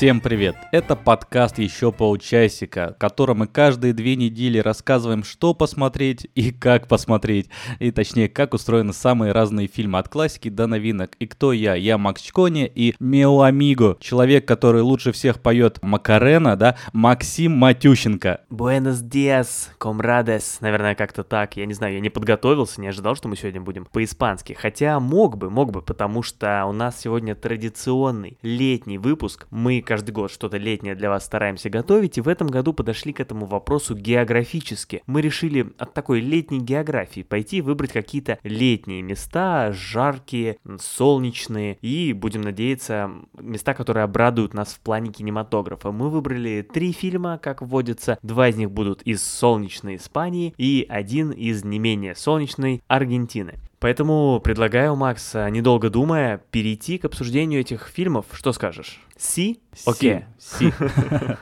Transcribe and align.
Всем 0.00 0.22
привет! 0.22 0.56
Это 0.72 0.96
подкаст 0.96 1.58
«Еще 1.58 1.92
полчасика», 1.92 2.94
в 2.96 2.98
котором 2.98 3.40
мы 3.40 3.46
каждые 3.46 3.92
две 3.92 4.16
недели 4.16 4.56
рассказываем, 4.56 5.22
что 5.22 5.52
посмотреть 5.52 6.26
и 6.34 6.52
как 6.52 6.88
посмотреть. 6.88 7.50
И 7.80 7.90
точнее, 7.90 8.30
как 8.30 8.54
устроены 8.54 8.94
самые 8.94 9.32
разные 9.32 9.66
фильмы 9.66 9.98
от 9.98 10.08
классики 10.08 10.48
до 10.48 10.66
новинок. 10.66 11.16
И 11.18 11.26
кто 11.26 11.52
я? 11.52 11.74
Я 11.74 11.98
Макс 11.98 12.22
Чкони 12.22 12.64
и 12.74 12.94
Мео 12.98 13.42
Амиго, 13.42 13.98
человек, 14.00 14.48
который 14.48 14.80
лучше 14.80 15.12
всех 15.12 15.42
поет 15.42 15.80
Макарена, 15.82 16.56
да, 16.56 16.78
Максим 16.94 17.52
Матющенко. 17.58 18.40
Буэнос 18.48 19.00
диас, 19.00 19.70
комрадес. 19.76 20.62
Наверное, 20.62 20.94
как-то 20.94 21.24
так. 21.24 21.58
Я 21.58 21.66
не 21.66 21.74
знаю, 21.74 21.92
я 21.92 22.00
не 22.00 22.08
подготовился, 22.08 22.80
не 22.80 22.88
ожидал, 22.88 23.16
что 23.16 23.28
мы 23.28 23.36
сегодня 23.36 23.60
будем 23.60 23.84
по-испански. 23.84 24.54
Хотя 24.54 24.98
мог 24.98 25.36
бы, 25.36 25.50
мог 25.50 25.72
бы, 25.72 25.82
потому 25.82 26.22
что 26.22 26.64
у 26.64 26.72
нас 26.72 26.98
сегодня 26.98 27.34
традиционный 27.34 28.38
летний 28.40 28.96
выпуск. 28.96 29.46
Мы 29.50 29.82
каждый 29.90 30.12
год 30.12 30.30
что-то 30.30 30.56
летнее 30.56 30.94
для 30.94 31.10
вас 31.10 31.24
стараемся 31.24 31.68
готовить, 31.68 32.16
и 32.16 32.20
в 32.20 32.28
этом 32.28 32.46
году 32.46 32.72
подошли 32.72 33.12
к 33.12 33.18
этому 33.18 33.44
вопросу 33.44 33.96
географически. 33.96 35.02
Мы 35.06 35.20
решили 35.20 35.72
от 35.78 35.94
такой 35.94 36.20
летней 36.20 36.60
географии 36.60 37.22
пойти 37.22 37.60
выбрать 37.60 37.90
какие-то 37.90 38.38
летние 38.44 39.02
места, 39.02 39.72
жаркие, 39.72 40.58
солнечные, 40.78 41.76
и, 41.82 42.12
будем 42.12 42.42
надеяться, 42.42 43.10
места, 43.36 43.74
которые 43.74 44.04
обрадуют 44.04 44.54
нас 44.54 44.74
в 44.74 44.78
плане 44.78 45.10
кинематографа. 45.10 45.90
Мы 45.90 46.08
выбрали 46.08 46.64
три 46.72 46.92
фильма, 46.92 47.38
как 47.38 47.60
вводится, 47.60 48.16
два 48.22 48.46
из 48.46 48.56
них 48.56 48.70
будут 48.70 49.02
из 49.02 49.24
солнечной 49.24 49.96
Испании 49.96 50.54
и 50.56 50.86
один 50.88 51.32
из 51.32 51.64
не 51.64 51.80
менее 51.80 52.14
солнечной 52.14 52.80
Аргентины. 52.86 53.58
Поэтому 53.80 54.40
предлагаю, 54.44 54.94
Макс, 54.94 55.34
недолго 55.34 55.88
думая, 55.88 56.42
перейти 56.50 56.98
к 56.98 57.06
обсуждению 57.06 57.60
этих 57.60 57.88
фильмов. 57.88 58.26
Что 58.32 58.52
скажешь? 58.52 59.00
Си? 59.16 59.60
Окей. 59.86 60.26
Си. 60.38 60.72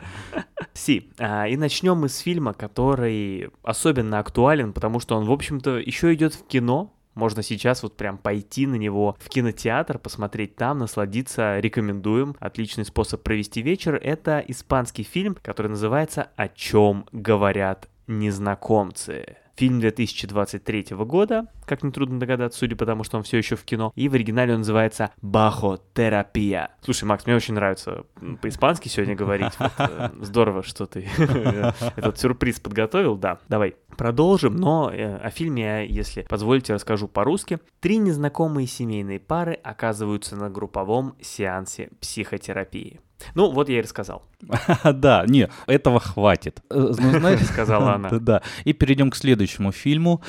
Си. 0.72 1.10
А, 1.18 1.48
и 1.48 1.56
начнем 1.56 1.98
мы 1.98 2.08
с 2.08 2.18
фильма, 2.18 2.54
который 2.54 3.50
особенно 3.64 4.20
актуален, 4.20 4.72
потому 4.72 5.00
что 5.00 5.16
он, 5.16 5.24
в 5.24 5.32
общем-то, 5.32 5.78
еще 5.78 6.14
идет 6.14 6.34
в 6.34 6.46
кино, 6.46 6.94
можно 7.18 7.42
сейчас 7.42 7.82
вот 7.82 7.96
прям 7.96 8.16
пойти 8.16 8.68
на 8.68 8.76
него 8.76 9.16
в 9.18 9.28
кинотеатр, 9.28 9.98
посмотреть 9.98 10.54
там, 10.54 10.78
насладиться, 10.78 11.58
рекомендуем. 11.58 12.36
Отличный 12.38 12.84
способ 12.84 13.24
провести 13.24 13.60
вечер. 13.60 13.96
Это 13.96 14.38
испанский 14.46 15.02
фильм, 15.02 15.36
который 15.42 15.66
называется 15.66 16.30
«О 16.36 16.46
чем 16.46 17.06
говорят 17.10 17.88
незнакомцы». 18.06 19.36
Фильм 19.56 19.80
2023 19.80 20.86
года, 20.90 21.48
как 21.68 21.82
нетрудно 21.82 22.18
догадаться, 22.18 22.58
судя 22.58 22.76
по 22.76 22.86
тому, 22.86 23.04
что 23.04 23.18
он 23.18 23.22
все 23.22 23.38
еще 23.38 23.56
в 23.56 23.64
кино. 23.64 23.92
И 23.94 24.08
в 24.08 24.14
оригинале 24.14 24.54
он 24.54 24.60
называется 24.60 25.10
«Бахотерапия». 25.22 26.70
Слушай, 26.82 27.04
Макс, 27.04 27.26
мне 27.26 27.36
очень 27.36 27.54
нравится 27.54 28.04
по-испански 28.40 28.88
сегодня 28.88 29.14
говорить. 29.14 29.52
Вот, 29.58 29.72
э, 29.78 30.10
здорово, 30.20 30.62
что 30.62 30.86
ты 30.86 31.08
этот 31.96 32.18
сюрприз 32.18 32.60
подготовил. 32.60 33.16
Да, 33.16 33.38
давай 33.48 33.76
продолжим. 33.96 34.56
Но 34.56 34.90
э, 34.92 35.16
о 35.16 35.30
фильме, 35.30 35.86
если 35.86 36.22
позволите, 36.22 36.74
расскажу 36.74 37.08
по-русски. 37.08 37.58
Три 37.80 37.98
незнакомые 37.98 38.66
семейные 38.66 39.20
пары 39.20 39.54
оказываются 39.54 40.36
на 40.36 40.50
групповом 40.50 41.14
сеансе 41.20 41.90
психотерапии. 42.00 43.00
Ну, 43.34 43.50
вот 43.50 43.68
я 43.68 43.78
и 43.78 43.82
рассказал. 43.82 44.22
Да, 44.84 45.24
не, 45.26 45.48
этого 45.66 46.00
хватит. 46.00 46.62
Знаешь, 46.70 47.40
сказала 47.46 47.94
она. 47.94 48.08
Да, 48.10 48.42
и 48.64 48.72
перейдем 48.72 49.10
к 49.10 49.16
следующему 49.16 49.72
фильму. 49.72 50.22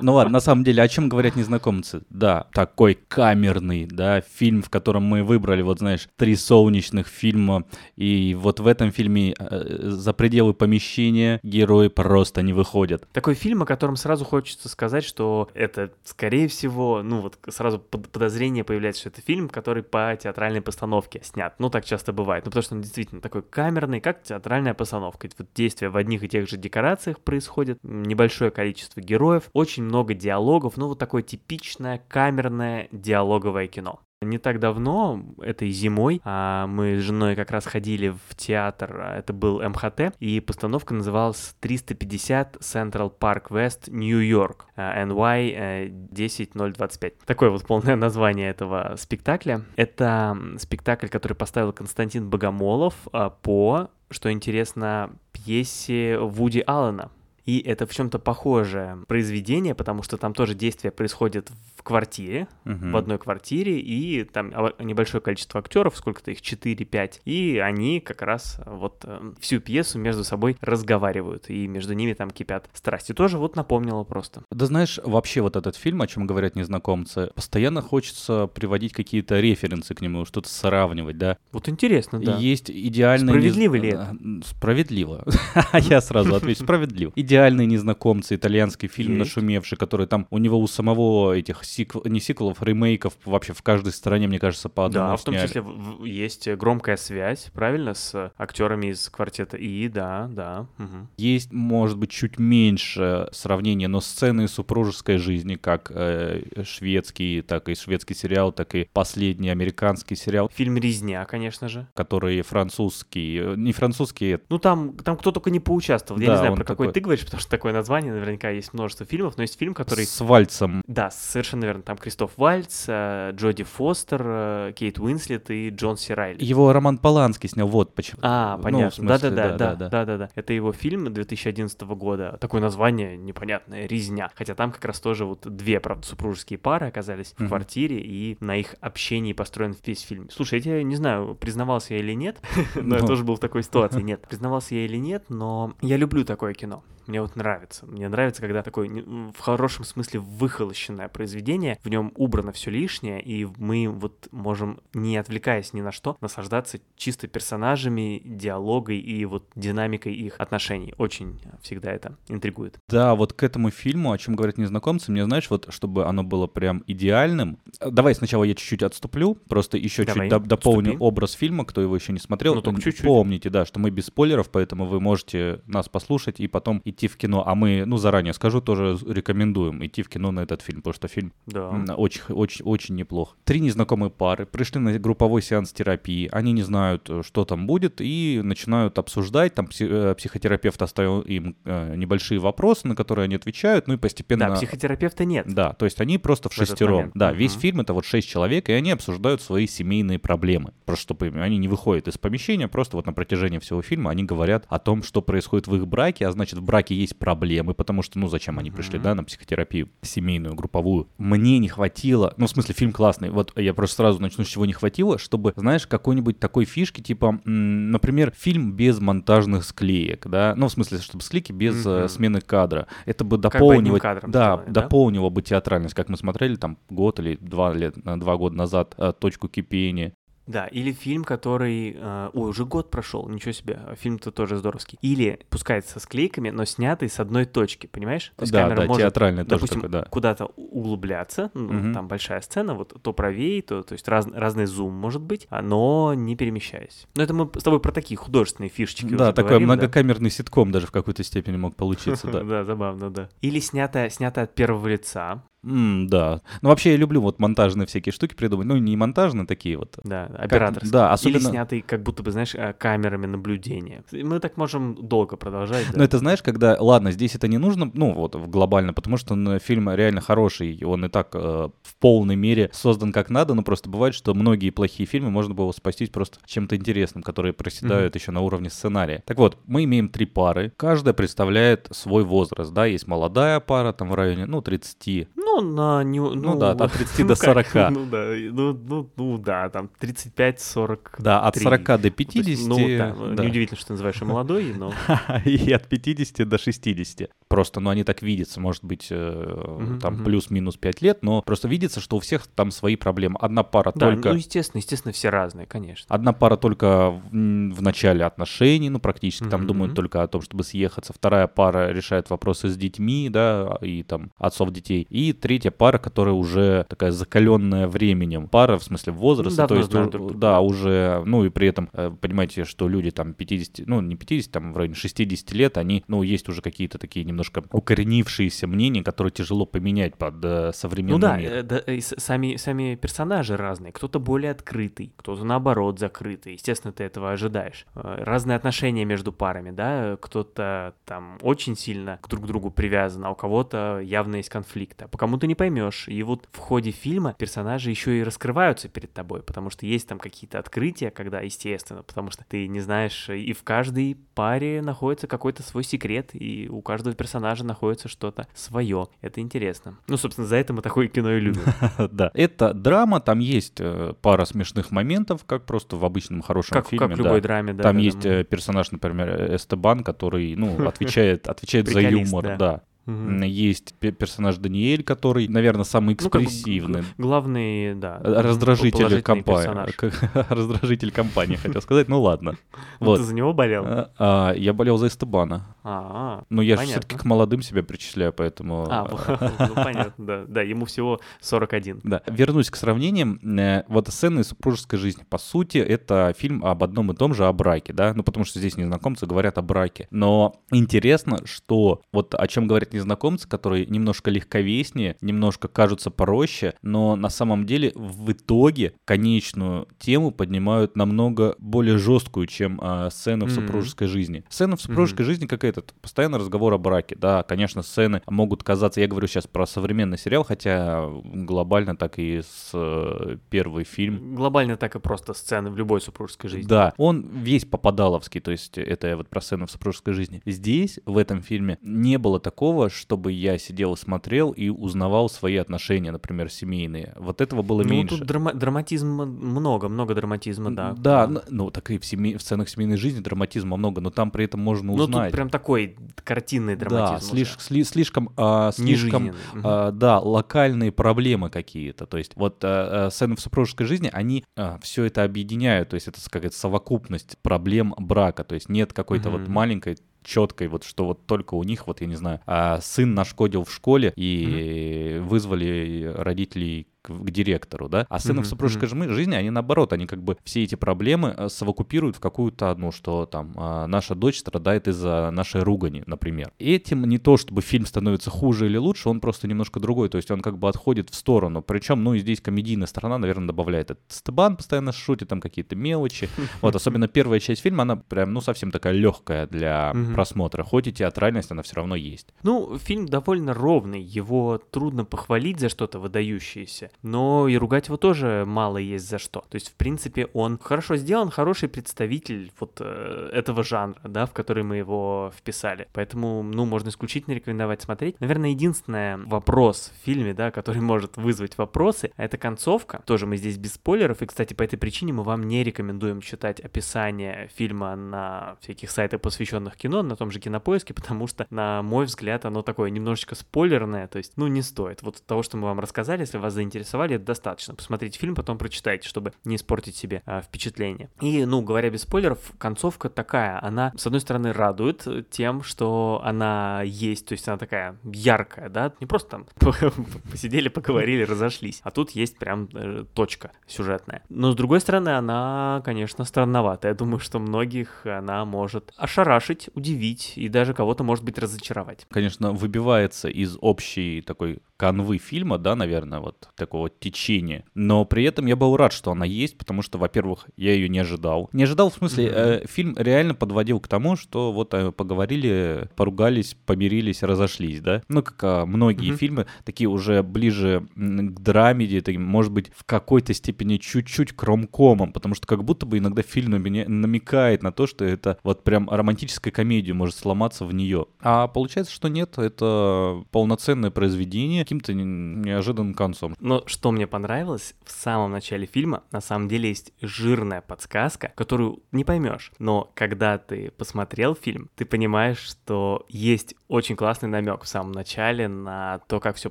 Ну 0.00 0.14
ладно, 0.14 0.32
на 0.32 0.40
самом 0.40 0.64
деле, 0.64 0.82
о 0.82 0.88
чем 0.88 1.08
говорят 1.08 1.36
незнакомцы? 1.36 2.02
Да, 2.10 2.46
такой 2.52 2.98
камерный, 3.08 3.86
да, 3.86 4.20
фильм, 4.20 4.62
в 4.62 4.70
котором 4.70 5.04
мы 5.04 5.22
выбрали, 5.22 5.62
вот 5.62 5.78
знаешь, 5.78 6.08
три 6.16 6.36
солнечных 6.36 7.06
фильма, 7.06 7.64
и 7.96 8.34
вот 8.34 8.60
в 8.60 8.66
этом 8.66 8.92
фильме 8.92 9.34
э, 9.38 9.90
за 9.90 10.12
пределы 10.12 10.54
помещения 10.54 11.40
герои 11.42 11.88
просто 11.88 12.42
не 12.42 12.52
выходят. 12.52 13.06
Такой 13.12 13.34
фильм, 13.34 13.62
о 13.62 13.66
котором 13.66 13.96
сразу 13.96 14.24
хочется 14.24 14.68
сказать, 14.68 15.04
что 15.04 15.48
это, 15.54 15.90
скорее 16.04 16.48
всего, 16.48 17.02
ну 17.02 17.20
вот 17.20 17.38
сразу 17.48 17.78
подозрение 17.78 18.64
появляется, 18.64 19.02
что 19.02 19.08
это 19.10 19.20
фильм, 19.20 19.48
который 19.48 19.82
по 19.82 20.16
театральной 20.20 20.60
постановке 20.60 21.20
снят. 21.22 21.54
Ну, 21.58 21.70
так 21.70 21.84
часто 21.84 22.12
бывает. 22.12 22.44
Ну, 22.44 22.50
потому 22.50 22.62
что 22.62 22.74
он 22.74 22.82
действительно 22.82 23.20
такой 23.20 23.42
камерный, 23.42 24.00
как 24.00 24.22
театральная 24.22 24.74
постановка. 24.74 25.28
Вот 25.38 25.48
действия 25.54 25.88
в 25.88 25.96
одних 25.96 26.22
и 26.22 26.28
тех 26.28 26.48
же 26.48 26.56
декорациях 26.56 27.20
происходит, 27.20 27.78
небольшое 27.82 28.50
количество 28.50 29.00
героев, 29.00 29.44
очень 29.52 29.75
много 29.84 30.14
диалогов, 30.14 30.76
ну, 30.76 30.88
вот 30.88 30.98
такое 30.98 31.22
типичное 31.22 32.02
камерное 32.08 32.88
диалоговое 32.92 33.66
кино. 33.66 34.00
Не 34.22 34.38
так 34.38 34.60
давно, 34.60 35.22
этой 35.42 35.68
зимой, 35.70 36.22
а, 36.24 36.66
мы 36.66 36.96
с 36.96 37.02
женой 37.02 37.36
как 37.36 37.50
раз 37.50 37.66
ходили 37.66 38.08
в 38.08 38.34
театр, 38.34 38.98
а, 38.98 39.18
это 39.18 39.34
был 39.34 39.60
МХТ, 39.60 40.16
и 40.20 40.40
постановка 40.40 40.94
называлась 40.94 41.54
350 41.60 42.56
Central 42.56 43.12
Park 43.18 43.48
West, 43.50 43.90
Нью-Йорк, 43.90 44.68
NY 44.74 46.08
10025. 46.12 47.18
Такое 47.26 47.50
вот 47.50 47.66
полное 47.66 47.94
название 47.96 48.48
этого 48.48 48.94
спектакля. 48.96 49.60
Это 49.76 50.34
спектакль, 50.58 51.08
который 51.08 51.34
поставил 51.34 51.74
Константин 51.74 52.30
Богомолов 52.30 52.94
а, 53.12 53.28
по, 53.28 53.90
что 54.08 54.32
интересно, 54.32 55.10
пьесе 55.32 56.18
Вуди 56.18 56.64
Аллена. 56.66 57.10
И 57.46 57.60
это 57.60 57.86
в 57.86 57.94
чем-то 57.94 58.18
похожее 58.18 58.98
произведение, 59.06 59.74
потому 59.74 60.02
что 60.02 60.16
там 60.16 60.34
тоже 60.34 60.54
действие 60.54 60.90
происходит 60.90 61.50
в 61.76 61.82
квартире, 61.84 62.48
uh-huh. 62.64 62.90
в 62.90 62.96
одной 62.96 63.18
квартире, 63.18 63.78
и 63.78 64.24
там 64.24 64.52
небольшое 64.80 65.22
количество 65.22 65.60
актеров, 65.60 65.96
сколько-то 65.96 66.32
их, 66.32 66.40
4-5, 66.40 67.20
и 67.24 67.58
они 67.58 68.00
как 68.00 68.22
раз 68.22 68.60
вот 68.66 69.04
э, 69.04 69.32
всю 69.40 69.60
пьесу 69.60 69.98
между 69.98 70.24
собой 70.24 70.56
разговаривают, 70.60 71.48
и 71.48 71.68
между 71.68 71.94
ними 71.94 72.14
там 72.14 72.30
кипят 72.30 72.68
страсти. 72.72 73.12
Тоже 73.12 73.38
вот 73.38 73.54
напомнило 73.54 74.02
просто. 74.02 74.42
Да 74.50 74.66
знаешь, 74.66 74.98
вообще 75.04 75.40
вот 75.40 75.54
этот 75.54 75.76
фильм, 75.76 76.02
о 76.02 76.08
чем 76.08 76.26
говорят 76.26 76.56
незнакомцы, 76.56 77.30
постоянно 77.34 77.80
хочется 77.80 78.48
приводить 78.48 78.92
какие-то 78.92 79.38
референсы 79.38 79.94
к 79.94 80.00
нему, 80.00 80.24
что-то 80.24 80.48
сравнивать, 80.48 81.16
да? 81.18 81.38
Вот 81.52 81.68
интересно, 81.68 82.18
да. 82.18 82.36
Есть 82.38 82.70
идеальный... 82.70 83.34
Справедливо 83.34 83.74
ли 83.76 83.88
это? 83.90 84.16
Справедливо. 84.44 85.24
Я 85.72 86.00
сразу 86.00 86.34
отвечу, 86.34 86.64
справедливо. 86.64 87.12
«Идеальные 87.36 87.66
незнакомцы», 87.66 88.34
итальянский 88.34 88.88
фильм, 88.88 89.18
нашумевший, 89.18 89.76
который 89.76 90.06
там 90.06 90.26
у 90.30 90.38
него 90.38 90.58
у 90.58 90.66
самого 90.66 91.32
этих 91.32 91.64
сиквел, 91.64 92.02
не 92.06 92.20
сиквелов, 92.20 92.62
ремейков 92.62 93.14
вообще 93.24 93.52
в 93.52 93.62
каждой 93.62 93.92
стране, 93.92 94.26
мне 94.26 94.38
кажется, 94.38 94.68
по 94.68 94.86
одному 94.86 95.10
Да, 95.10 95.16
в 95.16 95.24
том 95.24 95.34
числе 95.34 95.62
есть 96.04 96.48
громкая 96.48 96.96
связь, 96.96 97.50
правильно, 97.52 97.94
с 97.94 98.32
актерами 98.38 98.86
из 98.86 99.08
квартета 99.08 99.56
И, 99.56 99.88
да, 99.88 100.28
да. 100.30 100.66
Угу. 100.78 101.08
Есть, 101.18 101.52
может 101.52 101.98
быть, 101.98 102.10
чуть 102.10 102.38
меньше 102.38 103.28
сравнения, 103.32 103.88
но 103.88 104.00
сцены 104.00 104.48
супружеской 104.48 105.18
жизни, 105.18 105.56
как 105.56 105.90
э, 105.94 106.42
шведский, 106.64 107.42
так 107.42 107.68
и 107.68 107.74
шведский 107.74 108.14
сериал, 108.14 108.52
так 108.52 108.74
и 108.74 108.88
последний 108.92 109.50
американский 109.50 110.16
сериал. 110.16 110.50
Фильм 110.54 110.78
«Резня», 110.78 111.24
конечно 111.26 111.68
же. 111.68 111.86
Который 111.94 112.40
французский, 112.42 113.38
э, 113.38 113.54
не 113.56 113.72
французский. 113.72 114.38
Ну, 114.48 114.58
там, 114.58 114.96
там 114.96 115.16
кто 115.16 115.32
только 115.32 115.50
не 115.50 115.60
поучаствовал. 115.60 116.20
Я 116.20 116.28
да, 116.28 116.32
не 116.32 116.38
знаю, 116.38 116.54
про 116.54 116.64
какой 116.64 116.92
ты 116.92 117.00
говоришь, 117.00 117.25
потому 117.26 117.40
что 117.40 117.50
такое 117.50 117.72
название, 117.72 118.12
наверняка 118.12 118.50
есть 118.50 118.72
множество 118.72 119.04
фильмов, 119.06 119.36
но 119.36 119.42
есть 119.42 119.58
фильм, 119.58 119.74
который... 119.74 120.06
С 120.06 120.20
Вальцем. 120.20 120.82
Да, 120.86 121.10
совершенно 121.10 121.64
верно. 121.64 121.82
Там 121.82 121.98
Кристоф 121.98 122.32
Вальц, 122.36 122.84
э, 122.88 123.32
Джоди 123.34 123.64
Фостер, 123.64 124.22
э, 124.24 124.72
Кейт 124.74 124.98
Уинслет 124.98 125.50
и 125.50 125.70
Джон 125.70 125.96
Си 125.96 126.14
Райли. 126.14 126.42
Его 126.42 126.72
Роман 126.72 126.98
Поланский 126.98 127.48
снял, 127.48 127.68
вот 127.68 127.94
почему. 127.94 128.20
А, 128.22 128.56
ну, 128.56 128.62
понятно. 128.62 129.06
Да-да-да, 129.06 129.74
да-да-да. 129.74 130.30
Это 130.34 130.52
его 130.52 130.72
фильм 130.72 131.12
2011 131.12 131.80
года. 131.82 132.36
Такое 132.40 132.60
название 132.60 133.16
непонятное, 133.16 133.86
«Резня». 133.86 134.30
Хотя 134.34 134.54
там 134.54 134.72
как 134.72 134.84
раз 134.84 135.00
тоже 135.00 135.24
вот 135.24 135.40
две, 135.44 135.80
правда, 135.80 136.06
супружеские 136.06 136.58
пары 136.58 136.86
оказались 136.86 137.34
в 137.36 137.46
квартире, 137.46 138.00
и 138.00 138.36
на 138.40 138.56
их 138.56 138.76
общении 138.80 139.32
построен 139.32 139.74
весь 139.84 140.00
фильм. 140.00 140.28
Слушай, 140.30 140.60
я 140.60 140.82
не 140.82 140.96
знаю, 140.96 141.34
признавался 141.34 141.94
я 141.94 142.00
или 142.00 142.12
нет, 142.12 142.38
но 142.74 142.96
я 142.96 143.02
ну. 143.02 143.06
тоже 143.06 143.24
был 143.24 143.36
в 143.36 143.40
такой 143.40 143.62
ситуации. 143.62 144.02
Нет, 144.02 144.26
признавался 144.28 144.74
я 144.74 144.84
или 144.84 144.96
нет, 144.96 145.24
но 145.28 145.74
я 145.82 145.96
люблю 145.96 146.24
такое 146.24 146.54
кино. 146.54 146.82
Мне 147.06 147.20
вот 147.20 147.36
нравится. 147.36 147.86
Мне 147.86 148.08
нравится, 148.08 148.42
когда 148.42 148.62
такое 148.62 148.88
в 148.88 149.38
хорошем 149.38 149.84
смысле 149.84 150.20
выхолощенное 150.20 151.08
произведение, 151.08 151.78
в 151.82 151.88
нем 151.88 152.12
убрано 152.16 152.52
все 152.52 152.70
лишнее, 152.70 153.20
и 153.20 153.46
мы 153.58 153.88
вот 153.88 154.28
можем, 154.32 154.80
не 154.94 155.16
отвлекаясь 155.16 155.72
ни 155.72 155.80
на 155.80 155.92
что, 155.92 156.16
наслаждаться 156.20 156.78
чисто 156.96 157.28
персонажами, 157.28 158.22
диалогой 158.24 158.98
и 158.98 159.24
вот 159.24 159.44
динамикой 159.54 160.14
их 160.14 160.34
отношений. 160.38 160.94
Очень 160.98 161.40
всегда 161.62 161.92
это 161.92 162.16
интригует. 162.28 162.78
Да, 162.88 163.14
вот 163.14 163.32
к 163.32 163.42
этому 163.42 163.70
фильму, 163.70 164.12
о 164.12 164.18
чем 164.18 164.34
говорят 164.34 164.58
незнакомцы, 164.58 165.12
мне 165.12 165.24
знаешь, 165.24 165.50
вот 165.50 165.66
чтобы 165.70 166.06
оно 166.06 166.24
было 166.24 166.46
прям 166.46 166.82
идеальным. 166.86 167.58
Давай 167.80 168.14
сначала 168.14 168.44
я 168.44 168.54
чуть-чуть 168.54 168.82
отступлю, 168.82 169.34
просто 169.34 169.76
еще 169.76 170.04
Давай, 170.04 170.30
чуть 170.30 170.42
дополню 170.46 170.90
отступи. 170.90 171.04
образ 171.04 171.32
фильма, 171.32 171.64
кто 171.64 171.80
его 171.80 171.94
еще 171.94 172.12
не 172.12 172.18
смотрел. 172.18 172.54
Ну, 172.54 172.62
только 172.62 172.80
чуть-чуть. 172.80 173.04
Помните, 173.04 173.50
да, 173.50 173.64
что 173.66 173.78
мы 173.78 173.90
без 173.90 174.06
спойлеров, 174.06 174.50
поэтому 174.50 174.86
вы 174.86 175.00
можете 175.00 175.60
нас 175.66 175.88
послушать 175.88 176.40
и 176.40 176.46
потом 176.46 176.80
идти 176.84 176.95
идти 176.96 177.08
в 177.08 177.16
кино, 177.16 177.42
а 177.46 177.54
мы, 177.54 177.84
ну, 177.86 177.98
заранее 177.98 178.32
скажу, 178.32 178.60
тоже 178.60 178.96
рекомендуем 179.06 179.84
идти 179.84 180.02
в 180.02 180.08
кино 180.08 180.32
на 180.32 180.40
этот 180.40 180.62
фильм, 180.62 180.80
потому 180.80 180.94
что 180.94 181.08
фильм 181.08 181.32
Да. 181.46 181.68
очень, 181.96 182.22
очень, 182.28 182.64
очень 182.64 182.94
неплох. 182.94 183.36
Три 183.44 183.60
незнакомые 183.60 184.10
пары 184.10 184.46
пришли 184.46 184.80
на 184.80 184.98
групповой 184.98 185.42
сеанс 185.42 185.72
терапии, 185.72 186.28
они 186.32 186.52
не 186.52 186.62
знают, 186.62 187.08
э, 187.10 187.22
что 187.24 187.44
там 187.44 187.66
будет, 187.66 188.00
и 188.00 188.40
начинают 188.42 188.98
обсуждать, 188.98 189.54
там 189.54 189.68
э, 189.78 190.14
психотерапевт 190.16 190.80
оставил 190.82 191.20
им 191.20 191.56
э, 191.64 191.94
небольшие 191.96 192.38
вопросы, 192.40 192.88
на 192.88 192.96
которые 192.96 193.24
они 193.24 193.34
отвечают, 193.34 193.88
ну 193.88 193.94
и 193.94 193.96
постепенно... 193.96 194.48
Да, 194.48 194.54
психотерапевта 194.54 195.24
нет. 195.24 195.46
Да, 195.52 195.72
то 195.74 195.84
есть 195.84 196.00
они 196.00 196.18
просто 196.18 196.48
в 196.48 196.52
В 196.52 196.56
шестером. 196.56 197.12
Да, 197.14 197.30
Мгм. 197.30 197.38
весь 197.38 197.54
фильм 197.54 197.80
это 197.80 197.92
вот 197.92 198.04
шесть 198.04 198.28
человек, 198.28 198.68
и 198.68 198.72
они 198.72 198.90
обсуждают 198.90 199.42
свои 199.42 199.66
семейные 199.66 200.18
проблемы. 200.18 200.72
Просто 200.84 201.02
чтобы 201.02 201.28
они 201.28 201.58
не 201.58 201.68
выходят 201.68 202.08
из 202.08 202.18
помещения, 202.18 202.68
просто 202.68 202.96
вот 202.96 203.06
на 203.06 203.12
протяжении 203.12 203.58
всего 203.58 203.82
фильма 203.82 204.10
они 204.10 204.24
говорят 204.24 204.64
о 204.68 204.78
том, 204.78 205.02
что 205.02 205.22
происходит 205.22 205.66
в 205.68 205.76
их 205.76 205.86
браке, 205.86 206.26
а 206.26 206.32
значит 206.32 206.58
в 206.58 206.62
браке 206.62 206.85
есть 206.94 207.18
проблемы, 207.18 207.74
потому 207.74 208.02
что, 208.02 208.18
ну 208.18 208.28
зачем 208.28 208.58
они 208.58 208.70
пришли, 208.70 208.94
Мгм. 208.98 209.02
да, 209.04 209.14
на 209.14 209.24
психотерапию 209.24 209.88
семейную, 210.02 210.54
групповую. 210.54 211.08
Мне 211.18 211.58
не 211.58 211.68
хватило, 211.68 212.34
ну 212.36 212.46
в 212.46 212.50
смысле 212.50 212.74
фильм 212.74 212.92
классный, 212.92 213.30
вот 213.30 213.52
я 213.56 213.74
просто 213.74 213.96
сразу 213.96 214.20
начну 214.20 214.44
с 214.44 214.48
чего 214.48 214.66
не 214.66 214.72
хватило, 214.72 215.18
чтобы, 215.18 215.52
знаешь, 215.56 215.86
какой-нибудь 215.86 216.38
такой 216.38 216.64
фишки, 216.64 217.00
типа, 217.00 217.40
м, 217.44 217.90
например, 217.90 218.32
фильм 218.36 218.72
без 218.72 219.00
монтажных 219.00 219.64
склеек, 219.64 220.26
да, 220.26 220.54
ну 220.56 220.68
в 220.68 220.72
смысле, 220.72 220.98
чтобы 220.98 221.22
склейки 221.22 221.52
без 221.52 221.84
Мгм. 221.84 222.08
смены 222.08 222.40
кадра. 222.40 222.86
Это 223.04 223.24
бы 223.24 223.40
Как 223.40 223.60
бы 223.60 224.00
да, 224.32 224.54
сделали, 224.56 224.70
да? 224.72 224.82
дополнило 224.82 225.28
бы 225.30 225.42
театральность, 225.42 225.94
как 225.94 226.08
мы 226.08 226.16
смотрели 226.16 226.56
там 226.56 226.78
год 226.90 227.18
или 227.20 227.36
два 227.40 227.72
лет, 227.72 227.96
э, 228.04 228.16
два 228.16 228.36
года 228.36 228.56
назад 228.56 228.94
э, 228.98 229.12
«Точку 229.18 229.48
кипения». 229.48 230.12
Да, 230.46 230.66
или 230.66 230.92
фильм, 230.92 231.24
который... 231.24 231.96
э, 231.98 232.30
ой, 232.32 232.50
уже 232.50 232.64
год 232.64 232.90
прошел, 232.90 233.28
ничего 233.28 233.52
себе, 233.52 233.80
а 233.84 233.94
фильм-то 233.96 234.30
тоже 234.30 234.56
здоровский. 234.56 234.98
Или 235.02 235.40
пускай 235.50 235.82
со 235.82 235.98
склейками, 236.00 236.50
но 236.50 236.64
снятый 236.64 237.08
с 237.08 237.18
одной 237.18 237.46
точки, 237.46 237.86
понимаешь? 237.88 238.32
То 238.36 238.42
есть 238.42 238.52
да, 238.52 238.62
камера 238.62 238.82
да, 238.82 238.86
может, 238.86 239.02
театральный 239.02 239.44
тоже 239.44 239.56
допустим, 239.56 239.80
такой, 239.80 239.90
да. 239.90 240.04
куда-то 240.10 240.46
углубляться, 240.56 241.50
ну, 241.54 241.72
Мгм. 241.72 241.94
там 241.94 242.08
большая 242.08 242.40
сцена, 242.40 242.74
вот 242.74 242.94
то 243.02 243.12
правее, 243.12 243.62
то, 243.62 243.82
то 243.82 243.94
есть 243.94 244.06
раз- 244.08 244.28
разный 244.32 244.66
зум 244.66 244.94
может 244.94 245.22
быть, 245.22 245.46
а, 245.50 245.62
но 245.62 246.14
не 246.14 246.36
перемещаясь. 246.36 247.06
Но 247.14 247.22
это 247.22 247.34
мы 247.34 247.50
с 247.58 247.62
тобой 247.62 247.80
про 247.80 247.92
такие 247.92 248.16
художественные 248.16 248.70
фишечки 248.70 249.06
Да, 249.06 249.32
такой 249.32 249.50
говорим, 249.50 249.68
да? 249.68 249.74
многокамерный 249.74 250.30
ситком 250.30 250.70
даже 250.70 250.86
в 250.86 250.92
какой-то 250.92 251.22
степени 251.24 251.56
мог 251.56 251.74
получиться, 251.76 252.28
да. 252.28 252.42
Да, 252.46 252.64
забавно, 252.64 253.10
да. 253.10 253.28
Или 253.40 253.58
снято, 253.58 254.08
снято 254.10 254.42
от 254.42 254.54
первого 254.54 254.86
лица, 254.88 255.42
М, 255.66 256.06
Да. 256.08 256.40
Ну, 256.62 256.68
вообще 256.68 256.92
я 256.92 256.96
люблю 256.96 257.20
вот 257.20 257.38
монтажные 257.40 257.86
всякие 257.86 258.12
штуки 258.12 258.34
придумать. 258.34 258.66
Ну, 258.66 258.76
не 258.76 258.96
монтажные 258.96 259.46
такие 259.46 259.76
вот. 259.76 259.98
да, 260.04 260.26
операторский. 260.38 260.90
да, 260.90 261.06
Или 261.06 261.12
особенно- 261.14 261.50
снятый, 261.50 261.80
как 261.82 262.02
будто 262.02 262.22
бы, 262.22 262.30
знаешь, 262.30 262.54
э, 262.54 262.72
камерами 262.72 263.26
наблюдения. 263.26 264.04
Мы 264.12 264.38
так 264.40 264.56
можем 264.56 264.94
долго 265.08 265.36
продолжать. 265.36 265.86
да. 265.92 265.98
Но 265.98 266.04
это 266.04 266.18
знаешь, 266.18 266.42
когда, 266.42 266.76
ладно, 266.80 267.10
здесь 267.10 267.34
это 267.34 267.48
не 267.48 267.58
нужно, 267.58 267.90
ну 267.92 268.12
вот 268.14 268.36
глобально, 268.36 268.92
потому 268.94 269.16
что 269.16 269.34
ну, 269.34 269.58
фильм 269.58 269.90
реально 269.90 270.20
хороший, 270.20 270.80
он 270.84 271.04
и 271.04 271.08
так 271.08 271.30
э, 271.34 271.38
в 271.82 271.96
полной 271.98 272.36
мере 272.36 272.70
создан 272.72 273.12
как 273.12 273.30
надо, 273.30 273.54
но 273.54 273.62
просто 273.62 273.90
бывает, 273.90 274.14
что 274.14 274.34
многие 274.34 274.70
плохие 274.70 275.06
фильмы 275.06 275.30
можно 275.30 275.54
было 275.54 275.72
спастись 275.72 276.10
просто 276.10 276.38
чем-то 276.46 276.76
интересным, 276.76 277.22
которые 277.22 277.52
проседают 277.52 278.14
еще 278.14 278.30
на 278.32 278.40
уровне 278.40 278.70
сценария. 278.70 279.22
Так 279.26 279.38
вот, 279.38 279.58
мы 279.66 279.84
имеем 279.84 280.08
три 280.08 280.26
пары, 280.26 280.72
каждая 280.76 281.14
представляет 281.14 281.88
свой 281.90 282.24
возраст, 282.24 282.72
да, 282.72 282.86
есть 282.86 283.06
молодая 283.08 283.58
пара 283.60 283.92
там 283.92 284.08
в 284.10 284.14
районе, 284.14 284.46
ну, 284.46 284.60
30, 284.60 285.28
Ну, 285.34 285.55
на 285.60 286.04
не, 286.04 286.20
ну, 286.20 286.56
да, 286.56 286.72
от 286.72 286.92
30 286.92 287.18
ну 287.20 287.26
до 287.26 287.34
как, 287.36 287.66
40. 287.66 287.90
Ну 287.90 288.06
да, 288.06 288.26
ну, 288.52 288.72
ну, 288.74 289.10
ну 289.16 289.38
да, 289.38 289.68
там 289.68 289.90
35-40. 290.00 290.98
да, 291.18 291.40
от 291.40 291.56
40 291.56 292.00
до 292.00 292.10
50, 292.10 292.68
Ну, 292.68 292.76
да, 292.76 293.14
да. 293.34 293.44
неудивительно, 293.44 293.76
что 293.76 293.88
ты 293.88 293.92
называешь 293.94 294.20
ее 294.20 294.26
молодой, 294.26 294.74
но... 294.76 294.92
и 295.44 295.72
от 295.72 295.88
50 295.88 296.48
до 296.48 296.58
60. 296.58 297.30
Просто, 297.56 297.80
ну, 297.80 297.88
они 297.88 298.04
так 298.04 298.20
видятся, 298.20 298.60
может 298.60 298.84
быть, 298.84 299.10
Мгм, 299.10 299.98
там 299.98 300.14
мгм. 300.16 300.24
плюс-минус 300.24 300.76
5 300.76 301.00
лет, 301.00 301.22
но 301.22 301.40
просто 301.40 301.68
видится, 301.68 302.00
что 302.02 302.16
у 302.16 302.20
всех 302.20 302.46
там 302.48 302.70
свои 302.70 302.96
проблемы. 302.96 303.36
Одна 303.40 303.62
пара 303.62 303.92
Да, 303.94 304.10
только... 304.10 304.28
ну, 304.28 304.34
естественно, 304.34 304.78
естественно, 304.78 305.12
все 305.14 305.30
разные, 305.30 305.64
конечно. 305.66 306.04
Одна 306.14 306.34
пара 306.34 306.56
только 306.58 307.12
в, 307.12 307.30
в 307.30 307.80
начале 307.82 308.26
отношений, 308.26 308.90
ну, 308.90 308.98
практически, 308.98 309.48
там 309.48 309.60
Мгм. 309.60 309.68
думают 309.68 309.94
только 309.94 310.22
о 310.22 310.28
том, 310.28 310.42
чтобы 310.42 310.64
съехаться. 310.64 311.14
Вторая 311.14 311.46
пара 311.46 311.92
решает 311.92 312.28
вопросы 312.28 312.68
с 312.68 312.76
детьми, 312.76 313.30
да, 313.30 313.78
и 313.80 314.02
там 314.02 314.32
отцов 314.36 314.70
детей. 314.70 315.06
И 315.08 315.32
третья 315.32 315.70
пара, 315.70 315.96
которая 315.96 316.34
уже 316.34 316.84
такая 316.90 317.10
закаленная 317.10 317.88
временем. 317.88 318.48
Пара, 318.48 318.76
в 318.76 318.82
смысле, 318.84 319.14
возраста, 319.14 319.62
Давно 319.62 319.68
то 319.68 319.76
есть, 319.76 319.90
знают 319.90 320.08
у- 320.08 320.12
друг 320.12 320.26
друга. 320.28 320.40
да, 320.40 320.60
уже, 320.60 321.22
ну, 321.24 321.46
и 321.46 321.48
при 321.48 321.68
этом, 321.68 321.88
э, 321.94 322.10
понимаете, 322.20 322.64
что 322.64 322.86
люди 322.86 323.10
там 323.12 323.32
50, 323.32 323.86
ну, 323.86 324.02
не 324.02 324.14
50, 324.14 324.52
там, 324.52 324.74
в 324.74 324.76
районе 324.76 324.94
60 324.94 325.52
лет, 325.52 325.78
они, 325.78 326.04
ну, 326.06 326.22
есть 326.22 326.50
уже 326.50 326.60
какие-то 326.60 326.98
такие 326.98 327.24
немножко 327.24 327.45
укоренившиеся 327.72 328.66
мнения, 328.66 329.02
которые 329.02 329.30
тяжело 329.32 329.66
поменять 329.66 330.16
под 330.16 330.44
э, 330.44 330.72
современный 330.72 331.12
Ну 331.14 331.18
да, 331.18 331.36
мир. 331.36 331.52
э, 331.52 331.62
да, 331.62 331.78
и 331.78 332.00
сами, 332.00 332.56
сами 332.56 332.94
персонажи 332.94 333.56
разные. 333.56 333.92
Кто-то 333.92 334.18
более 334.20 334.50
открытый, 334.50 335.12
кто-то 335.16 335.44
наоборот 335.44 335.98
закрытый. 335.98 336.54
Естественно, 336.54 336.92
ты 336.92 337.04
этого 337.04 337.32
ожидаешь. 337.32 337.86
Э, 337.94 338.22
Разные 338.24 338.56
отношения 338.56 339.04
между 339.04 339.32
парами, 339.32 339.70
да. 339.70 340.16
Кто-то 340.20 340.94
там 341.04 341.38
очень 341.42 341.76
сильно 341.76 342.18
друг 342.28 342.44
к 342.44 342.46
другу 342.46 342.70
привязан, 342.70 343.24
а 343.24 343.30
у 343.30 343.34
кого-то 343.34 344.00
явно 344.02 344.36
есть 344.36 344.48
конфликт. 344.48 345.02
А 345.02 345.08
по 345.08 345.18
кому 345.18 345.38
ты 345.38 345.46
не 345.46 345.54
поймешь. 345.54 346.08
И 346.08 346.22
вот 346.22 346.48
в 346.52 346.58
ходе 346.58 346.90
фильма 346.90 347.34
персонажи 347.38 347.90
еще 347.90 348.18
и 348.18 348.22
раскрываются 348.22 348.88
перед 348.88 349.12
тобой, 349.12 349.42
потому 349.42 349.70
что 349.70 349.86
есть 349.86 350.08
там 350.08 350.18
какие-то 350.18 350.58
открытия, 350.58 351.10
когда, 351.10 351.40
естественно, 351.40 352.02
потому 352.02 352.30
что 352.30 352.44
ты 352.48 352.66
не 352.68 352.80
знаешь, 352.80 353.28
и 353.28 353.52
в 353.52 353.62
каждой 353.62 354.16
паре 354.34 354.82
находится 354.82 355.26
какой-то 355.26 355.62
свой 355.62 355.84
секрет, 355.84 356.30
и 356.32 356.68
у 356.68 356.82
каждого 356.82 357.14
персонажа 357.14 357.35
находится 357.64 358.08
что-то 358.08 358.46
свое. 358.54 359.08
Это 359.20 359.40
интересно. 359.40 359.98
Ну, 360.08 360.16
собственно, 360.16 360.46
за 360.46 360.56
это 360.56 360.72
мы 360.72 360.82
такое 360.82 361.08
кино 361.08 361.32
и 361.32 361.40
любим. 361.40 361.62
Да, 362.10 362.30
это 362.34 362.72
драма, 362.72 363.20
там 363.20 363.40
есть 363.40 363.80
э, 363.80 364.14
пара 364.22 364.44
смешных 364.44 364.90
моментов, 364.90 365.44
как 365.44 365.66
просто 365.66 365.96
в 365.96 366.04
обычном 366.04 366.42
хорошем 366.42 366.74
Как, 366.74 366.88
фильме. 366.88 367.08
как 367.08 367.16
в 367.16 367.20
любой 367.20 367.40
драме, 367.40 367.72
да. 367.72 367.82
Там 367.82 367.98
есть 367.98 368.24
э, 368.24 368.44
персонаж, 368.44 368.90
например, 368.90 369.54
Эстебан, 369.54 370.02
который, 370.02 370.54
ну, 370.56 370.86
отвечает, 370.88 371.48
отвечает 371.48 371.88
за 371.88 372.00
юмор, 372.00 372.56
да. 372.58 372.82
М, 373.06 373.42
Есть 373.42 373.94
пе- 374.00 374.10
персонаж 374.12 374.56
Даниэль, 374.56 375.02
который, 375.04 375.46
наверное, 375.48 375.84
самый 375.84 376.16
Ну, 376.20 376.26
экспрессивный. 376.26 377.00
г- 377.02 377.06
главный, 377.18 377.94
да. 377.94 378.20
Э, 378.24 378.40
Раздражитель 378.40 379.22
компании. 379.22 379.92
Раздражитель 380.52 381.12
компании, 381.12 381.56
хотел 381.56 381.80
сказать. 381.82 382.08
Ну 382.08 382.20
ладно. 382.20 382.54
Ну, 383.00 383.06
Вот. 383.06 383.18
Ты 383.18 383.24
за 383.24 383.34
него 383.34 383.52
болел? 383.52 383.84
А, 383.86 384.10
а, 384.18 384.52
Я 384.54 384.72
болел 384.72 384.96
за 384.98 385.06
Эстебана. 385.06 385.66
А, 385.84 386.42
Но 386.50 386.62
я 386.62 386.76
Понятно. 386.76 386.92
все-таки 387.00 387.16
к 387.16 387.24
молодым 387.24 387.62
себя 387.62 387.82
причисляю, 387.84 388.32
поэтому... 388.32 388.86
а, 388.90 389.06
ну 389.68 389.74
понятно, 389.74 390.26
да. 390.26 390.44
Да, 390.48 390.62
ему 390.62 390.84
всего 390.86 391.20
41. 391.40 392.00
Да, 392.02 392.22
вернусь 392.26 392.70
к 392.70 392.76
сравнениям. 392.76 393.38
Э, 393.58 393.84
Вот 393.88 394.08
сцены 394.08 394.40
из 394.40 394.48
супружеской 394.48 394.98
жизни. 394.98 395.24
По 395.28 395.38
сути, 395.38 395.78
это 395.78 396.34
фильм 396.36 396.64
об 396.64 396.82
одном 396.82 397.12
и 397.12 397.14
том 397.14 397.34
же, 397.34 397.46
о 397.46 397.52
браке, 397.52 397.92
да? 397.92 398.12
Ну, 398.14 398.24
потому 398.24 398.44
что 398.44 398.58
здесь 398.58 398.76
незнакомцы 398.76 399.26
говорят 399.26 399.58
о 399.58 399.62
браке. 399.62 400.08
Но 400.10 400.56
интересно, 400.72 401.38
что 401.44 402.00
вот 402.12 402.34
о 402.34 402.46
чем 402.48 402.66
говорят 402.66 402.92
незнакомцы, 402.96 403.48
которые 403.48 403.86
немножко 403.86 404.30
легковеснее, 404.30 405.16
немножко 405.20 405.68
кажутся 405.68 406.10
проще, 406.10 406.74
но 406.82 407.16
на 407.16 407.28
самом 407.28 407.66
деле 407.66 407.92
в 407.94 408.32
итоге 408.32 408.94
конечную 409.04 409.88
тему 409.98 410.30
поднимают 410.30 410.96
намного 410.96 411.54
более 411.58 411.98
жесткую, 411.98 412.46
чем 412.46 412.78
а, 412.82 413.10
сцены 413.10 413.46
в 413.46 413.48
Мгм. 413.48 413.54
супружеской 413.54 414.08
жизни. 414.08 414.44
Сцена 414.48 414.76
в 414.76 414.80
супружеской 414.80 415.24
жизни 415.24 415.46
как 415.46 415.64
этот, 415.64 415.94
постоянно 416.00 416.38
разговор 416.38 416.72
о 416.74 416.78
браке, 416.78 417.16
да, 417.16 417.42
конечно, 417.42 417.82
сцены 417.82 418.22
могут 418.28 418.62
казаться, 418.62 419.00
я 419.00 419.06
говорю 419.08 419.26
сейчас 419.28 419.46
про 419.46 419.66
современный 419.66 420.18
сериал, 420.18 420.44
хотя 420.44 421.08
глобально 421.24 421.96
так 421.96 422.18
и 422.18 422.40
с 422.42 422.70
э, 422.74 423.36
первый 423.50 423.84
фильм. 423.84 424.34
Глобально 424.34 424.76
так 424.76 424.96
и 424.96 424.98
просто 424.98 425.34
сцены 425.34 425.70
в 425.70 425.76
любой 425.76 426.00
супружеской 426.00 426.50
жизни. 426.50 426.68
Да, 426.68 426.94
он 426.96 427.22
весь 427.22 427.64
попадаловский, 427.64 428.40
то 428.40 428.50
есть 428.50 428.78
это 428.78 429.08
я 429.08 429.16
вот 429.16 429.28
про 429.28 429.40
сцену 429.40 429.66
в 429.66 429.70
супружеской 429.70 430.14
жизни. 430.14 430.42
Здесь, 430.46 431.00
в 431.06 431.18
этом 431.18 431.42
фильме, 431.42 431.78
не 431.82 432.18
было 432.18 432.40
такого, 432.40 432.85
чтобы 432.88 433.32
я 433.32 433.58
сидел 433.58 433.94
и 433.94 433.96
смотрел 433.96 434.50
и 434.50 434.68
узнавал 434.68 435.28
свои 435.28 435.56
отношения, 435.56 436.10
например, 436.10 436.50
семейные. 436.50 437.12
Вот 437.16 437.40
этого 437.40 437.62
было 437.62 437.82
Ну, 437.82 437.88
меньше. 437.88 438.18
тут 438.18 438.26
драма- 438.28 438.52
драматизма 438.54 439.26
много, 439.26 439.88
много 439.88 440.14
драматизма, 440.14 440.70
да. 440.74 440.92
Да, 440.96 441.26
ну, 441.26 441.40
ну, 441.50 441.70
так 441.70 441.90
и 441.90 441.98
в, 441.98 442.04
семей- 442.04 442.36
в 442.36 442.42
сценах 442.42 442.68
семейной 442.68 442.96
жизни 442.96 443.20
драматизма 443.20 443.76
много, 443.76 444.00
но 444.00 444.10
там 444.10 444.30
при 444.30 444.44
этом 444.44 444.60
можно 444.60 444.92
Ну, 444.92 445.02
узнать. 445.04 445.30
тут 445.30 445.32
прям 445.36 445.50
такой 445.50 445.96
картинный 446.24 446.76
да, 446.76 446.86
драматизм. 446.88 447.32
уже. 447.34 447.42
слиш- 447.44 447.58
сли- 447.58 447.84
слишком, 447.84 448.30
а, 448.36 448.72
слишком, 448.72 449.32
а, 449.62 449.90
да, 449.92 450.18
локальные 450.20 450.92
проблемы 450.92 451.50
какие-то. 451.50 452.06
То 452.06 452.18
есть 452.18 452.32
вот 452.36 452.62
а, 452.64 453.06
а, 453.06 453.10
сцены 453.10 453.36
в 453.36 453.40
супружеской 453.40 453.86
жизни, 453.86 454.10
они 454.12 454.44
все 454.82 455.04
это 455.04 455.24
объединяют. 455.24 455.90
То 455.90 455.94
есть 455.94 456.08
это 456.08 456.18
какая-то 456.30 456.56
совокупность 456.56 457.38
проблем 457.42 457.94
брака. 457.98 458.44
То 458.44 458.54
есть 458.54 458.68
нет 458.68 458.92
какой-то 458.92 459.30
вот 459.30 459.42
Мгм. 459.42 459.52
маленькой 459.52 459.96
четкой, 460.26 460.68
вот 460.68 460.84
что 460.84 461.06
вот 461.06 461.26
только 461.26 461.54
у 461.54 461.62
них, 461.62 461.86
вот 461.86 462.00
я 462.00 462.06
не 462.06 462.16
знаю, 462.16 462.40
а, 462.46 462.80
сын 462.80 463.14
нашкодил 463.14 463.64
в 463.64 463.72
школе 463.72 464.12
и 464.16 465.18
вызвали 465.22 466.12
родителей 466.14 466.88
к, 467.06 467.24
к 467.24 467.30
директору, 467.30 467.88
да, 467.88 468.06
а 468.08 468.18
сцены 468.18 468.40
Мгм, 468.40 468.44
в 468.44 468.46
супружеской 468.48 468.88
жми- 468.88 469.08
жизни, 469.08 469.34
они 469.34 469.50
наоборот, 469.50 469.92
они 469.92 470.06
как 470.06 470.22
бы 470.22 470.36
все 470.44 470.64
эти 470.64 470.74
проблемы 470.74 471.34
э, 471.36 471.48
совокупируют 471.48 472.16
в 472.16 472.20
какую-то 472.20 472.70
одну, 472.70 472.92
что 472.92 473.26
там 473.26 473.52
а, 473.56 473.86
наша 473.86 474.14
дочь 474.14 474.38
страдает 474.38 474.88
из-за 474.88 475.30
нашей 475.32 475.62
ругани, 475.62 476.02
например. 476.06 476.52
Этим 476.58 477.04
не 477.08 477.18
то, 477.18 477.36
чтобы 477.36 477.62
фильм 477.62 477.86
становится 477.86 478.30
хуже 478.30 478.66
или 478.66 478.76
лучше, 478.76 479.08
он 479.08 479.20
просто 479.20 479.46
немножко 479.48 479.80
другой, 479.80 480.08
то 480.08 480.16
есть 480.16 480.30
он 480.30 480.40
как 480.40 480.58
бы 480.58 480.68
отходит 480.68 481.10
в 481.10 481.14
сторону. 481.14 481.62
Причем, 481.62 482.02
ну 482.02 482.14
и 482.14 482.18
здесь 482.18 482.40
комедийная 482.40 482.86
сторона, 482.86 483.18
наверное, 483.18 483.46
добавляет. 483.48 483.90
Это 483.90 484.00
Стебан 484.08 484.56
постоянно 484.56 484.92
шутит, 484.92 485.28
там 485.28 485.40
какие-то 485.40 485.76
мелочи. 485.76 486.28
Вот, 486.62 486.74
особенно 486.74 487.06
первая 487.08 487.38
часть 487.40 487.62
фильма, 487.62 487.82
она 487.82 487.96
прям, 487.96 488.32
ну, 488.32 488.40
совсем 488.40 488.70
такая 488.70 488.92
легкая 488.94 489.46
для 489.46 489.92
Мгм. 489.94 490.14
просмотра. 490.14 490.62
Хоть 490.64 490.86
и 490.88 490.92
театральность, 490.92 491.50
она 491.50 491.62
все 491.62 491.76
равно 491.76 491.94
есть. 491.96 492.28
Ну, 492.42 492.76
фильм 492.78 493.06
довольно 493.06 493.52
ровный, 493.54 494.00
его 494.02 494.58
трудно 494.70 495.04
похвалить 495.04 495.60
за 495.60 495.68
что-то 495.68 495.98
выдающееся, 495.98 496.90
но 497.02 497.48
и 497.48 497.56
ругать 497.56 497.86
его 497.86 497.96
тоже 497.96 498.44
мало 498.46 498.78
есть 498.78 499.08
за 499.08 499.18
что. 499.18 499.44
То 499.48 499.56
есть, 499.56 499.70
в 499.70 499.74
принципе, 499.74 500.26
он 500.32 500.58
хорошо 500.58 500.96
сделан, 500.96 501.30
хороший 501.30 501.68
представитель 501.68 502.52
вот 502.58 502.78
э, 502.80 503.30
этого 503.32 503.62
жанра, 503.62 504.00
да, 504.04 504.26
в 504.26 504.32
который 504.32 504.62
мы 504.62 504.76
его 504.76 505.32
вписали. 505.36 505.88
Поэтому, 505.92 506.42
ну, 506.42 506.64
можно 506.64 506.88
исключительно 506.88 507.34
рекомендовать 507.34 507.82
смотреть. 507.82 508.20
Наверное, 508.20 508.50
единственный 508.50 509.16
вопрос 509.24 509.92
в 509.94 510.04
фильме, 510.04 510.34
да, 510.34 510.50
который 510.50 510.80
может 510.80 511.16
вызвать 511.16 511.58
вопросы, 511.58 512.12
это 512.16 512.38
концовка. 512.38 513.02
Тоже 513.06 513.26
мы 513.26 513.36
здесь 513.36 513.56
без 513.56 513.74
спойлеров, 513.74 514.22
и, 514.22 514.26
кстати, 514.26 514.54
по 514.54 514.62
этой 514.62 514.76
причине 514.76 515.12
мы 515.12 515.22
вам 515.22 515.44
не 515.44 515.64
рекомендуем 515.64 516.20
читать 516.20 516.60
описание 516.60 517.48
фильма 517.54 517.96
на 517.96 518.56
всяких 518.60 518.90
сайтах, 518.90 519.20
посвященных 519.20 519.76
кино, 519.76 520.02
на 520.02 520.16
том 520.16 520.30
же 520.30 520.40
кинопоиске, 520.40 520.94
потому 520.94 521.26
что, 521.26 521.46
на 521.50 521.82
мой 521.82 522.06
взгляд, 522.06 522.44
оно 522.44 522.62
такое 522.62 522.90
немножечко 522.90 523.34
спойлерное, 523.34 524.08
то 524.08 524.18
есть, 524.18 524.32
ну, 524.36 524.46
не 524.46 524.62
стоит. 524.62 525.02
Вот 525.02 525.22
того, 525.26 525.42
что 525.42 525.56
мы 525.56 525.64
вам 525.64 525.80
рассказали, 525.80 526.20
если 526.20 526.38
вас 526.38 526.54
заинтересовали, 526.86 527.16
это 527.16 527.24
достаточно. 527.24 527.74
Посмотрите 527.74 528.18
фильм, 528.18 528.34
потом 528.34 528.58
прочитайте, 528.58 529.08
чтобы 529.08 529.32
не 529.44 529.56
испортить 529.56 529.96
себе 529.96 530.22
а, 530.26 530.40
впечатление. 530.40 531.10
И, 531.20 531.44
ну, 531.44 531.62
говоря 531.62 531.90
без 531.90 532.02
спойлеров, 532.02 532.38
концовка 532.58 533.08
такая, 533.08 533.62
она, 533.62 533.92
с 533.96 534.06
одной 534.06 534.20
стороны, 534.20 534.52
радует 534.52 535.06
тем, 535.30 535.62
что 535.62 536.20
она 536.24 536.82
есть, 536.84 537.26
то 537.26 537.32
есть 537.32 537.48
она 537.48 537.58
такая 537.58 537.96
яркая, 538.04 538.68
да, 538.68 538.92
не 539.00 539.06
просто 539.06 539.30
там 539.30 539.46
посидели, 540.30 540.68
поговорили, 540.68 541.22
разошлись, 541.22 541.80
а 541.82 541.90
тут 541.90 542.10
есть 542.10 542.38
прям 542.38 542.68
э, 542.74 543.04
точка 543.14 543.50
сюжетная. 543.66 544.22
Но, 544.28 544.52
с 544.52 544.56
другой 544.56 544.80
стороны, 544.80 545.10
она, 545.10 545.82
конечно, 545.84 546.24
странновата. 546.24 546.88
Я 546.88 546.94
думаю, 546.94 547.18
что 547.18 547.38
многих 547.38 548.06
она 548.06 548.44
может 548.44 548.92
ошарашить, 548.96 549.70
удивить 549.74 550.34
и 550.36 550.48
даже 550.48 550.74
кого-то, 550.74 551.04
может 551.04 551.24
быть, 551.24 551.38
разочаровать. 551.38 552.06
Конечно, 552.10 552.52
выбивается 552.52 553.28
из 553.28 553.56
общей 553.60 554.22
такой 554.22 554.60
канвы 554.76 555.18
фильма, 555.18 555.58
да, 555.58 555.74
наверное, 555.74 556.20
вот 556.20 556.48
такого 556.54 556.90
течения. 556.90 557.64
Но 557.74 558.04
при 558.04 558.24
этом 558.24 558.46
я 558.46 558.56
был 558.56 558.76
рад, 558.76 558.92
что 558.92 559.10
она 559.10 559.24
есть, 559.24 559.56
потому 559.56 559.82
что, 559.82 559.98
во-первых, 559.98 560.46
я 560.56 560.72
ее 560.72 560.88
не 560.88 560.98
ожидал. 560.98 561.48
Не 561.52 561.64
ожидал, 561.64 561.90
в 561.90 561.94
смысле, 561.94 562.30
э, 562.34 562.66
фильм 562.66 562.94
реально 562.98 563.34
подводил 563.34 563.80
к 563.80 563.88
тому, 563.88 564.16
что 564.16 564.52
вот 564.52 564.74
э, 564.74 564.92
поговорили, 564.92 565.88
поругались, 565.96 566.56
помирились, 566.66 567.22
разошлись, 567.22 567.80
да. 567.80 568.02
Ну, 568.08 568.22
как 568.22 568.36
а, 568.42 568.66
многие 568.66 569.10
Мгм. 569.10 569.18
фильмы, 569.18 569.46
такие 569.64 569.88
уже 569.88 570.22
ближе 570.22 570.86
к 570.94 571.40
драмеди, 571.40 572.00
таким, 572.00 572.22
может 572.24 572.52
быть, 572.52 572.70
в 572.76 572.84
какой-то 572.84 573.32
степени 573.34 573.78
чуть-чуть 573.78 574.32
к 574.32 574.42
ромкомам, 574.42 575.12
потому 575.12 575.34
что 575.34 575.46
как 575.46 575.64
будто 575.64 575.86
бы 575.86 575.98
иногда 575.98 576.22
фильм 576.22 576.50
намекает 576.52 577.62
на 577.62 577.72
то, 577.72 577.86
что 577.86 578.04
это 578.04 578.38
вот 578.42 578.62
прям 578.64 578.88
романтическая 578.90 579.52
комедия 579.52 579.92
может 579.94 580.16
сломаться 580.16 580.64
в 580.64 580.74
нее. 580.74 581.06
А 581.20 581.48
получается, 581.48 581.92
что 581.92 582.08
нет, 582.08 582.38
это 582.38 583.24
полноценное 583.30 583.90
произведение 583.90 584.65
каким-то 584.66 584.92
не- 584.92 585.04
неожиданным 585.04 585.94
концом. 585.94 586.34
Но 586.40 586.64
что 586.66 586.90
мне 586.90 587.06
понравилось, 587.06 587.76
в 587.84 587.92
самом 587.92 588.32
начале 588.32 588.66
фильма 588.66 589.04
на 589.12 589.20
самом 589.20 589.46
деле 589.46 589.68
есть 589.68 589.92
жирная 590.02 590.60
подсказка, 590.60 591.32
которую 591.36 591.84
не 591.92 592.04
поймешь. 592.04 592.50
Но 592.58 592.90
когда 592.94 593.38
ты 593.38 593.70
посмотрел 593.70 594.34
фильм, 594.34 594.68
ты 594.74 594.84
понимаешь, 594.84 595.38
что 595.38 596.04
есть 596.08 596.56
очень 596.66 596.96
классный 596.96 597.28
намек 597.28 597.62
в 597.62 597.68
самом 597.68 597.92
начале 597.92 598.48
на 598.48 598.98
то, 599.06 599.20
как 599.20 599.36
все 599.36 599.50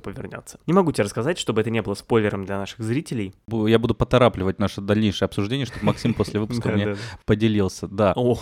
повернется. 0.00 0.60
Не 0.66 0.74
могу 0.74 0.92
тебе 0.92 1.04
рассказать, 1.04 1.38
чтобы 1.38 1.62
это 1.62 1.70
не 1.70 1.80
было 1.80 1.94
спойлером 1.94 2.44
для 2.44 2.58
наших 2.58 2.80
зрителей. 2.80 3.34
Я 3.48 3.78
буду 3.78 3.94
поторапливать 3.94 4.58
наше 4.58 4.82
дальнейшее 4.82 5.26
обсуждение, 5.26 5.64
чтобы 5.64 5.86
Максим 5.86 6.12
после 6.12 6.40
выпуска 6.40 6.68
мне 6.72 6.96
поделился. 7.24 7.88
Да. 7.88 8.12
О, 8.16 8.36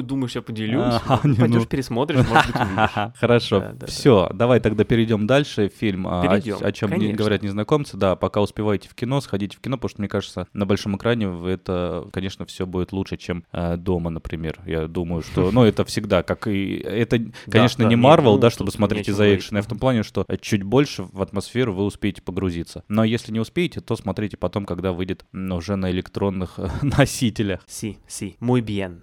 думаешь, 0.00 0.34
я 0.34 0.40
поделюсь? 0.42 0.94
Пойдешь 1.06 1.62
ну. 1.62 1.66
пересмотришь, 1.66 2.26
может 2.26 2.52
быть. 2.52 3.14
Хорошо, 3.16 3.74
все, 3.86 4.30
давай 4.32 4.60
тогда 4.60 4.84
перейдем 4.84 5.26
дальше. 5.26 5.68
Фильм, 5.68 5.89
а, 6.06 6.22
Перейдем, 6.22 6.56
о, 6.60 6.72
чем 6.72 6.90
конечно. 6.90 7.16
говорят 7.16 7.42
незнакомцы, 7.42 7.96
да, 7.96 8.16
пока 8.16 8.40
успеваете 8.40 8.88
в 8.88 8.94
кино, 8.94 9.20
сходите 9.20 9.56
в 9.56 9.60
кино, 9.60 9.76
потому 9.76 9.90
что, 9.90 10.00
мне 10.00 10.08
кажется, 10.08 10.48
на 10.52 10.66
большом 10.66 10.96
экране 10.96 11.26
это, 11.48 12.06
конечно, 12.12 12.46
все 12.46 12.66
будет 12.66 12.92
лучше, 12.92 13.16
чем 13.16 13.44
а, 13.52 13.76
дома, 13.76 14.10
например. 14.10 14.60
Я 14.66 14.86
думаю, 14.86 15.22
что, 15.22 15.50
ну, 15.50 15.64
это 15.64 15.84
всегда, 15.84 16.22
как 16.22 16.46
и, 16.46 16.76
это, 16.76 17.20
конечно, 17.50 17.84
не 17.84 17.96
Марвел, 17.96 18.34
ну, 18.34 18.38
да, 18.38 18.50
чтобы 18.50 18.70
смотреть 18.70 19.08
из-за 19.08 19.34
экшена, 19.34 19.60
а 19.60 19.62
в 19.62 19.66
том 19.66 19.78
плане, 19.78 20.02
что 20.02 20.24
чуть 20.40 20.62
больше 20.62 21.04
в 21.04 21.22
атмосферу 21.22 21.74
вы 21.74 21.84
успеете 21.84 22.22
погрузиться. 22.22 22.84
Но 22.88 23.04
если 23.04 23.32
не 23.32 23.40
успеете, 23.40 23.80
то 23.80 23.96
смотрите 23.96 24.36
потом, 24.36 24.66
когда 24.66 24.92
выйдет 24.92 25.24
м, 25.32 25.52
уже 25.52 25.76
на 25.76 25.90
электронных 25.90 26.58
э, 26.58 26.68
носителях. 26.82 27.60
Си, 27.66 27.98
си, 28.06 28.36
muy 28.40 28.62
bien. 28.62 29.00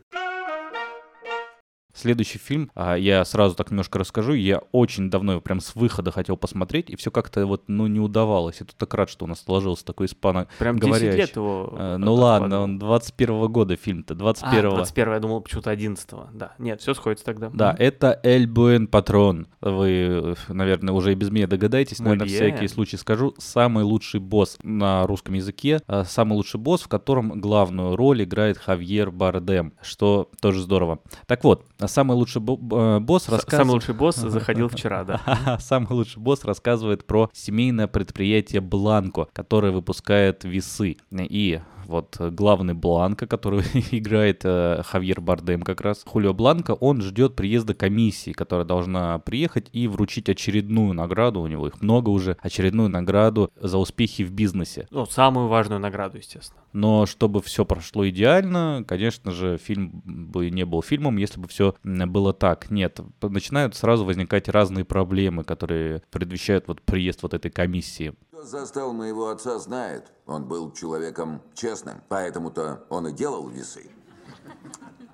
Следующий 1.98 2.38
фильм, 2.38 2.70
а, 2.76 2.96
я 2.96 3.26
сразу 3.26 3.56
так 3.56 3.72
немножко 3.72 3.98
расскажу, 3.98 4.34
я 4.34 4.62
очень 4.72 5.10
давно 5.10 5.32
его 5.32 5.42
прям 5.42 5.60
с 5.60 5.76
выхода 5.76 6.12
хотел 6.12 6.38
посмотреть, 6.38 6.92
и 6.92 6.96
все 6.96 7.10
как-то 7.10 7.48
вот, 7.48 7.64
ну, 7.66 7.88
не 7.88 8.00
удавалось. 8.00 8.58
Я 8.60 8.68
тут 8.68 8.76
так 8.76 8.94
рад, 8.94 9.10
что 9.10 9.26
у 9.26 9.28
нас 9.28 9.42
сложился 9.42 9.84
такой 9.84 10.06
испано... 10.06 10.48
Прям 10.60 10.78
10 10.78 10.88
говорящий. 10.88 11.18
лет 11.18 11.36
его... 11.36 11.74
Э, 11.76 11.96
э, 11.96 11.98
Ну 11.98 12.14
ладно, 12.14 12.62
он 12.62 12.78
21 12.78 13.48
года 13.48 13.76
фильм-то, 13.76 14.14
А, 14.14 14.18
21 14.18 14.70
21 14.70 15.14
я 15.14 15.20
думал, 15.20 15.42
почему-то 15.42 15.72
11 15.72 16.10
Да, 16.34 16.54
нет, 16.60 16.82
все 16.82 16.94
сходится 16.94 17.26
тогда. 17.26 17.50
Да, 17.52 17.76
это 17.80 18.20
Эль 18.22 18.46
Буэн 18.46 18.86
Патрон. 18.86 19.48
Вы, 19.62 19.90
э, 19.90 20.36
наверное, 20.50 20.94
уже 20.94 21.14
и 21.14 21.16
без 21.16 21.32
меня 21.32 21.48
догадаетесь, 21.48 21.98
но 21.98 22.12
Muy 22.12 22.14
я 22.14 22.20
на 22.20 22.24
bien. 22.24 22.28
всякий 22.28 22.68
случай 22.68 22.98
скажу. 22.98 23.34
Самый 23.40 23.84
лучший 23.84 24.20
босс 24.20 24.60
на 24.62 25.08
русском 25.08 25.34
языке, 25.34 25.82
а, 25.88 26.04
самый 26.04 26.34
лучший 26.34 26.60
босс, 26.60 26.84
в 26.84 26.88
котором 26.88 27.42
главную 27.42 27.96
роль 27.96 28.24
играет 28.24 28.60
Хавьер 28.60 29.10
Бардем, 29.10 29.74
что 29.82 30.30
тоже 30.40 30.62
здорово. 30.62 31.00
Так 31.26 31.44
вот, 31.44 31.66
а 31.80 31.87
самый 31.88 32.14
лучший 32.14 32.42
бо- 32.42 32.98
э, 32.98 33.00
босс 33.00 33.30
рассказывает... 33.30 33.68
Самый 33.68 33.74
лучший 33.74 33.94
босс 33.96 34.16
заходил 34.16 34.70
вчера, 34.70 35.04
да. 35.04 35.58
Самый 35.60 35.92
лучший 35.92 36.22
босс 36.22 36.44
рассказывает 36.44 37.06
про 37.06 37.30
семейное 37.34 37.88
предприятие 37.88 38.62
Бланко, 38.62 39.28
которое 39.34 39.72
выпускает 39.72 40.44
весы. 40.44 40.98
И 41.12 41.62
вот 41.88 42.18
э, 42.20 42.30
главный 42.30 42.74
Бланко, 42.74 43.28
который 43.28 43.62
играет 43.92 44.42
э, 44.44 44.82
Хавьер 44.84 45.22
Бардем 45.22 45.62
как 45.62 45.82
раз, 45.82 46.04
Хулио 46.06 46.34
Бланко, 46.34 46.72
он 46.72 47.02
ждет 47.02 47.36
приезда 47.36 47.74
комиссии, 47.74 48.32
которая 48.32 48.66
должна 48.66 49.20
приехать 49.20 49.70
и 49.72 49.88
вручить 49.88 50.30
очередную 50.30 50.94
награду, 50.94 51.42
у 51.42 51.48
него 51.48 51.68
их 51.68 51.82
много 51.82 52.10
уже, 52.10 52.38
очередную 52.42 52.90
награду 52.90 53.52
за 53.60 53.78
успехи 53.78 54.24
в 54.24 54.32
бизнесе. 54.32 54.88
Ну, 54.92 55.06
самую 55.06 55.48
важную 55.48 55.80
награду, 55.80 56.18
естественно. 56.18 56.62
Но 56.74 57.06
чтобы 57.06 57.42
все 57.42 57.66
прошло 57.66 58.08
идеально, 58.08 58.84
конечно 58.88 59.32
же, 59.32 59.58
фильм 59.58 60.02
бы 60.04 60.50
не 60.50 60.66
был 60.66 60.82
фильмом, 60.82 61.18
если 61.18 61.40
бы 61.40 61.48
все 61.48 61.76
было 61.84 62.34
так. 62.34 62.70
Нет, 62.70 63.00
начинают 63.22 63.76
сразу 63.76 64.06
возникать 64.06 64.50
разные 64.50 64.86
проблемы, 64.86 65.44
которые 65.44 66.04
предвещают 66.12 66.68
вот 66.68 66.82
приезд 66.82 67.24
вот 67.24 67.34
этой 67.34 67.50
комиссии. 67.50 68.14
Кто 68.38 68.46
застал 68.46 68.94
моего 68.94 69.30
отца, 69.30 69.58
знает. 69.58 70.12
Он 70.28 70.48
был 70.48 70.72
человеком 70.72 71.42
честным, 71.56 72.04
поэтому-то 72.08 72.86
он 72.88 73.08
и 73.08 73.12
делал 73.12 73.48
весы. 73.48 73.90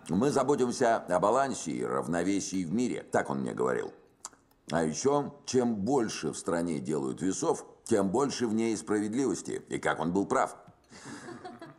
Мы 0.09 0.29
заботимся 0.29 0.97
о 0.97 1.19
балансе 1.21 1.71
и 1.71 1.85
равновесии 1.85 2.65
в 2.65 2.73
мире, 2.73 3.05
так 3.13 3.29
он 3.29 3.39
мне 3.39 3.53
говорил. 3.53 3.93
А 4.71 4.83
еще, 4.83 5.31
чем 5.45 5.73
больше 5.73 6.33
в 6.33 6.37
стране 6.37 6.79
делают 6.79 7.21
весов, 7.21 7.65
тем 7.85 8.09
больше 8.09 8.45
в 8.45 8.53
ней 8.53 8.75
справедливости. 8.75 9.63
И 9.69 9.79
как 9.79 10.01
он 10.01 10.11
был 10.11 10.25
прав. 10.25 10.57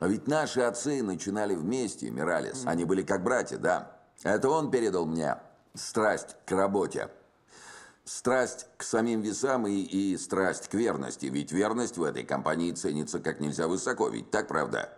А 0.00 0.08
ведь 0.08 0.26
наши 0.26 0.62
отцы 0.62 1.02
начинали 1.02 1.54
вместе, 1.54 2.10
Миралис. 2.10 2.62
Они 2.64 2.86
были 2.86 3.02
как 3.02 3.22
братья, 3.22 3.58
да. 3.58 3.98
Это 4.22 4.48
он 4.48 4.70
передал 4.70 5.04
мне 5.04 5.36
страсть 5.74 6.36
к 6.46 6.52
работе. 6.52 7.10
Страсть 8.04 8.66
к 8.76 8.82
самим 8.82 9.22
весам 9.22 9.66
и, 9.66 9.80
и 9.80 10.16
страсть 10.18 10.68
к 10.68 10.74
верности. 10.74 11.26
Ведь 11.26 11.52
верность 11.52 11.96
в 11.96 12.02
этой 12.02 12.22
компании 12.22 12.72
ценится 12.72 13.18
как 13.18 13.40
нельзя 13.40 13.66
высоко. 13.66 14.08
Ведь 14.08 14.30
так, 14.30 14.46
правда? 14.46 14.90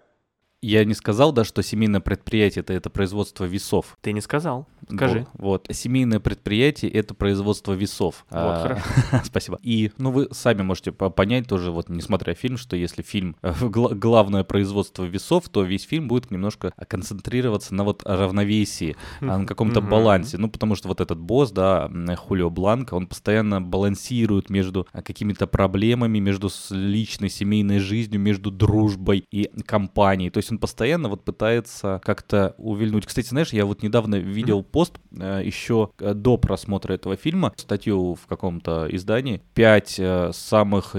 Я 0.61 0.85
не 0.85 0.95
сказал, 0.95 1.31
да, 1.33 1.45
что 1.45 1.63
семейное 1.63 2.01
предприятие 2.01 2.63
это, 2.63 2.73
это 2.73 2.91
производство 2.91 3.45
весов. 3.45 3.97
Ты 4.01 4.13
не 4.13 4.21
сказал. 4.21 4.67
Скажи. 4.89 5.27
Вот, 5.35 5.67
семейное 5.71 6.21
предприятие— 6.21 6.91
это 6.93 7.15
производство 7.15 7.73
весов. 7.73 8.25
Вот, 8.31 8.39
А. 8.41 8.79
Спасибо. 9.25 9.59
И, 9.63 9.91
ну, 9.99 10.11
вы 10.11 10.29
сами 10.33 10.63
можете 10.63 10.93
по- 10.93 11.11
понять 11.11 11.49
тоже, 11.49 11.71
вот, 11.71 11.89
несмотря 11.89 12.35
фильм, 12.35 12.57
что 12.57 12.77
если 12.77 13.03
фильм 13.03 13.37
э, 13.43 13.53
гла- 13.63 13.95
главное 13.95 14.45
производство 14.45 15.05
весов, 15.05 15.49
то 15.49 15.63
весь 15.63 15.83
фильм 15.85 16.09
будет 16.09 16.31
немножко 16.31 16.73
концентрироваться 16.89 17.75
на 17.75 17.85
вот 17.85 18.03
равновесии, 18.05 18.97
а, 19.21 19.39
на 19.39 19.47
каком-то 19.47 19.81
балансе. 19.81 20.39
Ну, 20.39 20.49
потому 20.49 20.75
что 20.75 20.89
вот 20.89 21.01
этот 21.01 21.19
босс, 21.19 21.51
да, 21.51 21.91
Хулио 22.17 22.51
Бланко, 22.51 22.95
он 22.95 23.07
постоянно 23.07 23.61
балансирует 23.61 24.51
между 24.51 24.87
какими-то 24.93 25.47
проблемами, 25.47 26.19
между 26.19 26.51
личной 26.71 27.29
семейной 27.31 27.79
жизнью, 27.79 28.21
между 28.21 28.51
дружбой 28.51 29.25
и 29.31 29.51
компанией. 29.67 30.31
То 30.31 30.39
есть 30.39 30.51
он 30.53 30.59
постоянно 30.59 31.09
вот 31.09 31.25
пытается 31.25 32.01
как-то 32.05 32.55
увильнуть. 32.59 33.07
Кстати, 33.07 33.29
знаешь, 33.29 33.53
я 33.53 33.67
вот 33.67 33.83
недавно 33.83 34.17
видел 34.17 34.63
пост 34.77 34.99
э, 35.19 35.41
еще 35.43 35.89
э, 36.01 36.13
до 36.13 36.37
просмотра 36.37 36.93
этого 36.93 37.17
фильма, 37.17 37.55
статью 37.57 38.15
в 38.15 38.27
каком-то 38.27 38.87
издании, 38.91 39.41
пять 39.55 39.95
э, 39.99 40.33
самых 40.35 40.95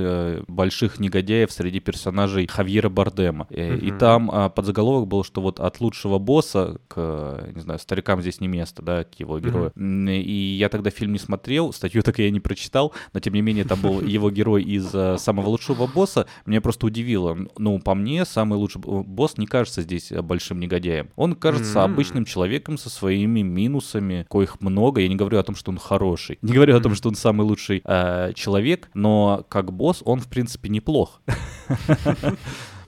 больших 0.47 0.99
негодяев 0.99 1.51
среди 1.51 1.79
персонажей 1.79 2.47
Хавьера 2.47 2.89
Бардема. 2.89 3.45
Э, 3.51 3.77
И 3.77 3.91
там 3.91 4.31
а, 4.33 4.49
подзаголовок 4.49 5.07
был, 5.07 5.23
что 5.23 5.41
вот 5.41 5.59
от 5.59 5.79
лучшего 5.79 6.17
босса 6.17 6.79
к, 6.87 7.51
не 7.53 7.61
знаю, 7.61 7.77
старикам 7.79 8.21
здесь 8.21 8.41
не 8.41 8.47
место, 8.47 8.81
да, 8.81 9.03
к 9.03 9.13
его 9.19 9.39
герою. 9.39 9.71
М, 9.75 10.09
И 10.09 10.55
я 10.57 10.69
тогда 10.69 10.89
фильм 10.89 11.13
не 11.13 11.19
смотрел, 11.19 11.71
статью 11.71 12.01
так 12.01 12.17
я 12.17 12.31
не 12.31 12.39
прочитал, 12.39 12.93
но 13.13 13.19
тем 13.19 13.35
не 13.35 13.41
менее 13.43 13.63
там 13.63 13.79
был 13.79 14.01
его 14.17 14.31
герой 14.31 14.63
из 14.63 14.89
самого 15.21 15.49
лучшего 15.49 15.85
босса. 15.85 16.25
Меня 16.47 16.61
просто 16.61 16.87
удивило. 16.87 17.37
Ну, 17.59 17.77
по 17.79 17.93
мне, 17.93 18.25
самый 18.25 18.55
лучший 18.55 18.81
босс 18.81 19.37
не 19.37 19.45
кажется 19.45 19.83
здесь 19.83 20.11
большим 20.11 20.59
негодяем. 20.59 21.09
Он 21.15 21.35
кажется 21.35 21.83
обычным 21.83 22.25
человеком 22.25 22.79
со 22.79 22.89
своими 22.89 23.43
минусами, 23.67 24.25
коих 24.29 24.61
много. 24.61 25.01
Я 25.01 25.07
не 25.07 25.15
говорю 25.15 25.39
о 25.39 25.43
том, 25.43 25.55
что 25.55 25.71
он 25.71 25.77
хороший. 25.77 26.37
Не 26.41 26.53
говорю 26.53 26.75
о 26.77 26.79
том, 26.79 26.95
что 26.95 27.09
он 27.09 27.15
самый 27.15 27.43
лучший 27.43 27.81
э, 27.83 28.31
человек, 28.33 28.89
но 28.93 29.45
как 29.49 29.71
босс 29.71 30.01
он, 30.05 30.19
в 30.19 30.27
принципе, 30.27 30.69
неплох. 30.69 31.21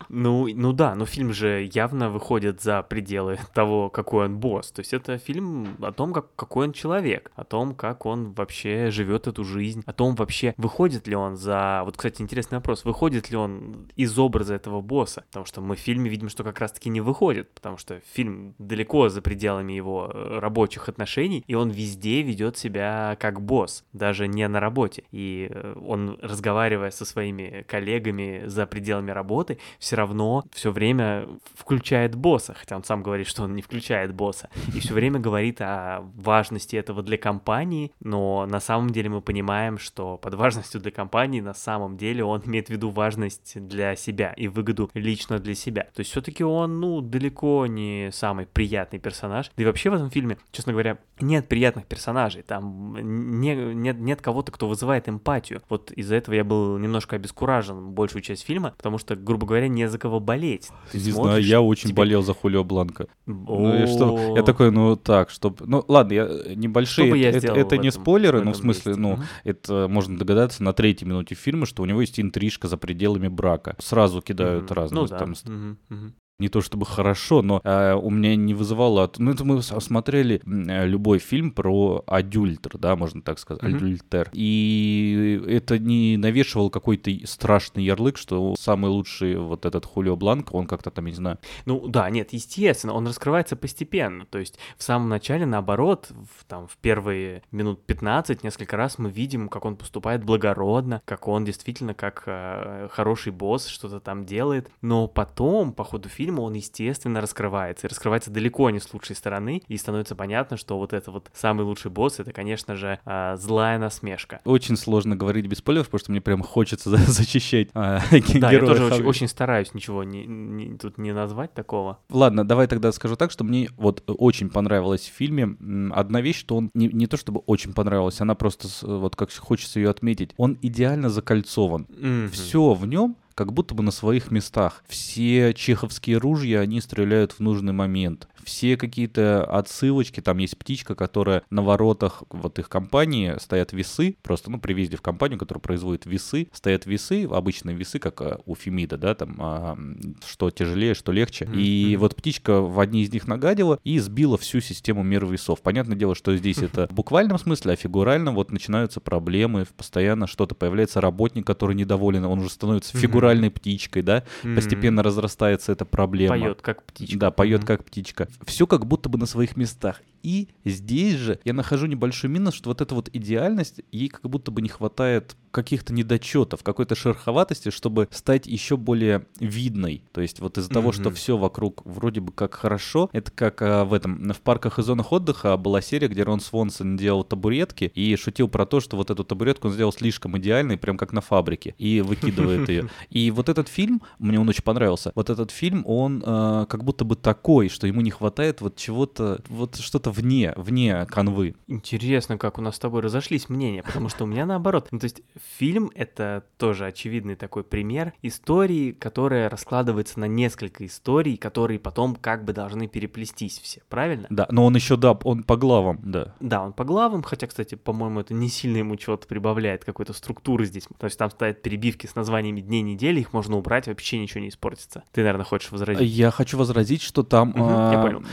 Ну, 0.10 0.48
ну 0.54 0.74
да, 0.74 0.96
но 0.96 1.06
фильм 1.06 1.34
же 1.34 1.70
явно 1.72 2.10
выходит 2.10 2.62
за 2.62 2.82
пределы 2.82 3.38
того, 3.54 3.90
какой 3.90 4.26
он 4.26 4.38
босс. 4.40 4.72
То 4.72 4.82
есть 4.82 4.94
это 4.94 5.18
фильм 5.18 5.78
о 5.82 5.92
том, 5.92 6.14
как, 6.14 6.36
какой 6.36 6.68
он 6.68 6.74
человек, 6.74 7.32
о 7.36 7.44
том, 7.44 7.76
как 7.76 8.06
он 8.06 8.34
вообще 8.34 8.90
живет 8.92 9.28
эту 9.28 9.44
жизнь, 9.44 9.84
о 9.86 9.94
том 9.94 10.16
вообще, 10.16 10.54
выходит 10.58 11.08
ли 11.08 11.16
он 11.16 11.38
за... 11.38 11.84
Вот, 11.86 11.96
кстати, 11.96 12.22
интересный 12.22 12.58
вопрос. 12.58 12.84
Выходит 12.86 13.30
ли 13.30 13.38
он 13.38 13.88
из 13.96 14.18
образа 14.18 14.56
этого 14.56 14.82
босса? 14.82 15.24
Потому 15.28 15.46
что 15.46 15.62
мы 15.62 15.76
в 15.76 15.80
фильме 15.80 16.10
видим, 16.10 16.30
что 16.30 16.44
как 16.44 16.60
раз-таки 16.60 16.90
не 16.90 17.02
выходит, 17.02 17.54
потому 17.54 17.78
что 17.78 18.02
фильм 18.14 18.56
далеко 18.58 19.10
за 19.10 19.22
пределами 19.22 19.74
его 19.74 20.12
э, 20.12 20.40
рабочих 20.40 20.90
отношений, 20.90 21.44
и 21.48 21.54
он 21.54 21.70
везде 21.70 22.22
ведет 22.24 22.58
себя 22.58 23.16
как 23.20 23.42
босс, 23.42 23.84
даже 23.94 24.28
не 24.28 24.48
на 24.48 24.60
работе. 24.60 25.04
И 25.12 25.50
э, 25.52 25.76
он, 25.86 26.18
разговаривая 26.22 26.90
со 26.92 27.06
своими 27.06 27.64
коллегами 27.68 28.44
за 28.48 28.66
пределами 28.66 29.12
работы, 29.12 29.60
все 29.78 29.99
равно 30.00 30.44
все 30.52 30.72
время 30.72 31.28
включает 31.56 32.16
босса, 32.16 32.54
хотя 32.54 32.76
он 32.76 32.84
сам 32.84 33.04
говорит, 33.04 33.28
что 33.28 33.44
он 33.44 33.56
не 33.56 33.62
включает 33.62 34.14
босса, 34.14 34.50
и 34.76 34.80
все 34.80 34.94
время 34.94 35.20
говорит 35.20 35.62
о 35.62 36.02
важности 36.16 36.76
этого 36.76 37.04
для 37.04 37.18
компании, 37.18 37.92
но 38.00 38.46
на 38.46 38.60
самом 38.60 38.90
деле 38.90 39.10
мы 39.10 39.22
понимаем, 39.22 39.78
что 39.78 40.18
под 40.18 40.34
важностью 40.34 40.82
для 40.82 40.92
компании 40.92 41.42
на 41.42 41.54
самом 41.54 41.98
деле 41.98 42.24
он 42.24 42.42
имеет 42.46 42.68
в 42.68 42.70
виду 42.72 42.90
важность 42.90 43.60
для 43.68 43.96
себя 43.96 44.34
и 44.34 44.48
выгоду 44.48 44.90
лично 44.94 45.40
для 45.40 45.56
себя. 45.56 45.84
То 45.94 46.00
есть 46.00 46.12
все-таки 46.12 46.44
он, 46.44 46.80
ну, 46.80 47.02
далеко 47.02 47.68
не 47.68 48.10
самый 48.12 48.46
приятный 48.46 49.00
персонаж. 49.00 49.52
Да 49.56 49.64
и 49.64 49.66
вообще 49.66 49.90
в 49.90 49.94
этом 49.94 50.10
фильме, 50.10 50.38
честно 50.52 50.72
говоря, 50.72 50.98
нет 51.20 51.48
приятных 51.48 51.86
персонажей. 51.86 52.44
Там 52.44 52.96
не, 53.42 53.56
нет, 53.56 54.00
нет 54.00 54.22
кого-то, 54.22 54.52
кто 54.52 54.68
вызывает 54.68 55.10
эмпатию. 55.10 55.62
Вот 55.70 55.92
из-за 55.92 56.16
этого 56.16 56.36
я 56.36 56.44
был 56.44 56.78
немножко 56.78 57.16
обескуражен 57.16 57.92
большую 57.92 58.22
часть 58.22 58.46
фильма, 58.46 58.74
потому 58.78 58.98
что, 58.98 59.16
грубо 59.16 59.46
говоря, 59.46 59.68
не 59.68 59.84
за 59.90 59.98
кого 59.98 60.20
болеть. 60.20 60.70
Ты 60.92 60.98
не 60.98 61.04
знаю, 61.12 61.16
смотришь, 61.16 61.46
я 61.46 61.62
очень 61.62 61.90
тебе- 61.90 61.98
болел 61.98 62.22
за 62.24 62.34
Хулио 62.34 62.64
Бланка. 62.64 63.08
Ну 63.26 63.84
и 63.84 63.88
что? 63.88 64.36
Я 64.36 64.44
такой, 64.44 64.72
ну 64.72 64.96
так, 64.96 65.30
чтобы... 65.30 65.66
Ну 65.68 65.84
ладно, 65.88 66.14
я 66.14 66.26
э, 66.26 66.54
небольшие... 66.56 67.20
Я 67.20 67.30
это, 67.32 67.54
это 67.54 67.78
не 67.78 67.90
этом- 67.90 68.02
спойлеры, 68.02 68.42
ну 68.42 68.52
в 68.54 68.58
смысле, 68.58 68.92
месте? 68.92 69.02
ну 69.02 69.14
Мгм. 69.14 69.24
это 69.44 69.88
можно 69.90 70.18
догадаться 70.18 70.64
на 70.64 70.74
третьей 70.74 71.08
минуте 71.08 71.36
фильма, 71.36 71.66
что 71.66 71.84
у 71.84 71.86
него 71.86 72.02
есть 72.02 72.20
интрижка 72.20 72.68
за 72.68 72.78
пределами 72.78 73.28
брака. 73.28 73.76
Сразу 73.80 74.22
кидают 74.22 74.66
Мгм. 74.66 74.74
разные 74.74 75.02
Ну 75.02 75.08
да. 75.08 75.18
там 75.18 75.34
Мгм, 75.46 75.78
мгм. 75.90 76.14
Не 76.40 76.48
то 76.50 76.62
чтобы 76.62 76.86
хорошо, 76.86 77.42
но 77.42 77.60
э, 77.64 77.94
у 77.94 78.10
меня 78.10 78.36
не 78.36 78.54
вызывало... 78.54 79.04
от- 79.04 79.20
Ну, 79.20 79.32
это 79.32 79.44
мы 79.44 79.62
смотрели 79.62 80.42
э, 80.46 80.88
любой 80.88 81.20
фильм 81.20 81.52
про 81.52 82.04
адюльтер, 82.08 82.78
да, 82.78 82.96
можно 82.96 83.22
так 83.22 83.40
сказать, 83.40 83.62
Мгм. 83.64 83.76
адюльтер. 83.76 84.30
И 84.34 85.42
это 85.48 85.78
не 85.80 86.18
навешивал 86.18 86.70
какой-то 86.70 87.12
страшный 87.26 87.84
ярлык, 87.84 88.18
что 88.18 88.56
самый 88.58 88.90
лучший 88.90 89.36
вот 89.38 89.66
этот 89.66 89.86
Хулио 89.86 90.16
Бланко, 90.16 90.54
он 90.54 90.66
как-то 90.66 90.92
там, 90.92 91.06
я 91.06 91.12
не 91.12 91.16
знаю, 91.18 91.38
Ну 91.66 91.88
да, 91.88 92.10
нет, 92.10 92.32
естественно, 92.34 92.94
он 92.94 93.06
раскрывается 93.08 93.56
постепенно. 93.56 94.26
То 94.26 94.38
есть 94.40 94.58
в 94.78 94.84
самом 94.84 95.10
начале, 95.10 95.46
наоборот, 95.46 96.10
в, 96.38 96.46
там, 96.46 96.68
в 96.68 96.78
первые 96.78 97.44
минут 97.52 97.86
15 97.86 98.44
несколько 98.44 98.78
раз 98.78 98.98
мы 98.98 99.10
видим, 99.10 99.50
как 99.50 99.66
он 99.66 99.76
поступает 99.76 100.24
благородно, 100.24 101.02
как 101.06 101.28
он 101.28 101.44
действительно 101.44 101.94
как 101.94 102.24
э, 102.28 102.88
хороший 102.92 103.34
босс 103.34 103.68
что-то 103.68 104.00
там 104.00 104.26
делает. 104.26 104.70
Но 104.82 105.08
потом, 105.08 105.74
по 105.74 105.84
ходу 105.84 106.08
фильма, 106.08 106.29
он, 106.38 106.54
естественно, 106.54 107.22
раскрывается. 107.22 107.88
И 107.88 107.90
раскрывается 107.90 108.30
далеко 108.30 108.70
не 108.70 108.80
с 108.80 108.94
лучшей 108.94 109.16
стороны. 109.16 109.64
И 109.68 109.78
становится 109.78 110.16
понятно, 110.16 110.58
что 110.58 110.78
вот 110.78 110.94
это 110.94 111.10
вот 111.10 111.32
самый 111.34 111.64
лучший 111.64 111.90
босс, 111.90 112.20
это, 112.20 112.32
конечно 112.32 112.76
же, 112.76 113.00
э, 113.06 113.36
злая 113.38 113.80
насмешка. 113.80 114.42
Очень 114.46 114.78
сложно 114.78 115.16
говорить 115.16 115.48
без 115.48 115.58
спойлеров, 115.60 115.88
потому 115.88 116.00
что 116.00 116.12
мне 116.12 116.22
прям 116.22 116.44
хочется 116.44 116.90
за- 116.90 116.98
зачищать 117.12 117.70
а, 117.74 118.02
Да, 118.36 118.52
я 118.52 118.60
тоже 118.60 118.84
очень, 118.86 119.06
очень 119.06 119.28
стараюсь 119.28 119.74
ничего 119.74 120.04
не, 120.04 120.26
не- 120.26 120.78
тут 120.78 120.98
не 120.98 121.14
назвать 121.14 121.54
такого. 121.54 122.00
Ладно, 122.10 122.46
давай 122.46 122.68
тогда 122.68 122.92
скажу 122.92 123.16
так, 123.16 123.32
что 123.32 123.44
мне 123.44 123.70
вот 123.78 124.04
очень 124.08 124.50
понравилось 124.50 125.10
в 125.10 125.14
фильме 125.14 125.56
одна 125.94 126.22
вещь, 126.22 126.40
что 126.40 126.58
он 126.58 126.70
не, 126.74 126.88
не 126.88 127.08
то 127.08 127.18
чтобы 127.18 127.42
очень 127.46 127.74
понравилась, 127.74 128.20
она 128.22 128.36
просто 128.36 128.68
вот 128.86 129.16
как 129.16 129.32
хочется 129.34 129.80
ее 129.80 129.90
отметить, 129.90 130.34
он 130.38 130.58
идеально 130.62 131.10
закольцован. 131.10 131.88
Мгм. 131.90 132.30
Все 132.32 132.74
в 132.74 132.86
нем 132.86 133.16
как 133.40 133.54
будто 133.54 133.74
бы 133.74 133.84
на 133.84 133.92
своих 133.92 134.32
местах. 134.32 134.84
Все 134.86 135.54
чеховские 135.54 136.18
ружья, 136.18 136.60
они 136.60 136.82
стреляют 136.82 137.32
в 137.32 137.40
нужный 137.40 137.72
момент. 137.72 138.28
Все 138.44 138.78
какие-то 138.78 139.44
отсылочки, 139.46 140.22
там 140.22 140.38
есть 140.38 140.58
птичка, 140.58 140.96
которая 140.96 141.44
на 141.50 141.62
воротах 141.62 142.24
вот 142.30 142.60
их 142.60 142.70
компании 142.70 143.36
стоят 143.40 143.74
весы, 143.74 144.16
просто, 144.22 144.50
ну, 144.52 144.60
при 144.60 144.74
въезде 144.74 144.98
в 144.98 145.02
компанию, 145.02 145.38
которая 145.40 145.62
производит 145.62 146.06
весы, 146.06 146.48
стоят 146.54 146.86
весы, 146.86 147.26
обычные 147.26 147.76
весы, 147.76 148.00
как 148.00 148.22
а, 148.22 148.40
у 148.46 148.56
Фемида, 148.56 148.98
да, 148.98 149.16
там, 149.16 149.36
а, 149.40 149.78
что 150.26 150.50
тяжелее, 150.52 150.94
что 150.94 151.12
легче. 151.12 151.46
Мгм, 151.46 151.60
И 151.60 151.96
вот 151.98 152.16
птичка 152.16 152.62
в 152.62 152.80
одни 152.80 153.04
из 153.04 153.12
них 153.12 153.28
нагадила 153.28 153.80
и 153.84 154.00
сбила 154.00 154.38
всю 154.38 154.62
систему 154.62 155.04
мер 155.04 155.26
весов. 155.26 155.62
Понятное 155.62 155.98
дело, 155.98 156.16
что 156.16 156.36
здесь 156.36 156.60
это 156.60 156.88
в 156.88 156.94
буквальном 156.94 157.38
смысле, 157.38 157.74
а 157.74 157.76
фигурально 157.76 158.32
вот 158.32 158.52
начинаются 158.52 159.00
проблемы, 159.00 159.66
постоянно 159.78 160.28
что-то 160.28 160.56
появляется 160.56 161.02
работник, 161.02 161.46
который 161.46 161.76
недоволен, 161.76 162.26
он 162.26 162.40
уже 162.40 162.50
становится 162.50 162.98
фигуральной 162.98 163.52
птичкой, 163.52 164.02
да, 164.02 164.24
постепенно 164.56 165.04
разрастается 165.04 165.72
эта 165.72 165.86
проблема. 165.86 166.38
Поет 166.40 166.62
как 166.62 166.84
птичка. 166.84 167.18
Да, 167.18 167.32
поет 167.32 167.66
как 167.66 167.84
птичка. 167.84 168.29
Все 168.46 168.68
как 168.68 168.86
будто 168.86 169.10
бы 169.10 169.18
на 169.18 169.26
своих 169.26 169.56
местах. 169.58 170.02
И 170.24 170.50
здесь 170.66 171.16
же 171.16 171.40
я 171.44 171.54
нахожу 171.54 171.86
небольшой 171.86 172.30
минус, 172.30 172.54
что 172.54 172.70
вот 172.70 172.82
эта 172.82 172.96
вот 172.96 173.10
идеальность, 173.14 173.82
ей 173.92 174.10
как 174.10 174.30
будто 174.30 174.52
бы 174.52 174.62
не 174.62 174.70
хватает 174.70 175.36
каких-то 175.52 175.94
недочетов, 175.94 176.64
какой-то 176.64 176.96
шероховатости, 176.96 177.70
чтобы 177.70 178.08
стать 178.12 178.48
еще 178.48 178.78
более 178.78 179.26
видной. 179.40 180.04
То 180.12 180.22
есть 180.22 180.40
вот 180.40 180.58
из-за 180.58 180.70
того, 180.70 180.92
что 180.92 181.12
все 181.12 181.38
вокруг 181.38 181.82
вроде 181.86 182.22
бы 182.22 182.32
как 182.32 182.56
хорошо, 182.56 183.10
это 183.14 183.32
как 183.32 183.62
а, 183.62 183.86
в 183.86 183.94
этом, 183.94 184.32
в 184.32 184.42
парках 184.42 184.80
и 184.80 184.84
зонах 184.84 185.12
отдыха 185.12 185.58
была 185.58 185.82
серия, 185.82 186.08
где 186.08 186.24
Рон 186.24 186.40
Свонсон 186.40 186.98
делал 186.98 187.24
табуретки 187.24 187.92
и 187.96 188.16
шутил 188.16 188.48
про 188.48 188.66
то, 188.66 188.80
что 188.80 188.98
вот 188.98 189.10
эту 189.10 189.24
табуретку 189.24 189.68
он 189.68 189.74
сделал 189.74 189.92
слишком 189.92 190.38
идеальной, 190.38 190.78
прям 190.78 190.98
как 190.98 191.14
на 191.14 191.22
фабрике, 191.22 191.76
и 191.78 192.02
выкидывает 192.02 192.70
ее. 192.70 192.90
И 193.10 193.32
вот 193.32 193.50
этот 193.50 193.68
фильм, 193.68 194.02
мне 194.20 194.40
он 194.40 194.48
очень 194.48 194.64
понравился, 194.64 195.12
вот 195.16 195.30
этот 195.30 195.52
фильм, 195.52 195.84
он 195.86 196.24
а, 196.26 196.66
как 196.66 196.84
будто 196.84 197.06
бы 197.06 197.16
такой, 197.16 197.70
что 197.70 197.88
ему 197.88 198.02
не 198.02 198.12
хватает 198.12 198.62
вот 198.62 198.76
чего-то, 198.76 199.42
вот 199.48 199.76
что-то 200.10 200.22
вне, 200.22 200.54
вне 200.56 201.06
канвы. 201.06 201.56
Интересно, 201.68 202.38
как 202.38 202.58
у 202.58 202.62
нас 202.62 202.76
с 202.76 202.80
тобой 202.80 203.02
разошлись 203.02 203.50
мнения, 203.50 203.84
потому 203.84 204.10
что 204.10 204.24
у 204.24 204.28
меня 204.28 204.46
наоборот. 204.46 204.88
Ну, 204.92 205.00
то 205.00 205.06
есть 205.06 205.22
фильм— 205.58 205.92
это 205.96 206.44
тоже 206.58 206.86
очевидный 206.86 207.36
такой 207.36 207.64
пример 207.64 208.14
истории, 208.22 208.92
которая 208.92 209.50
раскладывается 209.50 210.20
на 210.20 210.26
несколько 210.26 210.86
историй, 210.86 211.38
которые 211.38 211.80
потом 211.80 212.16
как 212.16 212.44
бы 212.46 212.54
должны 212.54 212.88
переплестись 212.88 213.60
все, 213.60 213.82
правильно? 213.90 214.28
Да, 214.30 214.48
но 214.50 214.66
он 214.66 214.76
еще, 214.76 214.96
да, 214.96 215.12
он 215.12 215.44
по 215.44 215.58
главам, 215.58 216.00
да. 216.04 216.34
Да, 216.40 216.64
он 216.64 216.74
по 216.74 216.84
главам, 216.84 217.24
хотя, 217.24 217.48
кстати, 217.48 217.76
по-моему, 217.76 218.20
это 218.22 218.34
не 218.34 218.50
сильно 218.50 218.78
ему 218.78 218.96
чего-то 218.96 219.28
прибавляет, 219.28 219.86
какой-то 219.86 220.14
структуры 220.14 220.66
здесь. 220.66 220.88
То 220.98 221.06
есть 221.06 221.18
там 221.18 221.30
стоят 221.30 221.62
перебивки 221.62 222.08
с 222.08 222.16
названиями 222.16 222.62
дней 222.62 222.82
недели, 222.82 223.20
их 223.20 223.34
можно 223.34 223.58
убрать, 223.58 223.88
вообще 223.88 224.20
ничего 224.20 224.42
не 224.42 224.50
испортится. 224.50 225.04
Ты, 225.12 225.22
наверное, 225.22 225.46
хочешь 225.46 225.72
возразить? 225.72 226.10
Я 226.10 226.32
хочу 226.32 226.58
возразить, 226.58 227.02
что 227.02 227.24
там... 227.24 227.50
Мгм, 227.50 227.60
я 227.60 228.00
а, 228.00 228.04
понял. 228.04 228.24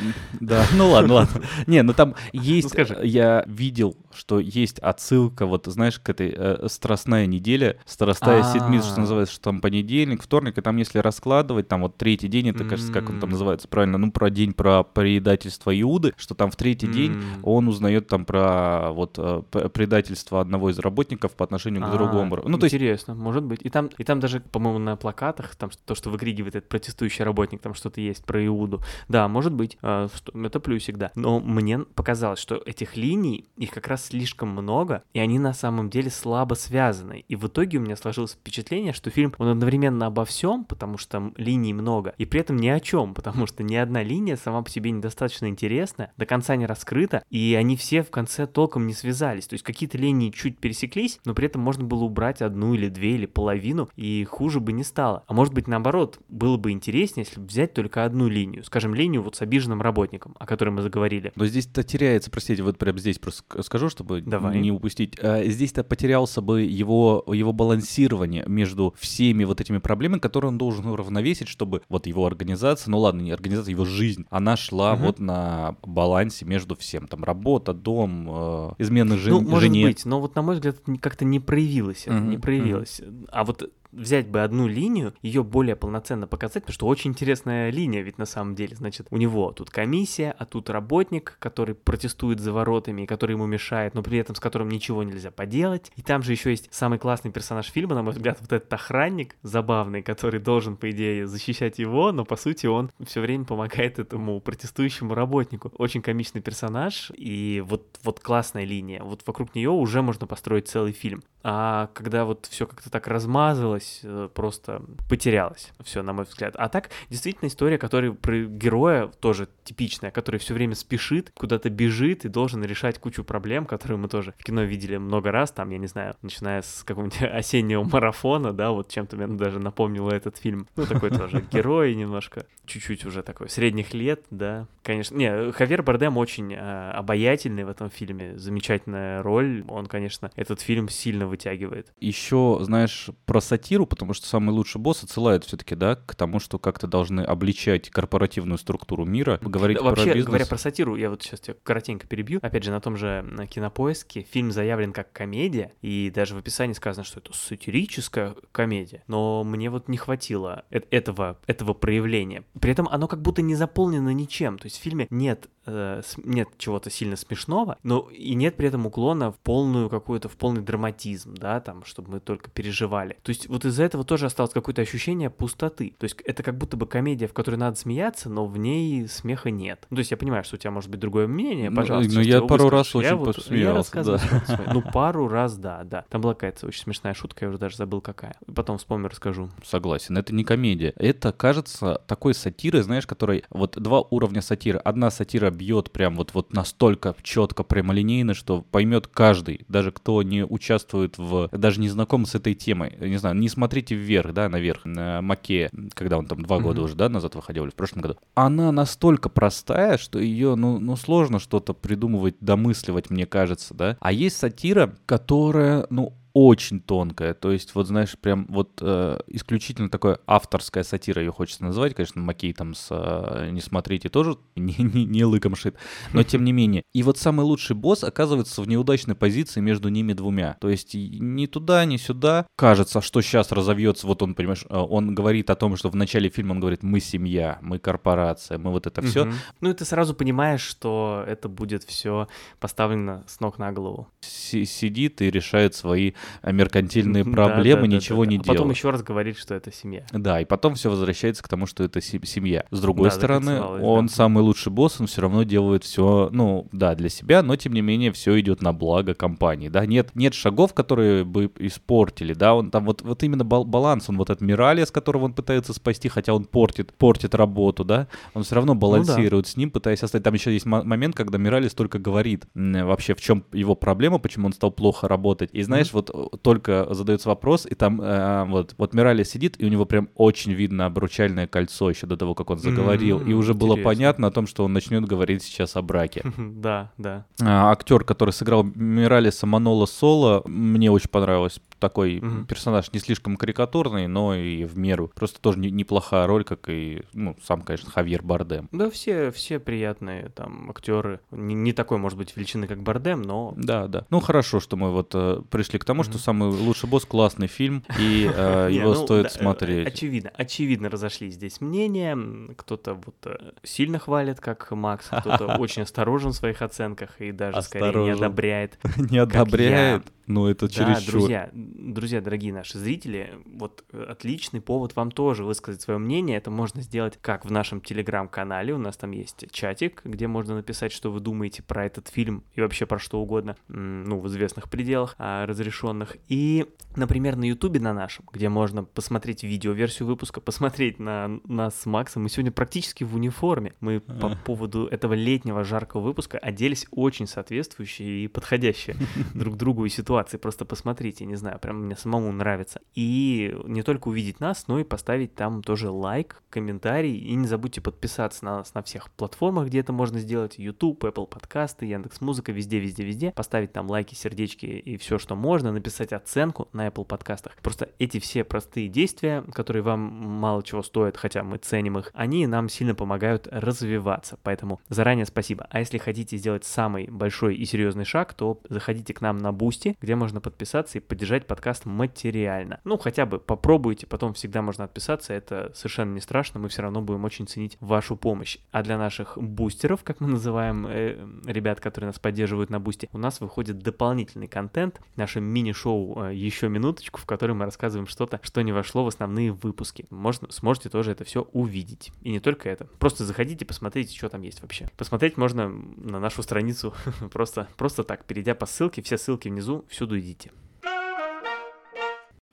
Да, 0.41 0.65
ну 0.75 0.91
ладно, 0.91 1.15
ладно. 1.15 1.43
Не, 1.67 1.83
ну 1.83 1.93
там 1.93 2.15
есть, 2.33 2.71
скажи. 2.71 2.99
я 3.03 3.45
видел, 3.47 3.97
что 4.15 4.39
есть 4.39 4.79
отсылка, 4.79 5.47
вот 5.47 5.67
знаешь, 5.67 5.99
к 5.99 6.09
этой 6.09 6.33
э, 6.37 6.67
страстная 6.69 7.27
неделя, 7.27 7.77
страстная 7.85 8.41
А. 8.41 8.43
седмица, 8.45 8.89
что 8.89 9.01
называется, 9.01 9.35
что 9.35 9.45
там 9.45 9.61
понедельник, 9.61 10.23
вторник, 10.23 10.59
и 10.59 10.61
там 10.61 10.77
если 10.77 10.99
раскладывать, 10.99 11.69
там 11.69 11.83
вот 11.83 11.97
третий 11.97 12.29
день, 12.29 12.49
это, 12.51 12.65
кажется, 12.65 12.93
как 12.93 13.09
он 13.11 13.21
там 13.21 13.31
называется 13.31 13.69
правильно, 13.69 13.99
ну, 13.99 14.11
про 14.11 14.31
день 14.31 14.53
про 14.53 14.83
предательство 14.83 15.79
Иуды, 15.81 16.13
что 16.17 16.35
там 16.35 16.51
в 16.51 16.57
третий 16.57 16.87
день 16.87 17.23
он 17.43 17.69
узнает 17.69 18.07
там 18.09 18.25
про 18.25 18.91
вот 18.93 19.19
э, 19.19 19.43
предательство 19.73 20.41
одного 20.41 20.71
из 20.71 20.79
работников 20.79 21.33
по 21.33 21.45
отношению 21.45 21.83
к 21.83 21.87
А, 21.87 21.93
другому. 21.93 22.39
Ну, 22.45 22.59
то 22.59 22.65
есть 22.65 22.75
Интересно, 22.75 23.15
может 23.15 23.43
быть. 23.43 23.61
И 23.63 23.71
там, 23.71 23.91
и 23.99 24.05
там 24.05 24.21
даже, 24.21 24.41
по-моему, 24.41 24.79
на 24.79 24.97
плакатах, 24.97 25.57
там 25.57 25.71
то, 25.87 25.95
что 25.95 26.11
выкрикивает 26.11 26.55
этот 26.55 26.69
протестующий 26.69 27.25
работник, 27.25 27.61
там 27.61 27.75
что-то 27.75 28.01
есть 28.01 28.25
про 28.25 28.45
Иуду. 28.47 28.81
Да, 29.09 29.29
может 29.29 29.53
быть, 29.53 29.79
а, 29.83 30.09
что- 30.15 30.39
это 30.39 30.61
плюсик, 30.61 30.97
да. 30.99 31.11
Но 31.15 31.41
мне 31.57 31.79
показалось, 31.79 32.39
что 32.39 32.57
этих 32.57 32.97
линий, 32.97 33.47
их 33.57 33.71
как 33.71 33.89
раз 33.89 34.07
слишком 34.07 34.51
много, 34.51 35.03
и 35.15 35.19
они 35.19 35.39
на 35.39 35.55
самом 35.55 35.89
деле 35.89 36.11
слабо 36.11 36.55
связаны. 36.55 37.25
И 37.29 37.35
в 37.35 37.47
итоге 37.47 37.79
у 37.79 37.81
меня 37.81 37.97
сложилось 37.97 38.33
впечатление, 38.33 38.93
что 38.93 39.11
фильм, 39.11 39.35
он 39.39 39.49
одновременно 39.49 40.07
обо 40.07 40.25
всем, 40.25 40.65
потому 40.65 40.99
что 40.99 41.33
линий 41.37 41.73
много, 41.73 42.15
и 42.19 42.27
при 42.27 42.41
этом 42.41 42.57
ни 42.57 42.69
о 42.69 42.79
чем, 42.79 43.15
потому 43.15 43.47
что 43.47 43.63
ни 43.63 43.75
одна 43.75 44.03
линия 44.03 44.37
сама 44.37 44.63
по 44.63 44.71
себе 44.71 44.91
недостаточно 44.91 45.47
интересная, 45.47 46.13
до 46.17 46.27
конца 46.27 46.57
не 46.57 46.67
раскрыта, 46.67 47.25
и 47.31 47.57
они 47.59 47.77
все 47.77 48.03
в 48.03 48.11
конце 48.11 48.47
толком 48.47 48.87
не 48.87 48.93
связались. 48.93 49.47
То 49.47 49.55
есть 49.55 49.65
какие-то 49.65 49.97
линии 49.97 50.31
чуть 50.31 50.59
пересеклись, 50.59 51.21
но 51.25 51.35
при 51.35 51.47
этом 51.47 51.63
можно 51.63 51.85
было 51.85 52.05
убрать 52.05 52.43
одну 52.43 52.75
или 52.75 52.89
две 52.89 53.15
или 53.15 53.27
половину, 53.27 53.89
и 53.97 54.25
хуже 54.25 54.61
бы 54.61 54.73
не 54.73 54.85
стало. 54.85 55.25
А 55.27 55.33
может 55.33 55.55
быть 55.55 55.69
наоборот, 55.69 56.19
было 56.29 56.59
бы 56.59 56.71
интереснее, 56.73 57.25
если 57.27 57.41
бы 57.41 57.47
взять 57.47 57.73
только 57.73 58.05
одну 58.05 58.29
линию, 58.29 58.63
скажем, 58.63 58.95
линию 58.95 59.23
вот 59.23 59.37
с 59.37 59.43
обиженным 59.43 59.81
работником, 59.81 60.37
о 60.39 60.47
которой 60.47 60.71
мы 60.71 60.83
заговорили. 60.83 61.33
Но 61.35 61.46
здесь-то 61.47 61.83
теряется, 61.83 62.31
простите, 62.31 62.63
вот 62.63 62.79
прям 62.79 62.99
здесь 62.99 63.19
просто 63.19 63.43
ск- 63.49 63.63
скажу, 63.63 63.89
чтобы 63.89 64.21
Давай. 64.21 64.59
не 64.61 64.71
упустить. 64.73 65.17
А, 65.23 65.43
Здесь-то 65.45 65.85
потерялся 65.85 66.41
бы 66.41 66.63
его, 66.63 67.25
его 67.33 67.53
балансирование 67.53 68.45
между 68.47 68.95
всеми 68.99 69.45
вот 69.45 69.61
этими 69.61 69.79
проблемами, 69.79 70.19
которые 70.21 70.49
он 70.51 70.59
должен 70.59 70.87
уравновесить, 70.87 71.49
чтобы 71.49 71.83
вот 71.89 72.07
его 72.07 72.27
организация, 72.27 72.91
ну 72.91 72.99
ладно, 72.99 73.21
не 73.23 73.31
организация, 73.33 73.73
его 73.73 73.85
жизнь, 73.85 74.25
она 74.31 74.57
шла 74.57 74.95
Мгм. 74.95 75.05
вот 75.05 75.19
на 75.21 75.77
балансе 75.83 76.45
между 76.45 76.75
всем. 76.77 77.07
Там 77.09 77.25
работа, 77.25 77.73
дом, 77.75 78.29
э, 78.31 78.71
измены 78.79 79.17
жен- 79.19 79.33
ну, 79.35 79.41
может 79.41 79.71
жене. 79.71 79.85
быть, 79.87 80.05
но 80.05 80.21
вот 80.21 80.35
на 80.35 80.43
мой 80.43 80.57
взгляд 80.57 80.77
как-то 81.01 81.25
не 81.25 81.41
проявилось, 81.41 82.03
это 82.07 82.15
Мгм, 82.17 82.31
не 82.31 82.39
проявилось. 82.39 83.01
А 83.31 83.45
вот 83.45 83.71
взять 83.97 84.29
бы 84.29 84.43
одну 84.43 84.67
линию, 84.67 85.15
ее 85.23 85.43
более 85.43 85.77
полноценно 85.77 86.27
показать, 86.27 86.65
потому 86.65 86.75
что 86.75 86.87
очень 86.87 87.11
интересная 87.11 87.71
линия 87.71 88.03
ведь 88.03 88.19
на 88.19 88.27
самом 88.27 88.55
деле. 88.55 88.77
Значит, 88.77 89.07
у 89.11 89.17
него 89.17 89.53
тут 89.53 89.71
комиссия, 89.71 90.35
а 90.39 90.45
тут 90.45 90.71
работник, 90.71 91.37
который 91.39 91.75
протестует 91.75 92.41
за 92.41 92.53
воротами, 92.53 93.03
и 93.03 93.07
который 93.07 93.33
ему 93.33 93.47
мешает, 93.47 93.95
но 93.95 94.03
при 94.03 94.19
этом 94.19 94.35
с 94.35 94.41
которым 94.41 94.69
ничего 94.69 95.03
нельзя 95.03 95.31
поделать. 95.31 95.91
И 95.97 96.03
там 96.03 96.23
же 96.23 96.33
еще 96.33 96.51
есть 96.51 96.69
самый 96.73 96.99
классный 96.99 97.31
персонаж 97.31 97.67
фильма, 97.67 97.95
на 97.95 98.03
мой 98.03 98.13
взгляд, 98.13 98.39
вот 98.41 98.53
этот 98.53 98.73
охранник 98.73 99.37
забавный, 99.43 100.03
который 100.03 100.41
должен, 100.41 100.77
по 100.77 100.91
идее, 100.91 101.27
защищать 101.27 101.79
его, 101.79 102.13
но 102.13 102.25
по 102.25 102.37
сути 102.37 102.67
он 102.67 102.91
все 103.05 103.21
время 103.21 103.45
помогает 103.45 103.99
этому 103.99 104.41
протестующему 104.41 105.15
работнику. 105.15 105.73
Очень 105.79 106.03
комичный 106.03 106.41
персонаж, 106.41 107.11
и 107.17 107.63
вот, 107.67 107.99
вот 108.03 108.21
классная 108.21 108.65
линия. 108.65 109.03
Вот 109.03 109.23
вокруг 109.27 109.55
нее 109.55 109.71
уже 109.71 110.03
можно 110.03 110.27
построить 110.27 110.69
целый 110.69 110.93
фильм. 110.93 111.23
А 111.43 111.91
когда 111.95 112.25
вот 112.25 112.47
все 112.47 112.67
как-то 112.67 112.91
так 112.91 113.07
размазалось, 113.07 113.86
э, 114.03 114.29
просто 114.35 114.83
потерялось 115.09 115.73
все, 115.83 116.03
на 116.03 116.13
мой 116.13 116.25
взгляд. 116.25 116.55
А 116.57 116.69
так, 116.69 116.91
действительно, 117.11 117.49
история, 117.49 117.79
которая 117.79 118.13
про 118.13 118.45
героя 118.45 119.09
тоже 119.09 119.49
типичная, 119.65 120.11
который 120.11 120.39
все 120.39 120.55
время 120.55 120.75
спешит, 120.75 121.33
куда-то 121.37 121.71
бежит 121.71 122.25
и 122.25 122.29
должен 122.29 122.65
решать 122.65 122.99
кучу 122.99 123.25
проблем, 123.25 123.67
которые 123.67 123.99
мы 123.99 124.09
тоже 124.09 124.33
в 124.39 124.45
кино 124.45 124.63
видели 124.63 124.97
много 124.97 125.31
раз, 125.33 125.51
там, 125.51 125.71
я 125.71 125.79
не 125.79 125.87
знаю, 125.87 126.17
начиная 126.23 126.63
с 126.63 126.83
какого-нибудь 126.85 127.23
осеннего 127.23 127.85
марафона, 127.85 128.53
да, 128.53 128.71
вот 128.71 128.89
чем-то 128.89 129.17
мне 129.17 129.27
даже 129.27 129.59
напомнило 129.59 130.11
этот 130.11 130.37
фильм. 130.37 130.69
Ну, 130.77 130.87
такой 130.87 131.11
тоже 131.11 131.45
герой 131.53 131.95
немножко, 131.95 132.47
чуть-чуть 132.65 133.05
уже 133.05 133.23
такой, 133.23 133.49
средних 133.49 133.95
лет, 133.95 134.23
да. 134.31 134.67
Конечно, 134.83 135.17
не, 135.17 135.53
Хавьер 135.53 135.83
Бардем 135.83 136.17
очень 136.17 136.53
э, 136.55 136.91
обаятельный 136.93 137.65
в 137.65 137.69
этом 137.69 137.91
фильме, 137.91 138.39
замечательная 138.39 139.23
роль, 139.23 139.65
он, 139.69 139.87
конечно, 139.87 140.31
этот 140.37 140.61
фильм 140.61 140.89
сильно 140.89 141.27
вытягивает. 141.27 141.93
Еще, 142.01 142.59
знаешь, 142.61 143.11
про 143.25 143.41
сатиру, 143.41 143.76
потому 143.85 144.15
что 144.15 144.27
самый 144.27 144.53
лучший 144.53 144.81
босс 144.81 145.03
отсылает 145.03 145.45
все-таки, 145.45 145.75
да, 145.75 145.97
к 145.97 146.15
тому, 146.15 146.41
что 146.41 146.59
как-то 146.59 146.87
должны 146.87 147.21
обличать 147.21 147.91
корпоративную 147.91 148.57
структуру 148.59 149.05
мира, 149.05 149.39
говорить 149.43 149.77
Да, 149.77 149.83
про 149.83 149.91
Вообще, 149.91 150.07
бизнес. 150.07 150.27
говоря 150.27 150.47
про 150.47 150.57
сатиру, 150.57 150.97
я 150.97 151.11
вот 151.11 151.23
сейчас 151.23 151.41
тебя 151.41 151.57
коротенько 151.63 152.07
перебью. 152.07 152.39
Опять 152.43 152.63
же, 152.63 152.71
на 152.71 152.81
том 152.81 152.97
же 152.97 153.25
кинопоиске 153.51 154.23
фильм 154.23 154.53
заявлен 154.53 154.93
как 154.93 155.13
комедия, 155.13 155.73
и 155.83 156.11
даже 156.15 156.35
в 156.35 156.39
описании 156.39 156.73
сказано, 156.75 157.05
что 157.05 157.19
это 157.21 157.33
сатирическая 157.35 158.35
комедия. 158.53 159.03
Но 159.09 159.45
мне 159.45 159.69
вот 159.69 159.89
не 159.89 159.97
хватило 159.97 160.65
этого, 160.71 161.39
этого 161.47 161.75
проявления. 161.75 162.45
При 162.61 162.71
этом 162.71 162.89
оно 162.89 163.09
как 163.09 163.21
будто 163.21 163.43
не 163.43 163.57
заполнено 163.57 164.11
ничем. 164.11 164.59
То 164.59 164.67
есть 164.67 164.79
в 164.79 164.83
фильме 164.83 165.07
нет, 165.11 165.49
э, 165.67 166.03
нет 166.25 166.49
чего-то 166.59 166.91
сильно 166.91 167.17
смешного, 167.17 167.79
но 167.83 168.09
и 168.11 168.35
нет 168.35 168.57
при 168.57 168.69
этом 168.69 168.87
уклона 168.87 169.33
в 169.33 169.37
полную 169.39 169.89
какую-то, 169.89 170.29
в 170.29 170.37
полный 170.37 170.63
драматизм, 170.63 171.35
да, 171.35 171.61
там, 171.61 171.85
чтобы 171.85 172.13
мы 172.13 172.21
только 172.21 172.51
переживали. 172.51 173.17
То 173.23 173.31
есть 173.31 173.49
вот 173.49 173.65
из-за 173.65 173.85
этого 173.85 174.05
тоже 174.05 174.27
осталось 174.27 174.53
какое-то 174.53 174.83
ощущение 174.83 175.31
пустоты. 175.31 175.95
То 175.99 176.05
есть 176.05 176.17
это 176.25 176.43
как 176.43 176.57
будто 176.57 176.77
бы 176.77 176.87
комедия, 176.87 177.27
в 177.27 177.33
которой 177.33 177.57
надо 177.57 177.77
смеяться, 177.77 178.29
но 178.31 178.47
в 178.47 178.57
ней 178.59 179.09
смеха 179.09 179.51
нет. 179.51 179.87
Ну, 179.91 179.97
то 179.97 180.01
есть 180.01 180.11
я 180.11 180.17
понимаю, 180.17 180.45
что 180.45 180.57
у 180.57 180.59
тебя 180.59 180.71
может 180.71 180.91
быть 180.91 181.01
другое 181.01 181.27
мнение, 181.27 181.71
Ну, 181.71 181.77
пожалуйста. 181.77 182.15
ну, 182.15 182.21
я 182.21 182.41
пару 182.43 182.69
раз 182.71 182.95
Я 182.95 183.01
очень 183.01 183.15
вот- 183.17 183.37
посмеялся, 183.37 183.99
Я 183.99 184.05
да. 184.05 184.21
Ну, 184.73 184.83
пару 184.83 185.29
раз, 185.29 185.57
да, 185.57 185.85
да. 185.85 186.05
Там 186.09 186.21
была 186.21 186.35
какая-то 186.35 186.67
очень 186.67 186.83
смешная 186.83 187.15
шутка, 187.15 187.45
я 187.45 187.49
уже 187.49 187.59
даже 187.59 187.77
забыл 187.77 188.01
какая. 188.01 188.37
Потом 188.55 188.79
вспомню, 188.79 189.09
расскажу. 189.09 189.51
Согласен, 189.65 190.17
это 190.17 190.35
не 190.35 190.45
комедия. 190.45 190.93
Это 190.97 191.33
кажется 191.33 192.03
такой 192.07 192.35
сатирой, 192.35 192.83
знаешь, 192.83 193.07
которой 193.07 193.45
вот 193.51 193.77
два 193.81 194.01
уровня 194.01 194.41
сатиры. 194.43 194.79
Одна 194.79 195.11
сатира 195.11 195.51
бьет 195.57 195.91
прям 195.91 196.17
вот, 196.17 196.35
вот 196.35 196.53
настолько 196.53 197.17
четко, 197.23 197.65
прямолинейно, 197.65 198.35
что 198.35 198.63
поймет 198.63 199.09
каждый, 199.09 199.65
даже 199.69 199.91
кто 199.91 200.23
не 200.23 200.45
участвует 200.45 201.19
в, 201.19 201.49
даже 201.53 201.81
не 201.81 201.89
знаком 201.89 202.27
с 202.27 202.35
этой 202.35 202.55
темой. 202.55 202.97
Не 203.01 203.17
знаю, 203.17 203.37
не 203.37 203.49
смотрите 203.49 203.95
вверх, 203.95 204.33
да, 204.33 204.49
наверх, 204.49 204.85
на 204.85 205.23
Маке, 205.23 205.71
когда 205.95 206.19
он 206.19 206.27
там 206.27 206.43
два 206.43 206.59
года 206.59 206.81
Мгм. 206.81 206.85
уже, 206.85 206.95
да, 206.95 207.09
назад 207.09 207.35
выходил, 207.35 207.65
или 207.65 207.71
в 207.71 207.75
прошлом 207.75 208.03
году. 208.03 208.17
Она 208.35 208.71
настолько 208.71 209.29
простая, 209.29 209.99
что 209.99 210.19
ее, 210.19 210.55
ну, 210.55 210.79
ну, 210.79 210.97
сложно 210.97 211.39
что-то 211.39 211.73
придумывать, 211.73 212.37
домысливать, 212.41 213.11
мне 213.11 213.27
кажется, 213.27 213.75
да. 213.75 213.97
А 214.01 214.13
есть 214.13 214.37
сатира, 214.37 214.95
которая, 215.07 215.87
ну, 215.91 216.13
очень 216.39 216.81
тонкая, 216.81 217.33
то 217.33 217.51
есть 217.51 217.75
вот 217.75 217.87
знаешь, 217.87 218.15
прям 218.19 218.45
вот 218.51 218.79
э, 218.83 219.19
исключительно 219.27 219.89
такое 219.89 220.19
авторская 220.27 220.85
сатира 220.85 221.23
ее 221.23 221.33
хочется 221.33 221.65
называть, 221.65 221.95
конечно, 221.95 222.21
Макей 222.21 222.53
там 222.53 222.75
с 222.75 222.89
э, 222.91 223.49
«Не 223.53 223.63
смотрите» 223.63 224.11
тоже 224.11 224.37
не, 224.55 224.75
не, 224.77 225.07
не 225.07 225.25
лыком 225.25 225.57
шит, 225.57 225.77
но 226.13 226.23
тем 226.25 226.45
не 226.45 226.53
менее. 226.53 226.83
И 226.93 227.03
вот 227.03 227.17
самый 227.17 227.41
лучший 227.47 227.75
босс 227.75 228.05
оказывается 228.05 228.61
в 228.61 228.69
неудачной 228.69 229.15
позиции 229.15 229.61
между 229.61 229.89
ними 229.89 230.13
двумя, 230.13 230.59
то 230.61 230.69
есть 230.69 230.93
ни 230.95 231.47
туда, 231.47 231.87
ни 231.87 231.97
сюда. 231.97 232.47
Кажется, 232.55 233.01
что 233.01 233.23
сейчас 233.23 233.51
разовьется, 233.51 234.07
вот 234.07 234.23
он, 234.23 234.35
понимаешь, 234.35 234.67
э, 234.69 234.77
он 234.77 235.15
говорит 235.15 235.49
о 235.49 235.55
том, 235.55 235.75
что 235.79 235.89
в 235.89 235.97
начале 235.97 236.29
фильма 236.29 236.53
он 236.53 236.61
говорит 236.61 236.83
«Мы 236.83 237.01
семья, 237.01 237.59
мы 237.63 237.79
корпорация, 237.79 238.59
мы 238.59 238.73
вот 238.73 238.87
это 238.87 239.01
все». 239.01 239.33
Ну, 239.63 239.71
и 239.71 239.73
ты 239.73 239.87
сразу 239.87 240.15
понимаешь, 240.15 240.61
что 240.61 241.25
это 241.27 241.49
будет 241.49 241.83
все 241.85 242.29
поставлено 242.61 243.25
с 243.27 243.41
ног 243.41 243.59
на 243.59 243.73
голову. 243.73 244.09
си- 244.21 244.67
сидит 244.67 245.23
и 245.23 245.31
решает 245.31 245.75
свои 245.75 246.13
меркантильные 246.45 247.25
Да, 247.25 247.31
проблемы, 247.31 247.83
да, 247.83 247.89
да, 247.89 247.97
ничего 247.97 248.25
да. 248.25 248.31
не 248.31 248.39
А 248.39 248.43
потом 248.43 248.71
еще 248.71 248.91
раз 248.91 249.03
говорит, 249.03 249.37
что 249.39 249.55
это 249.55 249.73
семья. 249.73 250.05
Да, 250.13 250.41
и 250.41 250.45
потом 250.45 250.75
все 250.75 250.91
возвращается 250.91 251.43
к 251.43 251.49
тому, 251.49 251.67
что 251.67 251.85
это 251.85 252.01
се- 252.01 252.21
семья. 252.25 252.65
С 252.71 252.81
другой 252.81 253.11
Да, 253.11 253.15
стороны, 253.15 253.61
он 253.61 254.07
да. 254.07 254.13
самый 254.13 254.43
лучший 254.43 254.73
босс, 254.73 255.01
он 255.01 255.07
все 255.07 255.23
равно 255.23 255.43
делает 255.43 255.85
все, 255.85 256.29
ну, 256.33 256.67
да, 256.73 256.95
для 256.95 257.09
себя, 257.09 257.43
но 257.43 257.57
тем 257.57 257.73
не 257.73 257.81
менее 257.83 258.13
все 258.13 258.39
идет 258.41 258.63
на 258.63 258.73
благо 258.73 259.15
компании, 259.15 259.69
да. 259.69 259.85
Нет, 259.87 260.11
нет 260.15 260.35
шагов, 260.35 260.75
которые 260.75 261.25
бы 261.25 261.51
испортили, 261.59 262.33
да. 262.35 262.55
Он 262.55 262.71
там 262.71 262.85
вот, 262.85 263.03
вот 263.03 263.23
именно 263.23 263.45
бал- 263.45 263.65
баланс, 263.65 264.09
он 264.09 264.17
вот 264.19 264.31
этот 264.31 264.41
Миралес, 264.43 264.91
которого 264.91 265.25
он 265.25 265.33
пытается 265.35 265.73
спасти, 265.73 266.09
хотя 266.09 266.35
он 266.35 266.45
портит, 266.45 266.93
портит 266.95 267.35
работу, 267.35 267.85
да. 267.85 268.09
Он 268.35 268.43
все 268.43 268.55
равно 268.57 268.75
балансирует 268.75 269.47
с 269.47 269.57
ним, 269.57 269.71
пытаясь 269.71 270.03
оставить. 270.03 270.25
Там 270.25 270.35
еще 270.35 270.53
есть 270.53 270.67
мо- 270.67 270.83
момент, 270.83 271.15
когда 271.17 271.39
Миралес 271.39 271.75
только 271.75 271.99
говорит 271.99 272.47
вообще, 272.55 273.15
в 273.15 273.21
чем 273.21 273.45
его 273.53 273.75
проблема, 273.75 274.19
почему 274.19 274.47
он 274.47 274.53
стал 274.53 274.71
плохо 274.71 275.09
работать. 275.09 275.51
И 275.53 275.63
знаешь, 275.63 275.93
вот 275.93 276.11
только 276.43 276.87
задается 276.95 277.29
вопрос, 277.29 277.67
и 277.67 277.75
там 277.75 278.01
э, 278.01 278.45
вот, 278.47 278.75
вот 278.79 278.95
Миралес 278.95 279.31
сидит, 279.31 279.57
и 279.61 279.65
у 279.65 279.69
него 279.69 279.85
прям 279.85 280.09
очень 280.15 280.53
видно 280.53 280.87
обручальное 280.87 281.47
кольцо 281.47 281.91
еще 281.91 282.07
до 282.07 282.17
того, 282.17 282.35
как 282.35 282.51
он 282.51 282.59
заговорил, 282.59 283.21
и 283.21 283.33
уже 283.33 283.55
было 283.55 283.73
интересно. 283.73 283.91
понятно 283.91 284.27
о 284.29 284.31
том, 284.31 284.47
что 284.47 284.65
он 284.65 284.73
начнет 284.73 285.05
говорить 285.05 285.43
сейчас 285.43 285.77
о 285.77 285.83
браке. 285.83 286.23
Да, 286.67 286.93
да. 286.97 287.27
А, 287.43 287.71
актер, 287.71 288.03
который 288.05 288.31
сыграл 288.31 288.63
Миралеса 288.65 289.47
Манола 289.47 289.87
Соло, 289.87 290.43
мне 290.47 290.91
очень 290.91 291.11
понравилось. 291.11 291.61
Такой 291.79 292.23
персонаж 292.49 292.91
не 292.93 292.99
слишком 293.01 293.37
карикатурный, 293.37 294.07
но 294.07 294.35
и 294.35 294.65
в 294.65 294.79
меру. 294.79 295.11
Просто 295.15 295.41
тоже 295.41 295.59
не- 295.59 295.71
неплохая 295.71 296.27
роль, 296.27 296.45
как 296.45 296.69
и, 296.71 297.03
ну, 297.13 297.37
сам, 297.43 297.61
конечно, 297.63 297.91
Хавьер 297.91 298.23
Бардем. 298.23 298.69
Да, 298.73 298.89
все, 298.91 299.31
все 299.31 299.59
приятные 299.59 300.31
там 300.31 300.71
актеры. 300.71 301.21
Не, 301.31 301.55
не 301.55 301.73
такой, 301.75 301.99
может 301.99 302.17
быть, 302.17 302.35
величины, 302.37 302.67
как 302.67 302.83
Бардем, 302.83 303.21
но 303.23 303.53
Да, 303.57 303.87
да. 303.89 304.07
Ну, 304.11 304.21
хорошо, 304.21 304.59
что 304.61 304.77
мы 304.77 304.91
вот 304.91 305.11
э, 305.15 305.43
пришли 305.51 305.79
к 305.79 305.85
тому, 305.85 306.03
что. 306.11 306.19
«Самый 306.19 306.51
лучший 306.51 306.89
босс»— 306.89 307.05
классный 307.07 307.47
фильм, 307.47 307.85
и 307.99 308.31
э, 308.33 308.69
его 308.73 308.95
ну, 308.95 309.05
стоит 309.05 309.25
да, 309.25 309.29
э, 309.29 309.33
смотреть. 309.33 309.87
Очевидно, 309.89 310.33
очевидно 310.35 310.89
разошлись 310.91 311.35
здесь 311.35 311.61
мнения. 311.61 312.17
Кто-то 312.57 312.95
вот 312.95 313.17
э, 313.25 313.53
сильно 313.63 313.99
хвалит, 313.99 314.41
как 314.41 314.71
Макс, 314.71 315.09
кто-то 315.09 315.57
очень 315.59 315.83
осторожен 315.83 316.33
в 316.33 316.37
своих 316.37 316.63
оценках 316.63 317.21
и 317.21 317.33
даже 317.33 317.63
скорее 317.63 318.05
не 318.05 318.11
одобряет. 318.11 318.79
Не 319.11 319.19
одобряет? 319.19 320.05
Ну, 320.27 320.49
это 320.49 320.67
Да, 320.67 320.73
чересчур. 320.73 321.13
друзья, 321.13 321.51
друзья, 321.53 322.21
дорогие 322.21 322.53
наши 322.53 322.79
зрители, 322.79 323.35
вот 323.45 323.85
отличный 323.93 324.61
повод 324.61 324.97
вам 324.97 325.13
тоже 325.13 325.45
высказать 325.45 325.81
свое 325.81 325.99
мнение. 325.99 326.37
Это 326.37 326.51
можно 326.51 326.83
сделать 326.83 327.19
как 327.21 327.45
в 327.45 327.51
нашем 327.53 327.81
телеграм-канале. 327.81 328.75
У 328.75 328.79
нас 328.79 328.97
там 328.97 329.13
есть 329.13 329.47
чатик, 329.53 330.03
где 330.05 330.27
можно 330.27 330.57
написать, 330.57 330.91
что 330.91 331.13
вы 331.13 331.21
думаете 331.21 331.63
про 331.63 331.87
этот 331.87 332.09
фильм 332.09 332.43
и 332.55 332.61
вообще 332.61 332.87
про 332.87 332.99
что 332.99 333.21
угодно, 333.21 333.57
ну, 333.69 334.19
в 334.19 334.27
известных 334.27 334.69
пределах 334.69 335.15
а, 335.19 335.47
разрешенных. 335.97 336.17
И, 336.29 336.67
например, 336.95 337.37
на 337.37 337.45
ютубе 337.45 337.81
на 337.81 337.93
нашем, 337.93 338.25
где 338.33 338.49
можно 338.49 338.85
посмотреть 338.85 339.43
видеоверсию 339.43 340.09
выпуска, 340.09 340.41
посмотреть 340.41 340.99
на 340.99 341.41
нас 341.45 341.81
с 341.81 341.87
Максом. 341.87 342.23
Мы 342.23 342.29
сегодня 342.29 342.53
практически 342.53 343.05
в 343.05 343.15
униформе. 343.15 343.75
Мы 343.81 344.01
по 344.01 344.31
поводу 344.45 344.87
этого 344.87 345.15
летнего 345.15 345.65
жаркого 345.65 346.01
выпуска 346.01 346.39
оделись 346.39 346.87
очень 346.91 347.27
соответствующие 347.27 348.25
и 348.25 348.29
подходящие 348.29 348.97
друг 349.35 349.57
другу 349.57 349.85
и 349.85 349.89
ситуации. 349.89 350.37
Просто 350.37 350.65
посмотрите, 350.65 351.25
не 351.25 351.37
знаю, 351.37 351.59
прям 351.59 351.85
мне 351.85 351.97
самому 351.97 352.33
нравится. 352.33 352.81
И 352.95 353.57
не 353.65 353.83
только 353.83 354.09
увидеть 354.09 354.41
нас, 354.41 354.69
но 354.69 354.81
и 354.81 354.85
поставить 354.85 355.35
там 355.35 355.63
тоже 355.63 355.91
лайк, 355.91 356.43
комментарий. 356.51 357.17
И 357.17 357.35
не 357.35 357.47
забудьте 357.47 357.81
подписаться 357.81 358.45
на 358.45 358.59
нас 358.59 358.75
на 358.75 358.83
всех 358.83 359.11
платформах, 359.11 359.69
где 359.69 359.81
это 359.81 359.93
можно 359.93 360.19
сделать. 360.19 360.59
YouTube, 360.59 361.05
Apple 361.05 361.27
подкасты, 361.27 361.87
Яндекс 361.87 362.21
Музыка, 362.21 362.53
везде, 362.53 362.79
везде, 362.79 363.05
везде. 363.05 363.33
Поставить 363.33 363.73
там 363.73 363.91
лайки, 363.91 364.15
сердечки 364.15 364.67
и 364.67 364.97
все, 364.97 365.19
что 365.19 365.35
можно. 365.35 365.71
Написать 365.77 366.15
оценку 366.15 366.69
на 366.73 366.87
Apple 366.89 367.05
подкастах. 367.05 367.55
Просто 367.61 367.91
эти 367.99 368.19
все 368.19 368.45
простые 368.45 368.89
действия, 368.89 369.45
которые 369.53 369.83
вам 369.83 370.01
мало 370.01 370.63
чего 370.63 370.83
стоят, 370.83 371.19
хотя 371.19 371.43
мы 371.43 371.59
ценим 371.59 371.99
их, 371.99 372.11
они 372.15 372.47
нам 372.47 372.71
сильно 372.71 372.95
помогают 372.95 373.47
развиваться. 373.51 374.39
Поэтому 374.43 374.81
заранее 374.89 375.27
спасибо. 375.27 375.67
А 375.69 375.81
если 375.81 375.99
хотите 375.99 376.39
сделать 376.39 376.65
самый 376.65 377.09
большой 377.09 377.57
и 377.57 377.67
серьезный 377.67 378.07
шаг, 378.07 378.33
то 378.33 378.59
заходите 378.71 379.13
к 379.13 379.21
нам 379.21 379.37
на 379.37 379.53
Boosty, 379.53 379.99
где 380.01 380.15
можно 380.15 380.41
подписаться 380.41 380.97
и 380.97 381.03
поддержать 381.03 381.47
подкаст 381.47 381.85
материально. 381.85 382.81
Ну, 382.85 382.97
хотя 382.97 383.27
бы 383.27 383.39
попробуйте, 383.39 384.07
потом 384.07 384.33
всегда 384.33 384.63
можно 384.63 384.85
отписаться, 384.85 385.35
это 385.35 385.73
совершенно 385.75 386.15
не 386.15 386.21
страшно, 386.23 386.59
мы 386.59 386.71
все 386.71 386.81
равно 386.81 387.03
будем 387.03 387.23
очень 387.27 387.47
ценить 387.47 387.77
вашу 387.81 388.17
помощь. 388.17 388.57
А 388.73 388.83
для 388.83 388.97
наших 388.97 389.37
бустеров, 389.37 390.05
как 390.05 390.21
мы 390.21 390.29
называем 390.29 390.87
э, 390.89 391.19
ребят, 391.45 391.81
которые 391.81 392.09
нас 392.09 392.19
поддерживают 392.19 392.71
на 392.71 392.81
Boosty, 392.81 393.11
у 393.13 393.19
нас 393.19 393.41
выходит 393.41 393.81
дополнительный 393.81 394.49
контент, 394.49 395.03
наше 395.17 395.41
мини-шоу 395.67 396.25
э, 396.25 396.35
«Еще 396.35 396.69
минуточку», 396.69 397.21
в 397.21 397.27
котором 397.27 397.59
мы 397.59 397.65
рассказываем 397.65 398.07
что-то, 398.07 398.41
что 398.43 398.63
не 398.63 398.73
вошло 398.73 399.05
в 399.05 399.09
основные 399.09 399.53
выпуски. 399.53 400.07
Можно, 400.11 400.51
сможете 400.51 400.89
тоже 400.89 401.11
это 401.13 401.25
все 401.25 401.43
увидеть. 401.53 402.13
И 402.23 402.31
не 402.31 402.41
только 402.41 402.69
это. 402.69 402.87
Просто 402.99 403.25
заходите, 403.25 403.65
посмотрите, 403.65 404.17
что 404.17 404.29
там 404.29 404.43
есть 404.43 404.63
вообще. 404.63 404.89
Посмотреть 404.97 405.37
можно 405.37 405.69
на 405.69 406.21
нашу 406.21 406.43
страницу 406.43 406.95
просто, 407.33 407.69
просто 407.77 408.05
так, 408.05 408.25
перейдя 408.25 408.55
по 408.55 408.67
ссылке, 408.67 409.03
все 409.03 409.19
ссылки 409.19 409.49
внизу, 409.49 409.85
всюду 409.89 410.19
идите. 410.19 410.51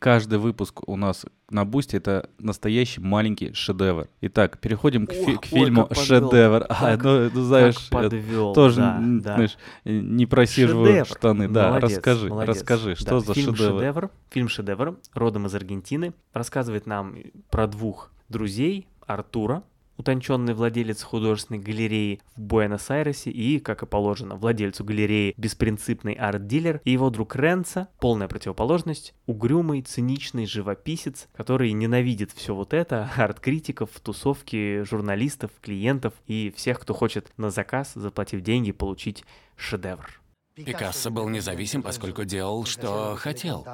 Каждый 0.04 0.38
выпуск 0.38 0.82
у 0.86 0.98
нас 0.98 1.26
на 1.50 1.64
Бусте 1.64 1.96
это 1.96 2.30
настоящий 2.38 3.00
маленький 3.00 3.54
шедевр. 3.54 4.10
Итак, 4.20 4.60
переходим 4.60 5.08
к, 5.08 5.14
фи- 5.14 5.36
Ох, 5.36 5.42
к 5.42 5.48
ой, 5.54 5.60
фильму 5.62 5.86
как 5.88 5.98
подвел. 5.98 6.30
«Шедевр». 6.30 6.66
А, 6.68 6.76
Как- 6.98 7.04
ну, 7.06 7.30
ну, 7.34 7.42
знаешь, 7.44 7.76
я 7.90 7.98
подвел, 8.02 8.54
тоже, 8.54 8.76
да, 8.82 9.00
да. 9.02 9.34
знаешь, 9.36 9.58
э, 9.86 9.98
не 10.00 10.26
просиживаю 10.26 10.88
Шедевр. 10.88 11.08
штаны. 11.08 11.48
Да, 11.48 11.70
Молодец, 11.70 11.92
расскажи, 11.96 12.28
молодец. 12.28 12.56
расскажи, 12.58 12.96
что 12.96 13.12
Да, 13.12 13.20
за 13.22 13.34
фильм 13.34 13.56
шедевр? 13.56 13.80
шедевр? 13.80 14.10
Фильм 14.32 14.50
«Шедевр», 14.50 14.98
родом 15.14 15.46
из 15.46 15.56
Аргентины, 15.56 16.14
рассказывает 16.34 16.86
нам 16.86 17.16
про 17.50 17.68
двух 17.68 18.12
друзей, 18.28 18.88
Артура, 19.08 19.64
утонченный 19.98 20.54
владелец 20.54 21.04
художественной 21.04 21.60
галереи 21.60 22.22
в 22.36 22.42
Буэнос-Айресе 22.42 23.32
и, 23.32 23.60
как 23.60 23.84
и 23.84 23.86
положено, 23.86 24.36
владельцу 24.36 24.84
галереи 24.84 25.34
беспринципный 25.38 26.14
арт-дилер, 26.14 26.82
и 26.84 26.92
его 26.92 27.10
друг 27.10 27.36
Ренца, 27.36 27.90
полная 28.00 28.28
противоположность, 28.28 29.14
угрюмый, 29.26 29.82
циничный 29.82 30.46
живописец, 30.46 31.28
который 31.34 31.72
ненавидит 31.72 32.32
все 32.32 32.56
вот 32.56 32.74
это, 32.74 33.10
арт-критиков, 33.16 33.90
тусовки, 34.02 34.84
журналистов, 34.84 35.52
клиентов 35.62 36.14
и 36.28 36.54
всех, 36.56 36.80
кто 36.80 36.94
хочет 36.94 37.32
на 37.38 37.50
заказ, 37.50 37.94
заплатив 37.96 38.42
деньги, 38.42 38.72
получить 38.72 39.24
шедевр. 39.56 40.20
Пикассо 40.56 41.10
был 41.10 41.30
независим, 41.30 41.82
поскольку 41.82 42.26
делал, 42.26 42.66
что 42.66 43.16
хотел. 43.18 43.66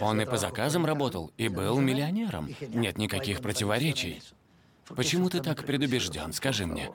Он 0.00 0.20
и 0.20 0.24
по 0.24 0.36
заказам 0.36 0.86
работал, 0.86 1.32
и 1.36 1.48
был 1.48 1.78
миллионером. 1.80 2.48
Нет 2.68 2.96
никаких 2.96 3.40
противоречий. 3.40 4.22
Почему 4.96 5.28
ты 5.30 5.40
так 5.40 5.64
предубежден, 5.64 6.32
скажи 6.32 6.66
мне? 6.66 6.90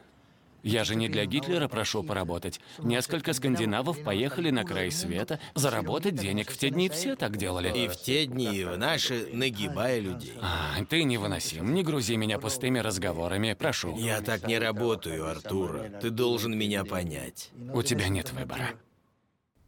Я 0.66 0.84
же 0.84 0.96
не 0.96 1.08
для 1.08 1.28
Гитлера 1.28 1.68
прошу 1.68 2.02
поработать. 2.02 2.60
Несколько 2.80 3.34
скандинавов 3.34 4.02
поехали 4.04 4.50
на 4.50 4.64
край 4.64 4.90
света 4.90 5.40
заработать 5.54 6.16
денег. 6.16 6.50
В 6.50 6.58
те 6.58 6.72
дни 6.72 6.90
все 6.90 7.16
так 7.16 7.38
делали. 7.38 7.72
И 7.72 7.88
в 7.88 7.96
те 7.96 8.26
дни, 8.26 8.58
и 8.58 8.64
в 8.64 8.76
наши, 8.76 9.30
нагибая 9.32 10.00
людей. 10.00 10.34
А, 10.42 10.84
ты 10.90 11.04
невыносим. 11.04 11.72
Не 11.76 11.84
грузи 11.84 12.16
меня 12.16 12.40
пустыми 12.40 12.80
разговорами, 12.80 13.54
прошу. 13.54 13.96
Я 13.96 14.22
так 14.22 14.48
не 14.48 14.58
работаю, 14.58 15.30
Артур. 15.30 15.82
Ты 16.02 16.10
должен 16.10 16.58
меня 16.58 16.84
понять. 16.84 17.52
У 17.72 17.84
тебя 17.84 18.08
нет 18.08 18.32
выбора. 18.32 18.72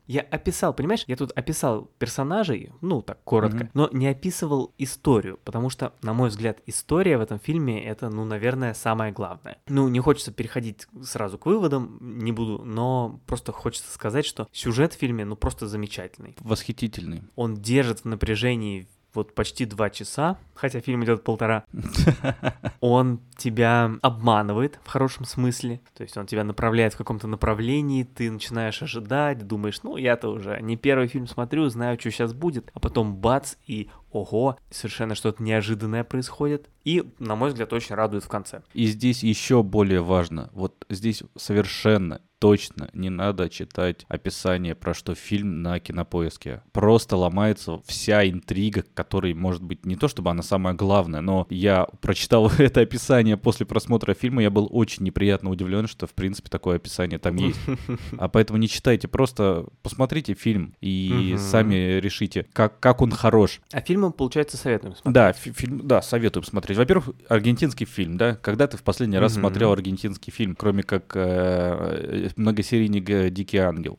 Я 0.08 0.22
описал, 0.22 0.74
понимаешь, 0.74 1.04
я 1.08 1.16
тут 1.18 1.32
описал 1.36 1.90
персонажей, 2.00 2.72
ну 2.82 3.02
так 3.02 3.24
коротко, 3.24 3.58
Мгм. 3.66 3.70
но 3.74 3.90
не 3.92 4.08
описывал 4.08 4.74
историю, 4.78 5.38
потому 5.44 5.70
что, 5.70 5.94
на 6.02 6.14
мой 6.14 6.30
взгляд, 6.30 6.60
история 6.66 7.18
в 7.18 7.22
этом 7.22 7.40
фильме 7.40 7.84
это, 7.86 8.10
ну, 8.10 8.24
наверное, 8.24 8.74
самое 8.74 9.12
главное. 9.12 9.58
Ну, 9.68 9.88
не 9.90 10.00
хочется 10.00 10.32
переходить 10.32 10.88
сразу 11.04 11.38
к 11.38 11.46
выводам, 11.46 11.98
не 12.02 12.32
буду, 12.32 12.64
но 12.64 13.20
просто 13.28 13.52
хочется 13.52 13.92
сказать, 13.92 14.26
что 14.26 14.48
сюжет 14.52 14.94
в 14.94 14.98
фильме, 14.98 15.26
ну, 15.26 15.36
просто 15.36 15.68
замечательный. 15.68 16.36
Восхитительный. 16.40 17.24
Он 17.36 17.56
держит 17.56 18.00
в 18.00 18.06
напряжении 18.06 18.88
вот 19.18 19.34
почти 19.34 19.66
два 19.66 19.90
часа, 19.90 20.38
хотя 20.54 20.80
фильм 20.80 21.04
идет 21.04 21.24
полтора. 21.24 21.66
Он 22.80 23.20
тебя 23.36 23.92
обманывает 24.02 24.80
в 24.84 24.90
хорошем 24.90 25.26
смысле, 25.26 25.82
то 25.96 26.04
есть 26.04 26.18
он 26.18 26.26
тебя 26.26 26.44
направляет 26.44 26.94
в 26.94 26.98
каком-то 26.98 27.28
направлении, 27.28 28.04
ты 28.04 28.32
начинаешь 28.32 28.82
ожидать, 28.82 29.46
думаешь, 29.46 29.82
ну 29.84 29.98
я-то 29.98 30.30
уже 30.30 30.60
не 30.62 30.76
первый 30.76 31.08
фильм 31.08 31.28
смотрю, 31.28 31.68
знаю, 31.70 32.00
что 32.00 32.10
сейчас 32.12 32.34
будет, 32.34 32.72
а 32.74 32.80
потом 32.80 33.16
бац 33.16 33.56
и 33.68 33.90
ого, 34.22 34.58
совершенно 34.70 35.16
что-то 35.16 35.44
неожиданное 35.44 36.04
происходит, 36.04 36.70
и, 36.84 37.04
на 37.20 37.36
мой 37.36 37.50
взгляд, 37.50 37.74
очень 37.74 37.96
радует 37.96 38.24
в 38.24 38.30
конце. 38.30 38.62
И 38.74 38.86
здесь 38.86 39.24
еще 39.24 39.64
более 39.64 40.02
важно, 40.02 40.50
вот 40.54 40.86
здесь 40.90 41.24
совершенно 41.36 42.22
точно 42.40 42.90
не 42.94 43.10
надо 43.10 43.50
читать 43.50 44.06
описание, 44.08 44.76
про 44.76 44.94
что 44.94 45.16
фильм 45.16 45.62
на 45.62 45.80
кинопоиске. 45.80 46.62
Просто 46.72 47.18
ломается 47.18 47.82
вся 47.86 48.28
интрига, 48.30 48.84
которая 48.94 49.34
может 49.34 49.64
быть 49.64 49.86
не 49.86 49.96
то 49.96 50.08
чтобы 50.08 50.32
она 50.32 50.44
самая 50.44 50.74
главная, 50.74 51.22
но 51.22 51.48
я 51.50 51.88
прочитал 52.02 52.52
это 52.58 52.82
описание 52.82 53.38
после 53.38 53.66
просмотра 53.66 54.14
фильма, 54.14 54.42
я 54.42 54.50
был 54.50 54.68
очень 54.72 55.04
неприятно 55.04 55.50
удивлен, 55.50 55.88
что 55.88 56.08
в 56.08 56.14
принципе 56.14 56.50
такое 56.50 56.78
описание 56.78 57.20
там 57.20 57.36
есть. 57.36 57.60
А 58.18 58.30
поэтому 58.30 58.58
не 58.58 58.68
читайте, 58.68 59.08
просто 59.08 59.66
посмотрите 59.82 60.34
фильм 60.34 60.76
и 60.82 61.36
сами 61.38 62.00
решите, 62.00 62.46
как, 62.54 62.80
как 62.80 63.02
он 63.02 63.12
хорош. 63.12 63.60
А 63.72 63.82
фильмом, 64.08 64.14
получается, 64.14 64.58
советуем 64.58 64.96
смотреть. 64.96 65.14
Да, 65.14 65.34
фи- 65.34 65.52
фильм, 65.52 65.88
да, 65.88 66.02
советую 66.02 66.44
посмотреть. 66.44 66.78
Во-первых, 66.78 67.10
аргентинский 67.30 67.86
фильм, 67.86 68.18
да. 68.18 68.36
Когда 68.36 68.68
ты 68.68 68.78
в 68.78 68.84
последний 68.84 69.18
раз 69.18 69.34
Мгм. 69.34 69.42
смотрел 69.42 69.72
аргентинский 69.72 70.32
фильм, 70.32 70.56
кроме 70.56 70.84
как 70.84 71.16
э, 71.16 72.30
многосерийник 72.36 73.10
э, 73.10 73.30
Дикий 73.30 73.58
ангел? 73.58 73.98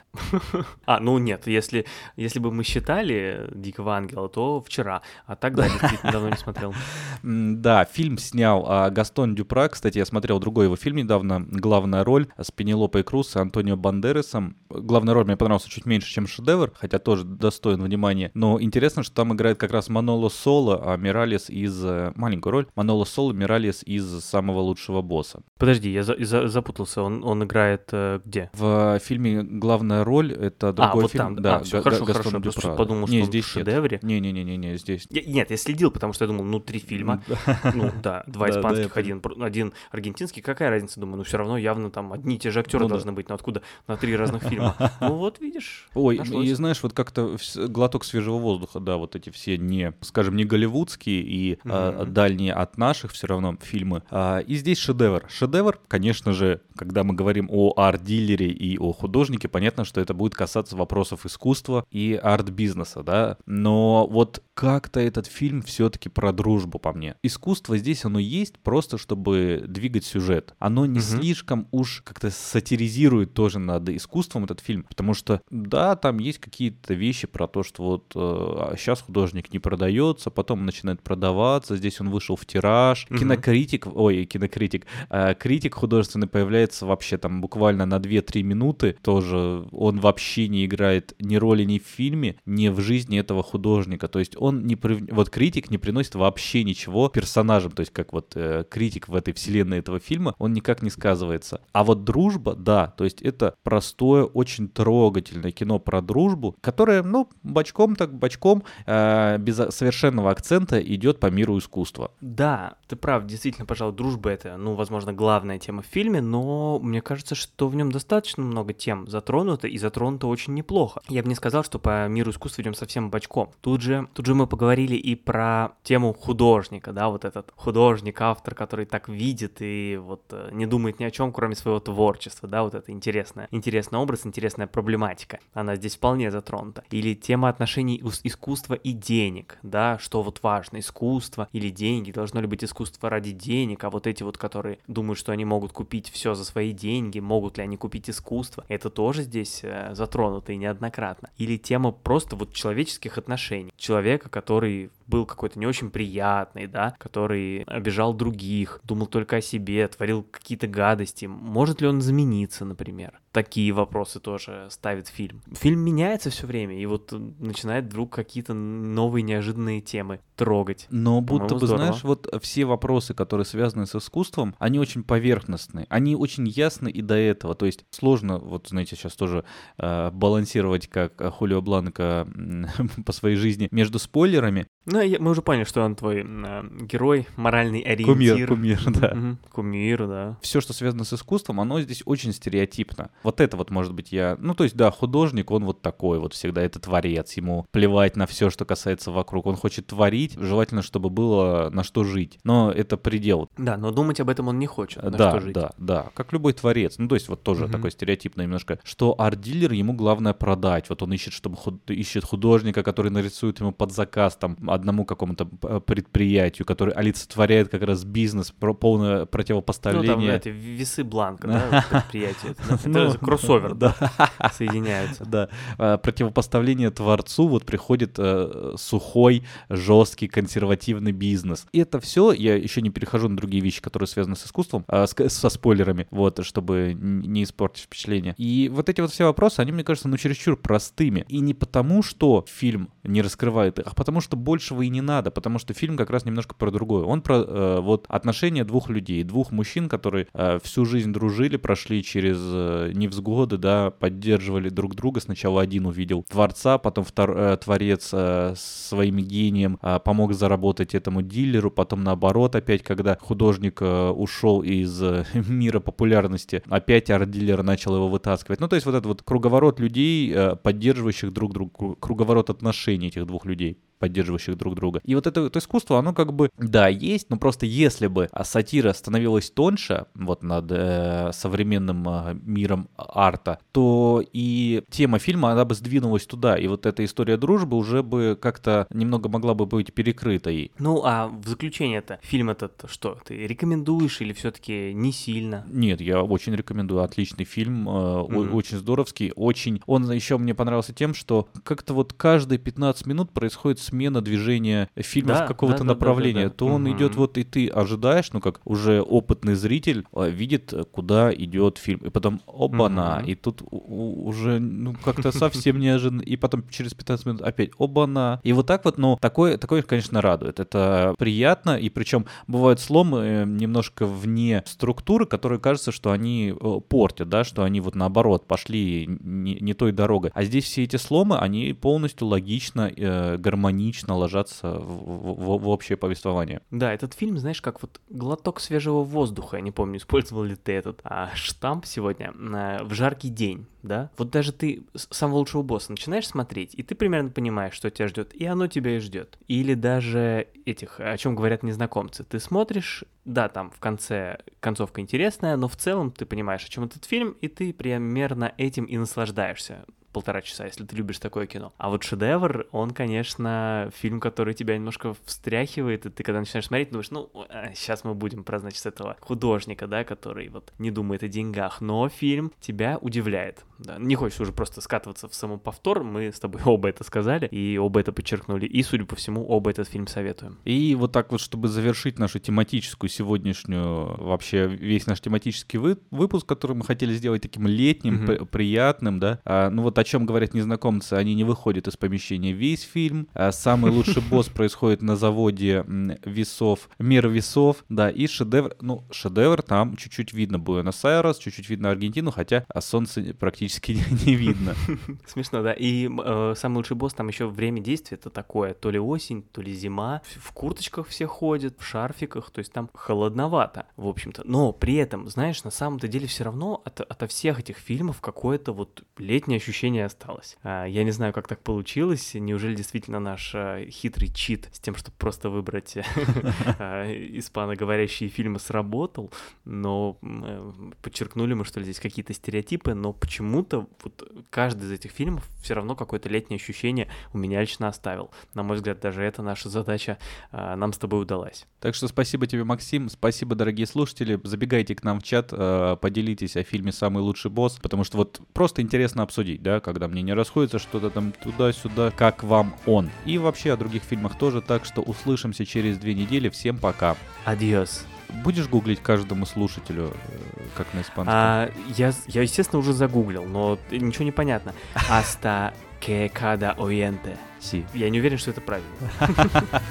А, 0.86 1.00
ну 1.00 1.18
нет, 1.18 1.46
если, 1.46 1.86
если 2.16 2.38
бы 2.40 2.50
мы 2.52 2.64
считали 2.64 3.48
Дикого 3.54 3.96
Ангела, 3.96 4.28
то 4.28 4.60
вчера, 4.60 5.02
а 5.26 5.36
так, 5.36 5.54
да, 5.54 5.64
действительно, 5.68 6.12
давно 6.12 6.28
не 6.30 6.36
смотрел. 6.36 6.74
Да, 7.22 7.84
фильм 7.84 8.16
снял 8.18 8.64
а, 8.68 8.90
Гастон 8.90 9.34
Дюпра. 9.34 9.68
Кстати, 9.68 9.98
я 9.98 10.04
смотрел 10.06 10.38
другой 10.38 10.66
его 10.66 10.76
фильм 10.76 10.96
недавно. 10.96 11.40
Главная 11.50 12.04
роль 12.04 12.28
с 12.38 12.50
Пенелопой 12.50 13.02
Круз 13.02 13.34
и 13.36 13.38
Антонио 13.38 13.76
Бандерасом. 13.76 14.56
Главная 14.70 15.14
роль 15.14 15.24
мне 15.24 15.36
понравился 15.36 15.68
чуть 15.68 15.84
меньше, 15.86 16.12
чем 16.12 16.26
шедевр, 16.26 16.72
хотя 16.76 16.98
тоже 16.98 17.24
достоин 17.24 17.82
внимания. 17.82 18.30
Но 18.34 18.60
интересно, 18.60 19.02
что 19.02 19.14
там 19.14 19.34
играет 19.34 19.58
как 19.58 19.72
раз 19.72 19.87
Маноло 19.88 20.28
Соло, 20.28 20.80
а 20.84 20.96
Миралис 20.96 21.50
из... 21.50 21.84
Э, 21.84 22.12
маленькую 22.14 22.52
роль. 22.52 22.66
Маноло 22.74 23.04
Соло, 23.04 23.32
Миралис 23.32 23.82
из 23.84 24.24
самого 24.24 24.60
лучшего 24.60 25.02
босса. 25.02 25.42
Подожди, 25.58 25.90
я, 25.90 26.02
за, 26.02 26.16
за, 26.24 26.48
запутался. 26.48 27.02
Он, 27.02 27.24
он 27.24 27.44
играет 27.44 27.88
э, 27.92 28.20
где? 28.24 28.50
В 28.52 28.98
фильме 29.00 29.42
главная 29.42 30.04
роль 30.04 30.32
это 30.32 30.72
другой 30.72 30.92
а, 30.92 31.02
вот 31.02 31.10
фильм. 31.12 31.24
Там. 31.24 31.36
Да, 31.36 31.56
а, 31.56 31.60
все, 31.64 31.82
хорошо, 31.82 32.04
хорошо. 32.04 32.30
Я 32.30 32.40
просто 32.40 32.74
подумал, 32.74 33.08
не, 33.08 33.18
что 33.18 33.26
здесь 33.26 33.44
в 33.44 33.48
шедевре. 33.48 33.98
Не-не-не, 34.02 34.76
здесь. 34.76 35.06
Я, 35.10 35.22
нет, 35.24 35.50
я 35.50 35.56
следил, 35.56 35.90
потому 35.90 36.12
что 36.12 36.24
я 36.24 36.28
думал, 36.28 36.44
ну, 36.44 36.60
три 36.60 36.78
фильма. 36.78 37.22
Ну, 37.74 37.90
да, 38.02 38.24
два 38.26 38.50
испанских, 38.50 38.96
один, 38.96 39.22
один 39.40 39.72
аргентинский. 39.90 40.42
Какая 40.42 40.70
разница, 40.70 41.00
думаю, 41.00 41.18
ну, 41.18 41.24
все 41.24 41.36
равно 41.38 41.58
явно 41.58 41.90
там 41.90 42.12
одни 42.12 42.36
и 42.36 42.38
те 42.38 42.50
же 42.50 42.60
актеры 42.60 42.84
ну 42.84 42.88
должны 42.88 43.12
быть, 43.12 43.28
но 43.28 43.34
откуда 43.34 43.62
на 43.86 43.96
три 43.96 44.16
разных 44.16 44.42
фильма? 44.42 44.74
Ну, 45.00 45.14
вот, 45.14 45.40
видишь, 45.40 45.88
Ой, 45.94 46.16
и 46.16 46.52
знаешь, 46.54 46.82
вот 46.82 46.92
как-то 46.92 47.36
глоток 47.68 48.04
свежего 48.04 48.38
воздуха, 48.38 48.80
да, 48.80 48.96
вот 48.96 49.16
эти 49.16 49.30
все 49.30 49.56
не, 49.56 49.77
скажем, 50.00 50.36
не 50.36 50.44
голливудские 50.44 51.22
и 51.22 51.58
дальние 52.06 52.52
от 52.52 52.78
наших 52.78 53.12
все 53.12 53.26
равно 53.26 53.56
фильмы. 53.60 54.02
А, 54.10 54.38
и 54.38 54.54
здесь 54.56 54.78
шедевр. 54.78 55.24
Шедевр, 55.28 55.78
конечно 55.88 56.32
же, 56.32 56.62
когда 56.76 57.04
мы 57.04 57.14
говорим 57.14 57.48
о 57.50 57.72
арт-дилере 57.76 58.48
и 58.50 58.78
о 58.78 58.92
художнике, 58.92 59.48
понятно, 59.48 59.84
что 59.84 60.00
это 60.00 60.14
будет 60.14 60.34
касаться 60.34 60.76
вопросов 60.76 61.26
искусства 61.26 61.84
и 61.90 62.18
арт-бизнеса, 62.22 63.02
да. 63.02 63.38
Но 63.46 64.06
вот 64.06 64.42
как-то 64.54 65.00
этот 65.00 65.26
фильм 65.26 65.62
все-таки 65.62 66.08
про 66.08 66.32
дружбу 66.32 66.78
по 66.78 66.92
мне. 66.92 67.16
Искусство 67.22 67.76
здесь 67.76 68.04
оно 68.04 68.18
есть 68.18 68.58
просто, 68.58 68.98
чтобы 68.98 69.64
двигать 69.66 70.04
сюжет. 70.04 70.54
Оно 70.58 70.86
не 70.86 70.98
угу. 70.98 71.06
слишком 71.06 71.68
уж 71.70 72.02
как-то 72.04 72.30
сатиризирует 72.30 73.34
тоже 73.34 73.58
над 73.58 73.88
искусством 73.88 74.44
этот 74.44 74.60
фильм, 74.60 74.84
потому 74.84 75.14
что, 75.14 75.40
да, 75.50 75.96
там 75.96 76.18
есть 76.18 76.38
какие-то 76.38 76.94
вещи 76.94 77.26
про 77.26 77.46
то, 77.46 77.62
что 77.62 77.82
вот 77.82 78.12
э, 78.14 78.74
сейчас 78.76 79.02
художник 79.02 79.52
не 79.52 79.58
продается, 79.68 80.30
потом 80.30 80.64
начинает 80.64 81.02
продаваться, 81.02 81.76
здесь 81.76 82.00
он 82.00 82.08
вышел 82.08 82.36
в 82.36 82.46
тираж. 82.46 83.06
Угу. 83.10 83.18
Кинокритик, 83.18 83.86
ой, 83.86 84.24
кинокритик, 84.24 84.86
э, 85.10 85.34
критик 85.34 85.74
художественный 85.74 86.26
появляется 86.26 86.86
вообще 86.86 87.18
там 87.18 87.42
буквально 87.42 87.84
на 87.84 87.96
2-3 87.96 88.42
минуты, 88.42 88.96
тоже 89.02 89.66
он 89.70 90.00
вообще 90.00 90.48
не 90.48 90.64
играет 90.64 91.14
ни 91.20 91.36
роли 91.36 91.64
ни 91.64 91.78
в 91.78 91.82
фильме, 91.82 92.36
ни 92.46 92.68
в 92.68 92.80
жизни 92.80 93.18
этого 93.18 93.42
художника, 93.42 94.08
то 94.08 94.20
есть 94.20 94.36
он 94.38 94.66
не, 94.66 94.78
вот 95.12 95.28
критик 95.28 95.70
не 95.70 95.76
приносит 95.76 96.14
вообще 96.14 96.64
ничего 96.64 97.10
персонажам, 97.10 97.72
то 97.72 97.80
есть 97.80 97.92
как 97.92 98.14
вот 98.14 98.32
э, 98.36 98.64
критик 98.70 99.08
в 99.08 99.14
этой 99.14 99.34
вселенной 99.34 99.80
этого 99.80 100.00
фильма, 100.00 100.34
он 100.38 100.54
никак 100.54 100.80
не 100.80 100.88
сказывается. 100.88 101.60
А 101.72 101.84
вот 101.84 102.04
дружба, 102.04 102.54
да, 102.54 102.86
то 102.96 103.04
есть 103.04 103.20
это 103.20 103.54
простое, 103.62 104.24
очень 104.24 104.68
трогательное 104.68 105.50
кино 105.50 105.78
про 105.78 106.00
дружбу, 106.00 106.56
которое, 106.62 107.02
ну, 107.02 107.28
бочком 107.42 107.96
так 107.96 108.14
бочком, 108.14 108.62
э, 108.86 109.36
без 109.38 109.57
совершенного 109.70 110.30
акцента 110.30 110.80
идет 110.80 111.20
по 111.20 111.26
миру 111.26 111.58
искусства. 111.58 112.10
Да, 112.20 112.76
ты 112.86 112.96
прав, 112.96 113.26
действительно, 113.26 113.66
пожалуй, 113.66 113.94
дружба 113.94 114.30
это, 114.30 114.56
ну, 114.56 114.74
возможно, 114.74 115.12
главная 115.12 115.58
тема 115.58 115.82
в 115.82 115.86
фильме, 115.86 116.20
но 116.20 116.78
мне 116.78 117.00
кажется, 117.00 117.34
что 117.34 117.68
в 117.68 117.74
нем 117.74 117.92
достаточно 117.92 118.42
много 118.42 118.72
тем 118.72 119.08
затронуто, 119.08 119.66
и 119.66 119.78
затронуто 119.78 120.26
очень 120.26 120.54
неплохо. 120.54 121.00
Я 121.08 121.22
бы 121.22 121.28
не 121.28 121.34
сказал, 121.34 121.64
что 121.64 121.78
по 121.78 122.08
миру 122.08 122.30
искусства 122.30 122.62
идем 122.62 122.74
совсем 122.74 123.10
бочком. 123.10 123.50
Тут 123.60 123.82
же, 123.82 124.08
тут 124.14 124.26
же 124.26 124.34
мы 124.34 124.46
поговорили 124.46 124.94
и 124.94 125.14
про 125.14 125.72
тему 125.82 126.14
художника, 126.14 126.92
да, 126.92 127.08
вот 127.08 127.24
этот 127.24 127.52
художник, 127.56 128.20
автор, 128.20 128.54
который 128.54 128.86
так 128.86 129.08
видит 129.08 129.56
и 129.60 129.98
вот 130.00 130.22
э, 130.30 130.50
не 130.52 130.66
думает 130.66 131.00
ни 131.00 131.04
о 131.04 131.10
чем, 131.10 131.32
кроме 131.32 131.54
своего 131.54 131.80
творчества, 131.80 132.48
да, 132.48 132.62
вот 132.62 132.74
это 132.74 132.92
интересная, 132.92 133.48
интересный 133.50 133.98
образ, 133.98 134.26
интересная 134.26 134.66
проблематика. 134.66 135.38
Она 135.52 135.76
здесь 135.76 135.96
вполне 135.96 136.30
затронута. 136.30 136.84
Или 136.90 137.14
тема 137.14 137.48
отношений 137.48 138.02
искусства 138.24 138.74
и 138.74 138.92
денег, 138.92 139.47
да, 139.62 139.98
что 139.98 140.22
вот 140.22 140.42
важно, 140.42 140.78
искусство 140.78 141.48
или 141.52 141.70
деньги, 141.70 142.12
должно 142.12 142.40
ли 142.40 142.46
быть 142.46 142.64
искусство 142.64 143.10
ради 143.10 143.32
денег, 143.32 143.84
а 143.84 143.90
вот 143.90 144.06
эти 144.06 144.22
вот, 144.22 144.38
которые 144.38 144.78
думают, 144.86 145.18
что 145.18 145.32
они 145.32 145.44
могут 145.44 145.72
купить 145.72 146.10
все 146.10 146.34
за 146.34 146.44
свои 146.44 146.72
деньги, 146.72 147.20
могут 147.20 147.58
ли 147.58 147.64
они 147.64 147.76
купить 147.76 148.10
искусство, 148.10 148.64
это 148.68 148.90
тоже 148.90 149.22
здесь 149.22 149.60
э, 149.62 149.90
затронуто 149.94 150.52
и 150.52 150.56
неоднократно. 150.56 151.30
Или 151.38 151.56
тема 151.56 151.92
просто 151.92 152.36
вот 152.36 152.52
человеческих 152.52 153.18
отношений. 153.18 153.72
Человека, 153.76 154.28
который 154.28 154.90
был 155.08 155.26
какой-то 155.26 155.58
не 155.58 155.66
очень 155.66 155.90
приятный, 155.90 156.66
да, 156.66 156.94
который 156.98 157.62
обижал 157.64 158.14
других, 158.14 158.80
думал 158.84 159.06
только 159.06 159.36
о 159.36 159.40
себе, 159.40 159.88
творил 159.88 160.22
какие-то 160.22 160.68
гадости. 160.68 161.24
Может 161.24 161.80
ли 161.80 161.88
он 161.88 162.00
замениться, 162.00 162.64
например? 162.64 163.20
Такие 163.32 163.72
вопросы 163.72 164.20
тоже 164.20 164.68
ставит 164.70 165.08
фильм. 165.08 165.42
Фильм 165.52 165.80
меняется 165.80 166.30
все 166.30 166.46
время, 166.46 166.78
и 166.78 166.86
вот 166.86 167.12
начинает 167.12 167.86
вдруг 167.86 168.12
какие-то 168.12 168.54
новые 168.54 169.22
неожиданные 169.22 169.80
темы 169.80 170.20
трогать. 170.38 170.86
Но 170.90 171.20
будто 171.20 171.56
бы, 171.56 171.66
здорово. 171.66 171.86
знаешь, 171.86 172.04
вот 172.04 172.32
все 172.40 172.64
вопросы, 172.64 173.12
которые 173.12 173.44
связаны 173.44 173.86
с 173.86 173.94
искусством, 173.94 174.54
они 174.58 174.78
очень 174.78 175.02
поверхностные, 175.02 175.86
они 175.90 176.14
очень 176.14 176.46
ясны 176.46 176.88
и 176.88 177.02
до 177.02 177.14
этого. 177.14 177.54
То 177.54 177.66
есть 177.66 177.84
сложно, 177.90 178.38
вот 178.38 178.68
знаете, 178.68 178.96
сейчас 178.96 179.14
тоже 179.14 179.44
э, 179.78 180.10
балансировать 180.12 180.86
как 180.86 181.20
Хулио 181.34 181.60
Бланка 181.60 182.26
по 183.04 183.12
своей 183.12 183.36
жизни 183.36 183.68
между 183.72 183.98
спойлерами. 183.98 184.68
Ну, 184.86 185.02
мы 185.18 185.32
уже 185.32 185.42
поняли, 185.42 185.64
что 185.64 185.82
он 185.82 185.96
твой 185.96 186.24
э, 186.24 186.62
герой, 186.82 187.26
моральный 187.36 187.80
ориентир. 187.80 188.46
Кумир, 188.48 188.78
кумир, 188.78 189.00
да. 189.00 189.08
Угу, 189.08 189.36
кумир, 189.50 190.06
да. 190.06 190.38
Все, 190.40 190.60
что 190.60 190.72
связано 190.72 191.04
с 191.04 191.12
искусством, 191.12 191.60
оно 191.60 191.80
здесь 191.80 192.02
очень 192.06 192.32
стереотипно. 192.32 193.10
Вот 193.24 193.40
это 193.40 193.56
вот, 193.56 193.70
может 193.70 193.92
быть, 193.92 194.12
я... 194.12 194.36
Ну, 194.40 194.54
то 194.54 194.64
есть, 194.64 194.76
да, 194.76 194.90
художник, 194.90 195.50
он 195.50 195.64
вот 195.64 195.82
такой 195.82 196.20
вот 196.20 196.32
всегда, 196.32 196.62
это 196.62 196.78
творец, 196.78 197.32
ему 197.34 197.66
плевать 197.72 198.16
на 198.16 198.26
все, 198.26 198.50
что 198.50 198.64
касается 198.64 199.10
вокруг. 199.10 199.46
Он 199.46 199.56
хочет 199.56 199.88
творить, 199.88 200.27
желательно, 200.36 200.82
чтобы 200.82 201.10
было 201.10 201.70
на 201.70 201.84
что 201.84 202.04
жить. 202.04 202.38
Но 202.44 202.70
это 202.70 202.96
предел. 202.96 203.48
Да, 203.56 203.76
но 203.76 203.90
думать 203.90 204.20
об 204.20 204.28
этом 204.28 204.48
он 204.48 204.58
не 204.58 204.66
хочет, 204.66 205.02
на 205.02 205.10
да, 205.10 205.30
что 205.30 205.40
жить. 205.40 205.54
Да, 205.54 205.70
да, 205.78 206.06
как 206.14 206.32
любой 206.32 206.52
творец. 206.52 206.96
Ну, 206.98 207.08
то 207.08 207.14
есть, 207.14 207.28
вот 207.28 207.42
тоже 207.42 207.64
угу. 207.64 207.72
такой 207.72 207.90
стереотипно 207.90 208.42
немножко, 208.42 208.78
что 208.84 209.14
арт-дилер 209.18 209.72
ему 209.72 209.92
главное 209.92 210.32
продать. 210.32 210.88
Вот 210.88 211.02
он 211.02 211.12
ищет, 211.12 211.32
чтобы 211.32 211.56
худ... 211.56 211.90
ищет 211.90 212.24
художника, 212.24 212.82
который 212.82 213.10
нарисует 213.10 213.60
ему 213.60 213.72
под 213.72 213.92
заказ 213.92 214.36
там 214.36 214.56
одному 214.68 215.04
какому-то 215.04 215.46
предприятию, 215.80 216.66
который 216.66 216.94
олицетворяет 216.94 217.68
как 217.68 217.82
раз 217.82 218.04
бизнес, 218.04 218.52
полное 218.80 219.26
противопоставление. 219.26 220.16
Ну, 220.16 220.22
там, 220.22 220.30
это 220.30 220.50
весы 220.50 221.04
Бланка, 221.04 221.48
да, 221.70 221.84
предприятие. 221.90 222.52
Это 222.52 222.88
ну, 222.88 223.14
кроссовер, 223.20 223.74
да, 223.74 223.94
соединяются. 224.52 225.24
Да, 225.24 225.48
а, 225.78 225.98
противопоставление 225.98 226.90
творцу 226.90 227.48
вот 227.48 227.64
приходит 227.64 228.14
э, 228.18 228.74
сухой, 228.76 229.44
жесткий, 229.68 230.17
консервативный 230.26 231.12
бизнес. 231.12 231.66
И 231.72 231.78
это 231.78 232.00
все, 232.00 232.32
я 232.32 232.56
еще 232.56 232.82
не 232.82 232.90
перехожу 232.90 233.28
на 233.28 233.36
другие 233.36 233.62
вещи, 233.62 233.80
которые 233.80 234.06
связаны 234.06 234.36
с 234.36 234.44
искусством, 234.44 234.84
а, 234.88 235.06
со 235.06 235.48
спойлерами, 235.48 236.06
вот, 236.10 236.44
чтобы 236.44 236.96
не 236.98 237.44
испортить 237.44 237.84
впечатление. 237.84 238.34
И 238.36 238.70
вот 238.72 238.88
эти 238.88 239.00
вот 239.00 239.10
все 239.10 239.24
вопросы, 239.24 239.60
они, 239.60 239.72
мне 239.72 239.84
кажется, 239.84 240.08
ну, 240.08 240.16
чересчур 240.16 240.56
простыми. 240.56 241.24
И 241.28 241.40
не 241.40 241.54
потому, 241.54 242.02
что 242.02 242.44
фильм 242.48 242.90
не 243.04 243.22
раскрывает 243.22 243.78
их, 243.78 243.86
а 243.86 243.94
потому 243.94 244.20
что 244.20 244.36
большего 244.36 244.82
и 244.82 244.88
не 244.88 245.00
надо, 245.00 245.30
потому 245.30 245.58
что 245.58 245.74
фильм 245.74 245.96
как 245.96 246.10
раз 246.10 246.24
немножко 246.24 246.54
про 246.54 246.70
другое. 246.70 247.04
Он 247.04 247.22
про 247.22 247.36
э, 247.36 247.80
вот 247.80 248.06
отношения 248.08 248.64
двух 248.64 248.88
людей, 248.88 249.22
двух 249.22 249.50
мужчин, 249.50 249.88
которые 249.88 250.28
э, 250.34 250.58
всю 250.62 250.84
жизнь 250.84 251.12
дружили, 251.12 251.56
прошли 251.56 252.02
через 252.02 252.38
э, 252.40 252.92
невзгоды, 252.94 253.56
да, 253.56 253.90
поддерживали 253.90 254.68
друг 254.68 254.94
друга. 254.94 255.20
Сначала 255.20 255.62
один 255.62 255.86
увидел 255.86 256.24
творца, 256.24 256.78
потом 256.78 257.04
втор, 257.04 257.36
э, 257.36 257.56
творец 257.56 258.10
э, 258.12 258.54
своим 258.56 259.18
гением 259.18 259.78
э, 259.82 259.98
помог 260.08 260.32
заработать 260.32 260.94
этому 260.94 261.20
дилеру, 261.20 261.70
потом 261.70 262.02
наоборот 262.02 262.56
опять, 262.56 262.82
когда 262.82 263.18
художник 263.20 263.82
э, 263.82 264.08
ушел 264.08 264.62
из 264.62 265.02
э, 265.02 265.26
мира 265.34 265.80
популярности, 265.80 266.62
опять 266.70 267.10
арт-дилер 267.10 267.62
начал 267.62 267.94
его 267.94 268.08
вытаскивать. 268.08 268.58
Ну, 268.58 268.68
то 268.68 268.76
есть 268.76 268.86
вот 268.86 268.94
этот 268.94 269.04
вот 269.04 269.22
круговорот 269.22 269.80
людей, 269.80 270.32
э, 270.34 270.56
поддерживающих 270.56 271.30
друг 271.30 271.52
друга, 271.52 271.94
круговорот 272.00 272.48
отношений 272.48 273.08
этих 273.08 273.26
двух 273.26 273.44
людей 273.44 273.76
поддерживающих 273.98 274.56
друг 274.56 274.74
друга. 274.74 275.00
И 275.04 275.14
вот 275.14 275.26
это, 275.26 275.42
это 275.42 275.58
искусство, 275.58 275.98
оно 275.98 276.12
как 276.12 276.32
бы, 276.32 276.50
да, 276.58 276.88
есть, 276.88 277.30
но 277.30 277.36
просто 277.36 277.66
если 277.66 278.06
бы 278.06 278.28
сатира 278.44 278.92
становилась 278.92 279.50
тоньше 279.50 280.06
вот 280.14 280.42
над 280.42 280.66
э, 280.70 281.30
современным 281.32 282.08
э, 282.08 282.34
миром 282.42 282.88
арта, 282.96 283.58
то 283.72 284.22
и 284.32 284.82
тема 284.90 285.18
фильма, 285.18 285.52
она 285.52 285.64
бы 285.64 285.74
сдвинулась 285.74 286.26
туда, 286.26 286.56
и 286.56 286.66
вот 286.66 286.86
эта 286.86 287.04
история 287.04 287.36
дружбы 287.36 287.76
уже 287.76 288.02
бы 288.02 288.38
как-то 288.40 288.86
немного 288.90 289.28
могла 289.28 289.54
бы 289.54 289.66
быть 289.66 289.92
перекрыта 289.92 290.50
ей. 290.50 290.72
Ну, 290.78 291.02
а 291.04 291.28
в 291.28 291.46
заключение 291.46 291.98
это 291.98 292.18
фильм 292.22 292.50
этот 292.50 292.84
что, 292.88 293.18
ты 293.24 293.46
рекомендуешь 293.46 294.20
или 294.20 294.32
все-таки 294.32 294.92
не 294.94 295.12
сильно? 295.12 295.64
Нет, 295.68 296.00
я 296.00 296.22
очень 296.22 296.54
рекомендую, 296.54 297.02
отличный 297.02 297.44
фильм, 297.44 297.88
э, 297.88 297.92
mm-hmm. 297.92 298.52
очень 298.52 298.78
здоровский, 298.78 299.32
очень... 299.36 299.80
Он 299.86 300.10
еще 300.10 300.38
мне 300.38 300.54
понравился 300.54 300.92
тем, 300.92 301.14
что 301.14 301.48
как-то 301.64 301.94
вот 301.94 302.12
каждые 302.12 302.58
15 302.58 303.06
минут 303.06 303.30
происходит 303.32 303.78
смена 303.88 304.20
движения 304.20 304.88
фильма 304.96 305.34
Да, 305.34 305.44
в 305.44 305.48
какого-то 305.48 305.78
да, 305.78 305.84
да, 305.84 305.88
да, 305.88 305.94
направления, 305.94 306.44
да, 306.44 306.48
да. 306.50 306.54
то 306.54 306.66
он 306.66 306.82
Мгм. 306.82 306.92
идет 306.92 307.16
вот 307.16 307.38
и 307.38 307.44
ты 307.44 307.68
ожидаешь, 307.68 308.32
ну 308.32 308.40
как 308.40 308.60
уже 308.64 309.00
опытный 309.02 309.54
зритель 309.54 310.04
а, 310.12 310.28
видит, 310.28 310.72
э, 310.72 310.84
куда 310.84 311.32
идет 311.34 311.78
фильм, 311.78 312.00
и 312.00 312.10
потом 312.10 312.40
оба-на, 312.46 313.18
Мгм. 313.18 313.26
и 313.26 313.34
тут 313.34 313.62
уже 313.70 314.58
ну 314.60 314.94
как-то 315.02 315.32
совсем 315.32 315.78
неожиданно, 315.80 316.20
и 316.22 316.36
потом 316.36 316.64
через 316.68 316.94
15 316.94 317.26
минут 317.26 317.42
опять 317.42 317.70
оба-на, 317.78 318.40
и 318.42 318.52
вот 318.52 318.66
так 318.66 318.84
вот, 318.84 318.98
ну 318.98 319.16
такое, 319.20 319.56
такое, 319.56 319.82
конечно, 319.82 320.20
радует, 320.20 320.60
это 320.60 321.14
приятно, 321.18 321.76
и 321.78 321.88
причем 321.88 322.26
бывают 322.46 322.80
сломы 322.80 323.18
э, 323.24 323.44
немножко 323.44 324.06
вне 324.06 324.62
структуры, 324.66 325.26
которые 325.26 325.60
кажется, 325.60 325.92
что 325.92 326.10
они 326.10 326.54
э, 326.58 326.80
портят, 326.88 327.28
да, 327.28 327.44
что 327.44 327.62
они 327.62 327.80
вот 327.80 327.94
наоборот 327.94 328.46
пошли 328.46 329.06
не, 329.08 329.54
не 329.60 329.74
той 329.74 329.92
дорогой, 329.92 330.30
а 330.34 330.44
здесь 330.44 330.64
все 330.64 330.84
эти 330.84 330.96
сломы, 330.96 331.38
они 331.38 331.72
полностью 331.72 332.26
логично, 332.26 332.92
э, 332.94 333.36
гармонично 333.38 333.77
ложатся 334.14 334.70
в, 334.78 335.34
в- 335.34 335.58
в 335.58 335.68
общее 335.68 335.96
повествование. 335.96 336.60
Да, 336.70 336.92
этот 336.92 337.14
фильм, 337.14 337.38
знаешь, 337.38 337.60
как 337.62 337.82
вот 337.82 338.00
глоток 338.08 338.60
свежего 338.60 339.02
воздуха. 339.02 339.56
Я 339.56 339.62
не 339.62 339.70
помню, 339.70 339.98
использовал 339.98 340.42
ли 340.44 340.56
ты 340.56 340.72
этот 340.72 341.00
а, 341.04 341.30
штамп 341.34 341.86
сегодня 341.86 342.32
а, 342.36 342.84
в 342.84 342.92
жаркий 342.94 343.28
день, 343.28 343.66
да? 343.82 344.10
Вот 344.18 344.30
даже 344.30 344.52
ты 344.52 344.82
самого 344.94 345.38
лучшего 345.38 345.62
босса 345.62 345.92
начинаешь 345.92 346.26
смотреть, 346.28 346.74
и 346.74 346.82
ты 346.82 346.94
примерно 346.94 347.30
понимаешь, 347.30 347.74
что 347.74 347.90
тебя 347.90 348.08
ждет, 348.08 348.34
и 348.34 348.44
оно 348.44 348.66
тебя 348.66 348.96
и 348.96 348.98
ждет. 348.98 349.38
Или 349.48 349.74
даже 349.74 350.48
этих, 350.64 351.00
о 351.00 351.16
чем 351.16 351.34
говорят 351.34 351.62
незнакомцы. 351.62 352.24
Ты 352.24 352.40
смотришь, 352.40 353.04
да, 353.24 353.48
там 353.48 353.70
в 353.70 353.78
конце 353.78 354.38
концовка 354.60 355.00
интересная, 355.00 355.56
но 355.56 355.68
в 355.68 355.76
целом 355.76 356.10
ты 356.10 356.26
понимаешь, 356.26 356.64
о 356.64 356.68
чем 356.68 356.84
этот 356.84 357.04
фильм, 357.04 357.36
и 357.40 357.48
ты 357.48 357.72
примерно 357.72 358.52
этим 358.58 358.84
и 358.84 358.96
наслаждаешься 358.96 359.84
полтора 360.18 360.42
часа, 360.42 360.64
если 360.64 360.84
ты 360.84 360.96
любишь 360.96 361.20
такое 361.20 361.46
кино. 361.46 361.72
А 361.78 361.90
вот 361.90 362.02
шедевр, 362.02 362.66
он, 362.72 362.90
конечно, 362.90 363.88
фильм, 363.94 364.18
который 364.18 364.52
тебя 364.52 364.76
немножко 364.76 365.14
встряхивает, 365.24 366.06
и 366.06 366.10
ты 366.10 366.24
когда 366.24 366.40
начинаешь 366.40 366.66
смотреть, 366.66 366.90
думаешь, 366.90 367.12
ну, 367.12 367.30
сейчас 367.76 368.02
мы 368.02 368.14
будем 368.14 368.42
про, 368.42 368.58
значит, 368.58 368.84
этого 368.84 369.16
художника, 369.20 369.86
да, 369.86 370.02
который 370.02 370.48
вот 370.48 370.72
не 370.80 370.90
думает 370.90 371.22
о 371.22 371.28
деньгах, 371.28 371.80
но 371.80 372.08
фильм 372.08 372.52
тебя 372.60 372.98
удивляет. 373.00 373.64
Да. 373.78 373.96
Не 373.96 374.16
хочешь 374.16 374.40
уже 374.40 374.52
просто 374.52 374.80
скатываться 374.80 375.28
в 375.28 375.34
самоповтор, 375.36 376.02
мы 376.02 376.32
с 376.32 376.40
тобой 376.40 376.62
оба 376.64 376.88
это 376.88 377.04
сказали, 377.04 377.46
и 377.46 377.78
оба 377.78 378.00
это 378.00 378.10
подчеркнули, 378.10 378.66
и, 378.66 378.82
судя 378.82 379.04
по 379.04 379.14
всему, 379.14 379.46
оба 379.46 379.70
этот 379.70 379.88
фильм 379.88 380.08
советуем. 380.08 380.58
И 380.64 380.96
вот 380.96 381.12
так 381.12 381.30
вот, 381.30 381.40
чтобы 381.40 381.68
завершить 381.68 382.18
нашу 382.18 382.40
тематическую 382.40 383.08
сегодняшнюю, 383.08 384.20
вообще 384.20 384.66
весь 384.66 385.06
наш 385.06 385.20
тематический 385.20 385.78
вы- 385.78 385.98
выпуск, 386.10 386.44
который 386.44 386.74
мы 386.74 386.84
хотели 386.84 387.12
сделать 387.14 387.42
таким 387.42 387.68
летним, 387.68 388.26
при- 388.26 388.44
приятным, 388.44 389.20
да, 389.20 389.38
а, 389.44 389.70
ну 389.70 389.82
вот 389.82 389.96
о 389.96 390.04
чем 390.08 390.26
говорят 390.26 390.54
незнакомцы, 390.54 391.14
они 391.14 391.34
не 391.34 391.44
выходят 391.44 391.86
из 391.86 391.96
помещения 391.96 392.52
весь 392.52 392.82
фильм, 392.82 393.28
а 393.34 393.52
самый 393.52 393.90
лучший 393.90 394.22
босс 394.22 394.48
происходит 394.48 395.02
на 395.02 395.16
заводе 395.16 395.84
весов, 396.24 396.88
мир 396.98 397.28
весов, 397.28 397.84
да, 397.88 398.10
и 398.10 398.26
шедевр, 398.26 398.74
ну, 398.80 399.04
шедевр 399.10 399.62
там 399.62 399.96
чуть-чуть 399.96 400.32
видно 400.32 400.58
Буэнос-Айрес, 400.58 401.38
чуть-чуть 401.38 401.68
видно 401.68 401.90
Аргентину, 401.90 402.30
хотя 402.30 402.64
а 402.68 402.80
солнца 402.80 403.22
практически 403.38 403.92
не- 404.10 404.26
не 404.26 404.34
видно. 404.34 404.74
Смешно, 405.26 405.62
да. 405.62 405.72
И 405.72 406.08
э, 406.08 406.54
самый 406.56 406.76
лучший 406.78 406.96
босс 406.96 407.14
там 407.14 407.28
еще 407.28 407.46
время 407.46 407.80
действия 407.80 408.16
это 408.16 408.30
такое, 408.30 408.74
то 408.74 408.90
ли 408.90 408.98
осень, 408.98 409.42
то 409.42 409.60
ли 409.60 409.74
зима. 409.74 410.22
В 410.40 410.52
курточках 410.52 411.06
все 411.08 411.26
ходят, 411.26 411.76
в 411.78 411.84
шарфиках, 411.84 412.50
то 412.50 412.60
есть 412.60 412.72
там 412.72 412.90
холодновато, 412.94 413.86
в 413.96 414.06
общем-то. 414.06 414.42
Но 414.44 414.72
при 414.72 414.94
этом, 414.96 415.28
знаешь, 415.28 415.64
на 415.64 415.70
самом-то 415.70 416.08
деле 416.08 416.26
все 416.26 416.44
равно 416.44 416.82
от, 416.84 417.00
ото 417.00 417.26
всех 417.26 417.60
этих 417.60 417.76
фильмов 417.76 418.20
какое-то 418.20 418.72
вот 418.72 419.04
летнее 419.18 419.56
ощущение 419.56 419.87
осталось. 419.96 420.56
А, 420.62 420.84
я 420.84 421.04
не 421.04 421.10
знаю, 421.10 421.32
как 421.32 421.48
так 421.48 421.62
получилось. 421.62 422.34
Неужели 422.34 422.74
действительно 422.74 423.20
наш 423.20 423.52
а, 423.54 423.84
хитрый 423.90 424.28
чит 424.28 424.68
с 424.72 424.78
тем, 424.78 424.94
чтобы 424.94 425.16
просто 425.18 425.50
выбрать 425.50 425.96
а, 426.78 427.06
испаноговорящие 427.06 428.28
фильмы 428.28 428.58
сработал, 428.58 429.32
но 429.64 430.18
э, 430.22 430.72
подчеркнули 431.02 431.54
мы, 431.54 431.64
что 431.64 431.80
ли, 431.80 431.84
здесь 431.84 432.00
какие-то 432.00 432.34
стереотипы, 432.34 432.94
но 432.94 433.12
почему-то 433.12 433.88
вот 434.02 434.46
каждый 434.50 434.84
из 434.84 434.92
этих 434.92 435.10
фильмов 435.12 435.48
все 435.62 435.74
равно 435.74 435.96
какое-то 435.96 436.28
летнее 436.28 436.56
ощущение 436.56 437.08
у 437.32 437.38
меня 437.38 437.60
лично 437.60 437.88
оставил. 437.88 438.30
На 438.54 438.62
мой 438.62 438.76
взгляд, 438.76 439.00
даже 439.00 439.22
эта 439.22 439.42
наша 439.42 439.68
задача 439.68 440.18
нам 440.52 440.92
с 440.92 440.98
тобой 440.98 441.22
удалась. 441.22 441.66
Так 441.80 441.94
что 441.94 442.08
спасибо 442.08 442.46
тебе, 442.46 442.64
Максим. 442.64 443.08
Спасибо, 443.08 443.54
дорогие 443.54 443.86
слушатели. 443.86 444.40
Забегайте 444.42 444.94
к 444.94 445.04
нам 445.04 445.20
в 445.20 445.22
чат, 445.22 445.52
э, 445.52 445.96
поделитесь 446.00 446.56
о 446.56 446.64
фильме 446.64 446.90
«Самый 446.90 447.22
лучший 447.22 447.50
босс», 447.50 447.78
потому 447.80 448.02
что 448.02 448.16
вот 448.16 448.40
просто 448.52 448.82
интересно 448.82 449.22
обсудить, 449.22 449.62
да, 449.62 449.77
когда 449.80 450.08
мне 450.08 450.22
не 450.22 450.32
расходится 450.32 450.78
что-то 450.78 451.10
там 451.10 451.32
туда-сюда, 451.32 452.10
как 452.10 452.42
вам 452.42 452.74
он. 452.86 453.10
И 453.24 453.38
вообще 453.38 453.72
о 453.72 453.76
других 453.76 454.02
фильмах 454.02 454.36
тоже, 454.38 454.60
так 454.60 454.84
что 454.84 455.02
услышимся 455.02 455.64
через 455.64 455.98
две 455.98 456.14
недели. 456.14 456.48
Всем 456.48 456.78
пока. 456.78 457.16
Адьос. 457.44 458.06
Будешь 458.44 458.68
гуглить 458.68 459.00
каждому 459.00 459.46
слушателю, 459.46 460.12
э, 460.12 460.38
как 460.76 460.92
на 460.92 461.00
испанском? 461.00 461.34
А, 461.34 461.70
я, 461.96 462.12
я, 462.26 462.42
естественно, 462.42 462.78
уже 462.78 462.92
загуглил, 462.92 463.44
но 463.44 463.78
ничего 463.90 464.24
не 464.24 464.32
понятно. 464.32 464.74
Hasta 464.94 465.72
que 466.00 466.28
cada 466.28 466.74
oyente. 466.76 467.36
Си. 467.60 467.84
Я 467.94 468.10
не 468.10 468.20
уверен, 468.20 468.38
что 468.38 468.50
это 468.50 468.60
правильно. 468.60 468.88